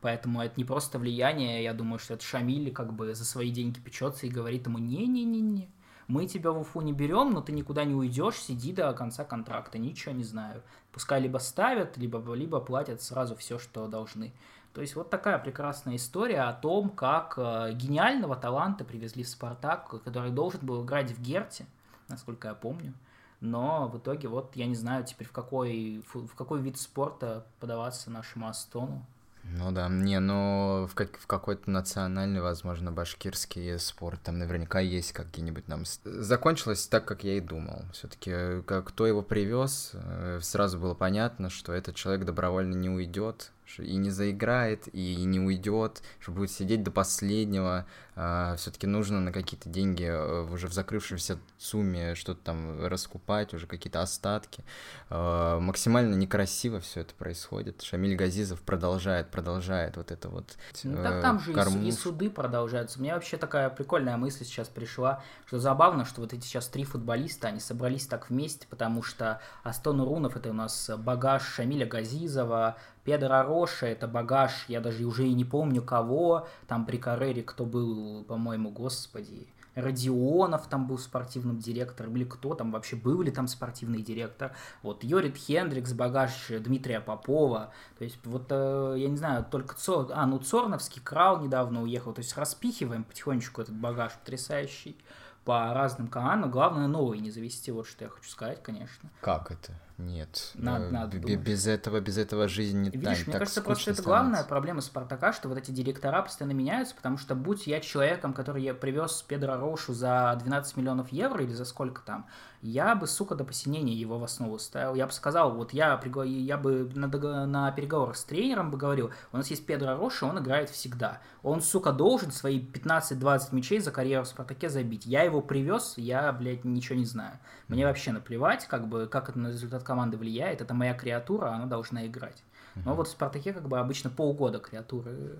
поэтому 0.00 0.40
это 0.40 0.54
не 0.56 0.64
просто 0.64 0.98
влияние, 0.98 1.62
я 1.62 1.74
думаю, 1.74 1.98
что 1.98 2.14
это 2.14 2.24
Шамиль 2.24 2.72
как 2.72 2.94
бы 2.94 3.14
за 3.14 3.26
свои 3.26 3.50
деньги 3.50 3.78
печется 3.78 4.26
и 4.26 4.30
говорит 4.30 4.66
ему, 4.66 4.78
не-не-не-не, 4.78 5.68
мы 6.08 6.26
тебя 6.26 6.50
в 6.50 6.58
Уфу 6.60 6.80
не 6.80 6.92
берем, 6.94 7.32
но 7.32 7.42
ты 7.42 7.52
никуда 7.52 7.84
не 7.84 7.94
уйдешь, 7.94 8.36
сиди 8.36 8.72
до 8.72 8.92
конца 8.94 9.24
контракта, 9.24 9.78
ничего 9.78 10.12
не 10.12 10.24
знаю. 10.24 10.62
Пускай 10.92 11.20
либо 11.20 11.38
ставят, 11.38 11.96
либо, 11.98 12.34
либо 12.34 12.58
платят 12.58 13.00
сразу 13.00 13.36
все, 13.36 13.60
что 13.60 13.86
должны. 13.86 14.32
То 14.72 14.80
есть 14.82 14.94
вот 14.94 15.10
такая 15.10 15.38
прекрасная 15.38 15.96
история 15.96 16.42
о 16.42 16.52
том, 16.52 16.90
как 16.90 17.34
э, 17.36 17.72
гениального 17.74 18.36
таланта 18.36 18.84
привезли 18.84 19.24
в 19.24 19.28
«Спартак», 19.28 19.88
который 20.04 20.30
должен 20.30 20.60
был 20.60 20.84
играть 20.84 21.10
в 21.10 21.20
Герте, 21.20 21.66
насколько 22.08 22.48
я 22.48 22.54
помню. 22.54 22.94
Но 23.40 23.88
в 23.88 23.98
итоге 23.98 24.28
вот 24.28 24.54
я 24.54 24.66
не 24.66 24.76
знаю 24.76 25.04
теперь 25.04 25.26
в 25.26 25.32
какой, 25.32 26.04
в 26.12 26.34
какой 26.34 26.60
вид 26.60 26.78
спорта 26.78 27.46
подаваться 27.58 28.10
нашему 28.10 28.46
Астону. 28.46 29.04
Ну 29.42 29.72
да, 29.72 29.88
не, 29.88 30.20
ну 30.20 30.86
в, 30.86 30.94
как, 30.94 31.18
в 31.18 31.26
какой-то 31.26 31.70
национальный, 31.70 32.40
возможно, 32.40 32.92
башкирский 32.92 33.78
спорт, 33.78 34.20
там 34.22 34.38
наверняка 34.38 34.80
есть 34.80 35.12
какие-нибудь 35.12 35.66
нам... 35.66 35.84
Закончилось 36.04 36.86
так, 36.86 37.06
как 37.06 37.24
я 37.24 37.38
и 37.38 37.40
думал. 37.40 37.84
все 37.92 38.06
таки 38.06 38.30
э, 38.32 38.62
кто 38.84 39.06
его 39.06 39.22
привез, 39.22 39.92
э, 39.94 40.38
сразу 40.42 40.78
было 40.78 40.94
понятно, 40.94 41.50
что 41.50 41.72
этот 41.72 41.96
человек 41.96 42.26
добровольно 42.26 42.74
не 42.74 42.90
уйдет, 42.90 43.50
и 43.78 43.96
не 43.96 44.10
заиграет, 44.10 44.92
и 44.92 45.16
не 45.24 45.40
уйдет, 45.40 46.02
что 46.18 46.32
будет 46.32 46.50
сидеть 46.50 46.82
до 46.82 46.90
последнего. 46.90 47.86
А, 48.16 48.56
Все-таки 48.56 48.86
нужно 48.86 49.20
на 49.20 49.32
какие-то 49.32 49.68
деньги 49.68 50.04
э, 50.04 50.42
уже 50.42 50.66
в 50.66 50.74
закрывшемся 50.74 51.38
сумме 51.56 52.14
что-то 52.14 52.40
там 52.44 52.86
раскупать, 52.86 53.54
уже 53.54 53.66
какие-то 53.66 54.02
остатки. 54.02 54.62
А, 55.08 55.58
максимально 55.58 56.14
некрасиво 56.14 56.80
все 56.80 57.00
это 57.00 57.14
происходит. 57.14 57.80
Шамиль 57.82 58.16
Газизов 58.16 58.60
продолжает, 58.60 59.30
продолжает 59.30 59.96
вот 59.96 60.10
это 60.10 60.28
вот. 60.28 60.56
Ну 60.84 61.02
так 61.02 61.14
э, 61.14 61.22
там 61.22 61.40
же 61.40 61.52
кормуш. 61.54 61.82
и 61.82 61.92
суды 61.92 62.28
продолжаются. 62.28 62.98
У 62.98 63.02
меня 63.02 63.14
вообще 63.14 63.36
такая 63.36 63.70
прикольная 63.70 64.16
мысль 64.16 64.44
сейчас 64.44 64.68
пришла, 64.68 65.22
что 65.46 65.58
забавно, 65.58 66.04
что 66.04 66.20
вот 66.20 66.32
эти 66.32 66.44
сейчас 66.44 66.66
три 66.68 66.84
футболиста, 66.84 67.48
они 67.48 67.60
собрались 67.60 68.06
так 68.06 68.28
вместе, 68.28 68.66
потому 68.68 69.02
что 69.02 69.40
Астон 69.62 70.00
Урунов 70.00 70.36
это 70.36 70.50
у 70.50 70.54
нас 70.54 70.90
багаж 70.98 71.42
Шамиля 71.42 71.86
Газизова, 71.86 72.76
Педро 73.04 73.42
Роша, 73.42 73.86
это 73.86 74.06
багаж, 74.06 74.64
я 74.68 74.80
даже 74.80 75.04
уже 75.04 75.26
и 75.26 75.32
не 75.32 75.44
помню 75.44 75.82
кого, 75.82 76.46
там 76.68 76.86
при 76.86 76.98
Каррере 76.98 77.42
кто 77.42 77.64
был, 77.64 78.24
по-моему, 78.24 78.70
господи, 78.70 79.48
Родионов 79.74 80.66
там 80.66 80.86
был 80.86 80.98
спортивным 80.98 81.58
директором, 81.58 82.16
или 82.16 82.24
кто 82.24 82.54
там 82.54 82.72
вообще 82.72 82.96
был 82.96 83.22
ли 83.22 83.30
там 83.30 83.46
спортивный 83.46 84.02
директор. 84.02 84.52
Вот 84.82 85.04
Йорит 85.04 85.36
Хендрикс, 85.36 85.92
багаж 85.92 86.32
Дмитрия 86.48 87.00
Попова. 87.00 87.72
То 87.98 88.04
есть 88.04 88.18
вот, 88.24 88.46
э, 88.50 88.94
я 88.98 89.08
не 89.08 89.16
знаю, 89.16 89.46
только 89.48 89.76
Цор... 89.76 90.10
А, 90.12 90.26
ну 90.26 90.38
Цорновский, 90.38 91.00
Крал 91.00 91.40
недавно 91.40 91.82
уехал. 91.82 92.12
То 92.12 92.20
есть 92.20 92.36
распихиваем 92.36 93.04
потихонечку 93.04 93.62
этот 93.62 93.76
багаж 93.76 94.12
потрясающий 94.14 94.96
по 95.44 95.72
разным 95.72 96.08
командам. 96.08 96.50
Главное, 96.50 96.88
новый 96.88 97.20
не 97.20 97.30
завести, 97.30 97.70
вот 97.70 97.86
что 97.86 98.04
я 98.04 98.10
хочу 98.10 98.28
сказать, 98.28 98.62
конечно. 98.62 99.08
Как 99.20 99.52
это? 99.52 99.72
Нет. 100.00 100.52
Надо, 100.54 100.84
э, 100.86 100.90
надо 100.90 101.18
без 101.18 101.66
этого, 101.66 102.00
без 102.00 102.18
этого 102.18 102.48
жизнь 102.48 102.78
не 102.78 102.90
Видишь, 102.90 103.26
мне 103.26 103.38
кажется, 103.38 103.62
просто 103.62 103.92
это 103.92 104.02
главная 104.02 104.44
проблема 104.44 104.80
Спартака, 104.80 105.32
что 105.32 105.48
вот 105.48 105.58
эти 105.58 105.70
директора 105.70 106.22
постоянно 106.22 106.52
меняются, 106.52 106.94
потому 106.94 107.18
что 107.18 107.34
будь 107.34 107.66
я 107.66 107.80
человеком, 107.80 108.32
который 108.32 108.62
я 108.62 108.74
привез 108.74 109.22
Педро 109.22 109.56
Рошу 109.56 109.92
за 109.92 110.36
12 110.42 110.76
миллионов 110.76 111.10
евро 111.12 111.42
или 111.42 111.52
за 111.52 111.64
сколько 111.64 112.02
там, 112.02 112.26
я 112.62 112.94
бы, 112.94 113.06
сука, 113.06 113.34
до 113.34 113.44
посинения 113.44 113.94
его 113.94 114.18
в 114.18 114.24
основу 114.24 114.58
ставил. 114.58 114.94
Я 114.94 115.06
бы 115.06 115.12
сказал, 115.12 115.54
вот 115.54 115.72
я, 115.72 115.98
я 116.24 116.58
бы 116.58 116.90
на, 116.94 117.06
на 117.46 117.72
переговорах 117.72 118.16
с 118.16 118.24
тренером 118.24 118.70
бы 118.70 118.76
говорил, 118.76 119.10
у 119.32 119.38
нас 119.38 119.48
есть 119.48 119.64
Педро 119.64 119.96
Роша, 119.96 120.26
он 120.26 120.38
играет 120.40 120.68
всегда. 120.68 121.20
Он, 121.42 121.62
сука, 121.62 121.90
должен 121.92 122.30
свои 122.30 122.60
15-20 122.60 123.54
мячей 123.54 123.80
за 123.80 123.90
карьеру 123.90 124.24
в 124.24 124.28
Спартаке 124.28 124.68
забить. 124.68 125.06
Я 125.06 125.22
его 125.22 125.40
привез, 125.40 125.94
я, 125.96 126.30
блядь, 126.32 126.64
ничего 126.64 126.98
не 126.98 127.06
знаю. 127.06 127.38
Мне 127.68 127.86
вообще 127.86 128.12
наплевать, 128.12 128.66
как 128.66 128.88
бы, 128.88 129.06
как 129.06 129.30
это 129.30 129.38
на 129.38 129.48
результат 129.48 129.82
команды 129.90 130.16
влияет. 130.16 130.60
Это 130.60 130.72
моя 130.72 130.94
креатура, 130.94 131.48
она 131.48 131.66
должна 131.66 132.06
играть. 132.06 132.44
Но 132.84 132.94
вот 132.94 133.08
в 133.08 133.10
Спартаке 133.10 133.52
как 133.52 133.66
бы 133.66 133.80
обычно 133.80 134.08
полгода 134.08 134.60
креатуры 134.60 135.36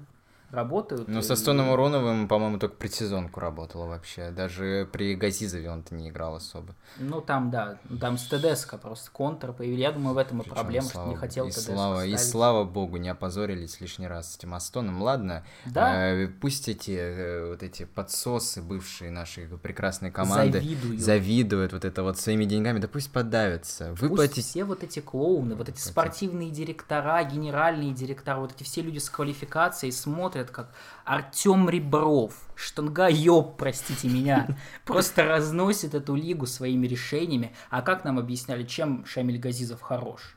работают. 0.50 1.08
Ну, 1.08 1.22
со 1.22 1.36
Стоном 1.36 1.68
Уроновым, 1.68 2.28
по-моему, 2.28 2.58
только 2.58 2.76
предсезонку 2.76 3.40
работала 3.40 3.86
вообще. 3.86 4.30
Даже 4.30 4.88
при 4.92 5.14
Газизове 5.14 5.70
он-то 5.70 5.94
не 5.94 6.08
играл 6.08 6.36
особо. 6.36 6.74
Ну, 6.98 7.20
там, 7.20 7.50
да, 7.50 7.78
там 8.00 8.18
с 8.18 8.26
ТДСК 8.26 8.78
просто 8.80 9.10
контр 9.10 9.52
появились. 9.52 9.80
Я 9.80 9.92
думаю, 9.92 10.14
в 10.14 10.18
этом 10.18 10.40
и 10.40 10.42
Причем, 10.42 10.54
проблема, 10.54 10.86
слава, 10.88 11.06
что 11.06 11.10
не 11.10 11.16
хотел 11.16 11.46
и 11.46 11.50
слава, 11.52 12.06
И 12.06 12.16
слава 12.16 12.64
богу, 12.64 12.96
не 12.96 13.08
опозорились 13.08 13.80
лишний 13.80 14.08
раз 14.08 14.32
с 14.32 14.36
этим 14.36 14.54
Астоном. 14.54 15.02
Ладно, 15.02 15.44
да? 15.66 16.10
э, 16.10 16.28
пусть 16.28 16.68
эти 16.68 16.96
э, 16.98 17.48
вот 17.50 17.62
эти 17.62 17.84
подсосы 17.84 18.60
бывшие 18.62 19.10
нашей 19.10 19.46
прекрасной 19.46 20.10
команды 20.10 20.60
завидуют. 20.60 21.00
завидуют 21.00 21.72
вот 21.72 21.84
это 21.84 22.02
вот 22.02 22.18
своими 22.18 22.44
деньгами, 22.44 22.78
да 22.78 22.88
пусть 22.88 23.12
подавятся. 23.12 23.92
Выплатить... 23.94 24.36
Пусть 24.36 24.48
все 24.50 24.64
вот 24.64 24.82
эти 24.82 25.00
клоуны, 25.00 25.54
вот 25.54 25.68
эти 25.68 25.78
спортивные 25.78 26.50
директора, 26.50 27.22
генеральные 27.22 27.92
директора, 27.92 28.38
вот 28.38 28.52
эти 28.52 28.64
все 28.64 28.82
люди 28.82 28.98
с 28.98 29.08
квалификацией 29.08 29.92
смотрят 29.92 30.39
смотрят, 30.40 30.50
как 30.50 30.72
Артем 31.04 31.68
Ребров, 31.68 32.34
штанга 32.54 33.08
ёб, 33.08 33.56
простите 33.56 34.08
меня, 34.08 34.48
просто 34.84 35.24
разносит 35.24 35.94
эту 35.94 36.14
лигу 36.14 36.46
своими 36.46 36.86
решениями. 36.86 37.54
А 37.70 37.82
как 37.82 38.04
нам 38.04 38.18
объясняли, 38.18 38.64
чем 38.64 39.04
Шамиль 39.04 39.38
Газизов 39.38 39.80
хорош? 39.80 40.36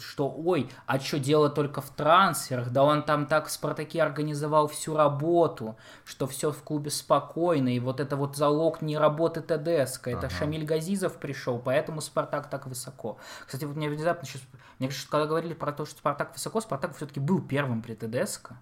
что, 0.00 0.32
ой, 0.34 0.70
а 0.86 0.98
что 0.98 1.18
дело 1.18 1.50
только 1.50 1.80
в 1.80 1.90
трансферах, 1.90 2.70
да 2.70 2.82
он 2.82 3.02
там 3.02 3.26
так 3.26 3.46
в 3.46 3.50
«Спартаке» 3.50 4.02
организовал 4.02 4.68
всю 4.68 4.96
работу, 4.96 5.76
что 6.04 6.26
все 6.26 6.50
в 6.50 6.62
клубе 6.62 6.90
спокойно, 6.90 7.68
и 7.68 7.78
вот 7.78 8.00
это 8.00 8.16
вот 8.16 8.36
залог 8.36 8.80
не 8.80 8.96
работы 8.96 9.42
ТДСК, 9.42 10.08
это 10.08 10.26
ага. 10.26 10.30
Шамиль 10.30 10.64
Газизов 10.64 11.18
пришел, 11.18 11.58
поэтому 11.58 12.00
«Спартак» 12.00 12.48
так 12.48 12.66
высоко. 12.66 13.18
Кстати, 13.44 13.66
вот 13.66 13.76
мне 13.76 13.90
внезапно 13.90 14.26
сейчас, 14.26 14.42
мне 14.78 14.88
кажется, 14.88 15.10
когда 15.10 15.26
говорили 15.26 15.52
про 15.52 15.72
то, 15.72 15.84
что 15.84 15.98
«Спартак» 15.98 16.32
высоко, 16.32 16.60
«Спартак» 16.62 16.96
все-таки 16.96 17.20
был 17.20 17.42
первым 17.42 17.82
при 17.82 17.94
ТДСК, 17.94 18.52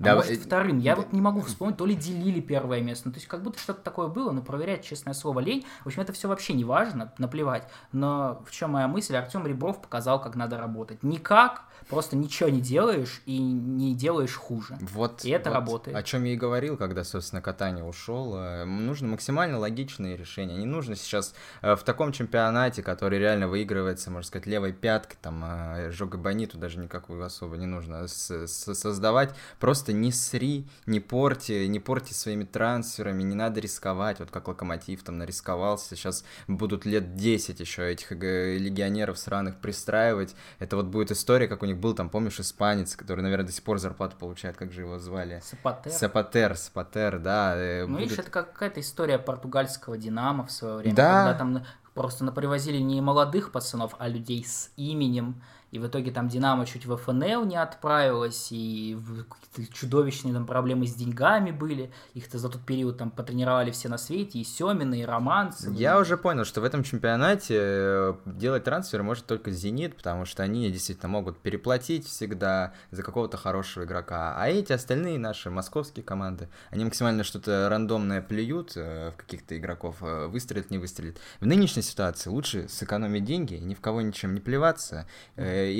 а 0.00 0.04
да, 0.04 0.14
может, 0.16 0.32
э, 0.32 0.36
вторым. 0.36 0.78
Я 0.78 0.96
вот 0.96 1.12
не 1.12 1.20
могу 1.20 1.40
вспомнить, 1.40 1.76
то 1.76 1.86
ли 1.86 1.94
делили 1.94 2.40
первое 2.40 2.80
место. 2.80 3.08
Ну, 3.08 3.12
то 3.12 3.18
есть, 3.18 3.28
как 3.28 3.42
будто 3.42 3.58
что-то 3.58 3.80
такое 3.82 4.08
было, 4.08 4.32
но 4.32 4.42
проверять, 4.42 4.84
честное 4.84 5.14
слово, 5.14 5.40
лень. 5.40 5.64
В 5.82 5.86
общем, 5.86 6.02
это 6.02 6.12
все 6.12 6.28
вообще 6.28 6.52
не 6.52 6.64
важно, 6.64 7.12
наплевать. 7.18 7.68
Но 7.92 8.42
в 8.46 8.50
чем 8.50 8.72
моя 8.72 8.88
мысль? 8.88 9.16
Артем 9.16 9.46
Ребров 9.46 9.80
показал, 9.80 10.20
как 10.20 10.34
надо 10.34 10.58
работать. 10.58 11.02
Никак, 11.02 11.64
просто 11.88 12.16
ничего 12.16 12.48
не 12.48 12.60
делаешь 12.60 13.22
и 13.26 13.38
не 13.38 13.94
делаешь 13.94 14.34
хуже. 14.34 14.76
Вот, 14.80 15.24
и 15.24 15.30
это 15.30 15.50
вот 15.50 15.54
работает. 15.56 15.96
О 15.96 16.02
чем 16.02 16.24
я 16.24 16.32
и 16.32 16.36
говорил, 16.36 16.76
когда, 16.76 17.04
собственно, 17.04 17.40
Катани 17.40 17.82
ушел. 17.82 18.34
Э, 18.36 18.64
нужно 18.64 19.08
максимально 19.08 19.58
логичные 19.58 20.16
решения. 20.16 20.56
Не 20.56 20.66
нужно 20.66 20.96
сейчас 20.96 21.34
э, 21.62 21.76
в 21.76 21.82
таком 21.84 22.12
чемпионате, 22.12 22.82
который 22.82 23.18
реально 23.18 23.48
выигрывается, 23.48 24.10
можно 24.10 24.26
сказать, 24.26 24.46
левой 24.46 24.72
пяткой, 24.72 25.18
там, 25.20 25.44
Жога 25.92 26.18
Бониту 26.18 26.58
даже 26.58 26.78
никакую 26.78 27.22
особо 27.24 27.56
не 27.56 27.66
нужно 27.66 28.08
создавать. 28.08 29.34
Просто 29.60 29.84
просто 29.84 29.92
не 29.92 30.12
сри, 30.12 30.66
не 30.86 31.00
порти, 31.00 31.66
не 31.66 31.78
порти 31.78 32.14
своими 32.14 32.44
трансферами, 32.44 33.22
не 33.22 33.34
надо 33.34 33.60
рисковать, 33.60 34.18
вот 34.18 34.30
как 34.30 34.48
Локомотив 34.48 35.02
там 35.02 35.18
нарисковался, 35.18 35.94
сейчас 35.94 36.24
будут 36.48 36.86
лет 36.86 37.16
10 37.16 37.60
еще 37.60 37.90
этих 37.90 38.12
легионеров 38.12 39.18
сраных 39.18 39.56
пристраивать, 39.56 40.34
это 40.58 40.76
вот 40.76 40.86
будет 40.86 41.10
история, 41.10 41.48
как 41.48 41.62
у 41.62 41.66
них 41.66 41.73
был 41.74 41.94
там, 41.94 42.08
помнишь, 42.08 42.40
испанец, 42.40 42.96
который, 42.96 43.20
наверное, 43.20 43.46
до 43.46 43.52
сих 43.52 43.62
пор 43.64 43.78
зарплату 43.78 44.16
получает, 44.18 44.56
как 44.56 44.72
же 44.72 44.82
его 44.82 44.98
звали? 44.98 45.40
Сапатер. 45.42 45.92
Сапатер, 45.92 46.56
Сапатер, 46.56 47.18
да. 47.18 47.54
Э, 47.56 47.86
ну, 47.86 47.94
будет... 47.94 48.04
видишь, 48.04 48.18
это 48.18 48.30
какая-то 48.30 48.80
история 48.80 49.18
португальского 49.18 49.98
Динамо 49.98 50.46
в 50.46 50.50
свое 50.50 50.76
время, 50.76 50.96
да. 50.96 51.24
когда 51.24 51.38
там 51.38 51.66
просто 51.94 52.24
напривозили 52.24 52.78
не 52.78 53.00
молодых 53.00 53.52
пацанов, 53.52 53.94
а 53.98 54.08
людей 54.08 54.44
с 54.44 54.70
именем, 54.76 55.42
и 55.74 55.78
в 55.80 55.88
итоге 55.88 56.12
там 56.12 56.28
Динамо 56.28 56.66
чуть 56.66 56.86
в 56.86 56.96
ФНЛ 56.96 57.46
не 57.46 57.56
отправилась, 57.56 58.52
и 58.52 58.96
какие-то 59.28 59.74
чудовищные 59.74 60.32
там 60.32 60.46
проблемы 60.46 60.86
с 60.86 60.94
деньгами 60.94 61.50
были. 61.50 61.90
Их-то 62.14 62.38
за 62.38 62.48
тот 62.48 62.64
период 62.64 62.96
там 62.96 63.10
потренировали 63.10 63.72
все 63.72 63.88
на 63.88 63.98
свете, 63.98 64.38
и 64.38 64.44
Семины, 64.44 65.00
и 65.00 65.04
Романцев. 65.04 65.72
Я 65.72 65.98
уже 65.98 66.16
понял, 66.16 66.44
что 66.44 66.60
в 66.60 66.64
этом 66.64 66.84
чемпионате 66.84 67.56
э, 67.58 68.14
делать 68.24 68.62
трансфер 68.62 69.02
может 69.02 69.26
только 69.26 69.50
Зенит, 69.50 69.96
потому 69.96 70.26
что 70.26 70.44
они 70.44 70.70
действительно 70.70 71.08
могут 71.08 71.38
переплатить 71.38 72.06
всегда 72.06 72.72
за 72.92 73.02
какого-то 73.02 73.36
хорошего 73.36 73.82
игрока. 73.82 74.36
А 74.38 74.48
эти 74.48 74.72
остальные 74.72 75.18
наши 75.18 75.50
московские 75.50 76.04
команды, 76.04 76.50
они 76.70 76.84
максимально 76.84 77.24
что-то 77.24 77.68
рандомное 77.68 78.22
плюют 78.22 78.74
э, 78.76 79.10
в 79.10 79.16
каких-то 79.16 79.58
игроков, 79.58 79.96
э, 80.02 80.28
выстрелит, 80.28 80.70
не 80.70 80.78
выстрелит. 80.78 81.18
В 81.40 81.46
нынешней 81.46 81.82
ситуации 81.82 82.30
лучше 82.30 82.68
сэкономить 82.68 83.24
деньги, 83.24 83.54
ни 83.54 83.74
в 83.74 83.80
кого 83.80 84.02
ничем 84.02 84.34
не 84.34 84.40
плеваться, 84.40 85.08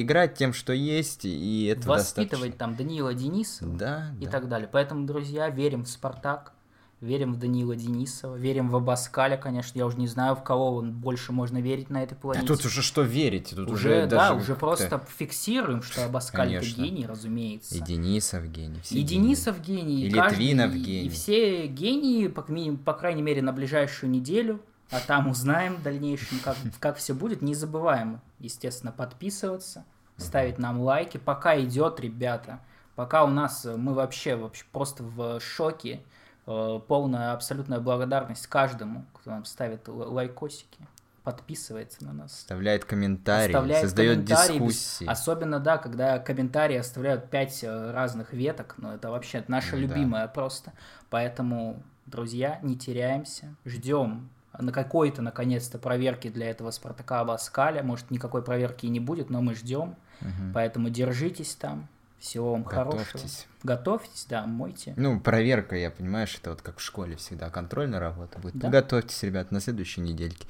играть 0.00 0.34
тем, 0.34 0.52
что 0.52 0.72
есть, 0.72 1.24
и 1.24 1.66
это 1.66 1.88
Воспитывать 1.88 2.52
достаточно. 2.52 2.58
там 2.58 2.76
Даниила 2.76 3.14
Дениса 3.14 3.64
да, 3.66 4.12
и 4.20 4.24
да. 4.26 4.30
так 4.30 4.48
далее. 4.48 4.68
Поэтому, 4.70 5.06
друзья, 5.06 5.48
верим 5.50 5.84
в 5.84 5.88
«Спартак», 5.88 6.52
верим 7.00 7.34
в 7.34 7.38
Даниила 7.38 7.76
Денисова, 7.76 8.34
верим 8.36 8.70
в 8.70 8.76
Абаскаля, 8.76 9.36
конечно, 9.36 9.76
я 9.78 9.84
уже 9.84 9.98
не 9.98 10.06
знаю, 10.06 10.36
в 10.36 10.42
кого 10.42 10.76
он 10.76 10.92
больше 10.92 11.32
можно 11.32 11.60
верить 11.60 11.90
на 11.90 12.02
этой 12.02 12.14
планете. 12.14 12.46
Да 12.46 12.54
тут 12.56 12.64
уже 12.64 12.80
что 12.80 13.02
верить? 13.02 13.50
Тут 13.50 13.68
уже, 13.70 13.88
уже 13.98 14.06
да, 14.06 14.32
уже 14.32 14.54
просто 14.54 15.04
фиксируем, 15.18 15.82
что 15.82 16.06
Абаскаль 16.06 16.54
это 16.54 16.64
гений, 16.64 17.04
разумеется. 17.06 17.74
И 17.76 17.80
Денисов 17.80 18.46
гений. 18.50 18.80
все 18.82 18.94
И 18.94 19.02
гении. 19.02 19.08
Денисов 19.26 19.60
гений, 19.60 20.06
И 20.06 20.10
каждый- 20.10 20.38
Литвинов 20.38 20.74
и- 20.74 20.78
гений. 20.78 21.06
И 21.06 21.08
все 21.10 21.66
гении, 21.66 22.28
по, 22.28 22.42
по 22.42 22.94
крайней 22.94 23.22
мере, 23.22 23.42
на 23.42 23.52
ближайшую 23.52 24.10
неделю, 24.10 24.60
а 24.90 25.00
там 25.00 25.28
узнаем 25.28 25.76
в 25.76 25.82
дальнейшем, 25.82 26.38
как, 26.42 26.56
как 26.78 26.96
все 26.96 27.12
будет. 27.12 27.42
Не 27.42 27.54
забываем, 27.54 28.20
естественно, 28.44 28.92
подписываться, 28.92 29.84
ставить 30.16 30.58
нам 30.58 30.80
лайки. 30.80 31.18
Пока 31.18 31.60
идет, 31.60 32.00
ребята, 32.00 32.60
пока 32.94 33.24
у 33.24 33.28
нас, 33.28 33.64
э, 33.64 33.76
мы 33.76 33.94
вообще, 33.94 34.36
вообще 34.36 34.64
просто 34.70 35.02
в 35.02 35.40
шоке, 35.40 36.00
Э, 36.46 36.78
полная 36.86 37.32
абсолютная 37.32 37.80
благодарность 37.80 38.46
каждому, 38.46 39.06
кто 39.14 39.30
нам 39.30 39.44
ставит 39.46 39.88
лайкосики, 39.88 40.86
подписывается 41.22 42.04
на 42.04 42.12
нас. 42.12 42.32
Оставляет 42.34 42.84
комментарии, 42.84 43.52
Оставляет 43.52 43.82
создает 43.82 44.16
комментарии, 44.16 44.52
дискуссии. 44.52 45.06
Особенно, 45.06 45.58
да, 45.58 45.78
когда 45.78 46.18
комментарии 46.18 46.76
оставляют 46.76 47.30
пять 47.30 47.64
э, 47.64 47.90
разных 47.92 48.34
веток, 48.34 48.74
ну 48.76 48.92
это 48.92 49.10
вообще 49.10 49.42
наша 49.48 49.76
Ну 49.76 49.76
да. 49.76 49.94
любимая 49.94 50.28
просто. 50.28 50.74
Поэтому, 51.08 51.82
друзья, 52.04 52.58
не 52.62 52.76
теряемся, 52.76 53.54
ждем 53.64 54.28
на 54.58 54.72
какой-то, 54.72 55.22
наконец-то, 55.22 55.78
проверки 55.78 56.28
для 56.28 56.50
этого 56.50 56.70
Спартака 56.70 57.20
Абаскаля. 57.20 57.82
Может, 57.82 58.10
никакой 58.10 58.42
проверки 58.42 58.86
и 58.86 58.88
не 58.88 59.00
будет, 59.00 59.30
но 59.30 59.40
мы 59.42 59.54
ждем. 59.54 59.96
Мгм. 60.20 60.52
Поэтому 60.54 60.90
держитесь 60.90 61.54
там. 61.54 61.88
Всего 62.18 62.52
вам 62.52 62.64
хорошего. 62.64 63.02
Готовьтесь. 63.02 63.46
Готовьтесь, 63.62 64.26
да, 64.30 64.46
мойте. 64.46 64.94
Ну, 64.96 65.20
проверка, 65.20 65.76
я 65.76 65.90
понимаю, 65.90 66.26
что 66.26 66.38
это 66.40 66.50
вот 66.50 66.62
как 66.62 66.78
в 66.78 66.80
школе 66.80 67.16
всегда 67.16 67.50
контрольная 67.50 68.00
работа 68.00 68.38
будет. 68.38 68.56
Да. 68.56 68.70
Готовьтесь, 68.70 69.22
ребят, 69.24 69.50
на 69.50 69.60
следующей 69.60 70.00
недельке. 70.00 70.46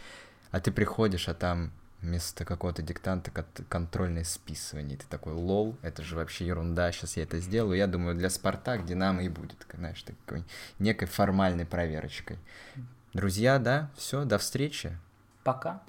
А 0.53 0.61
ты 0.61 0.71
приходишь, 0.71 1.29
а 1.29 1.35
там 1.35 1.73
вместо 2.01 2.45
какого-то 2.45 2.83
диктанта 2.83 3.33
кон- 3.33 3.67
контрольное 3.69 4.23
списывание. 4.23 4.97
Ты 4.97 5.07
такой, 5.09 5.33
лол, 5.33 5.77
это 5.83 6.03
же 6.03 6.15
вообще 6.15 6.47
ерунда, 6.47 6.93
сейчас 6.93 7.17
я 7.17 7.25
это 7.25 7.41
сделаю. 7.41 7.77
Я 7.77 7.89
думаю, 7.89 8.15
для 8.15 8.31
Спартак, 8.31 8.85
Динамо 8.85 9.25
и 9.25 9.29
будет, 9.29 9.67
знаешь, 9.75 10.03
такой 10.03 10.45
некой 10.79 11.09
формальной 11.09 11.65
проверочкой. 11.67 12.39
Друзья, 13.15 13.61
да, 13.61 13.91
все, 13.97 14.25
до 14.25 14.39
встречи. 14.39 14.99
Пока. 15.45 15.81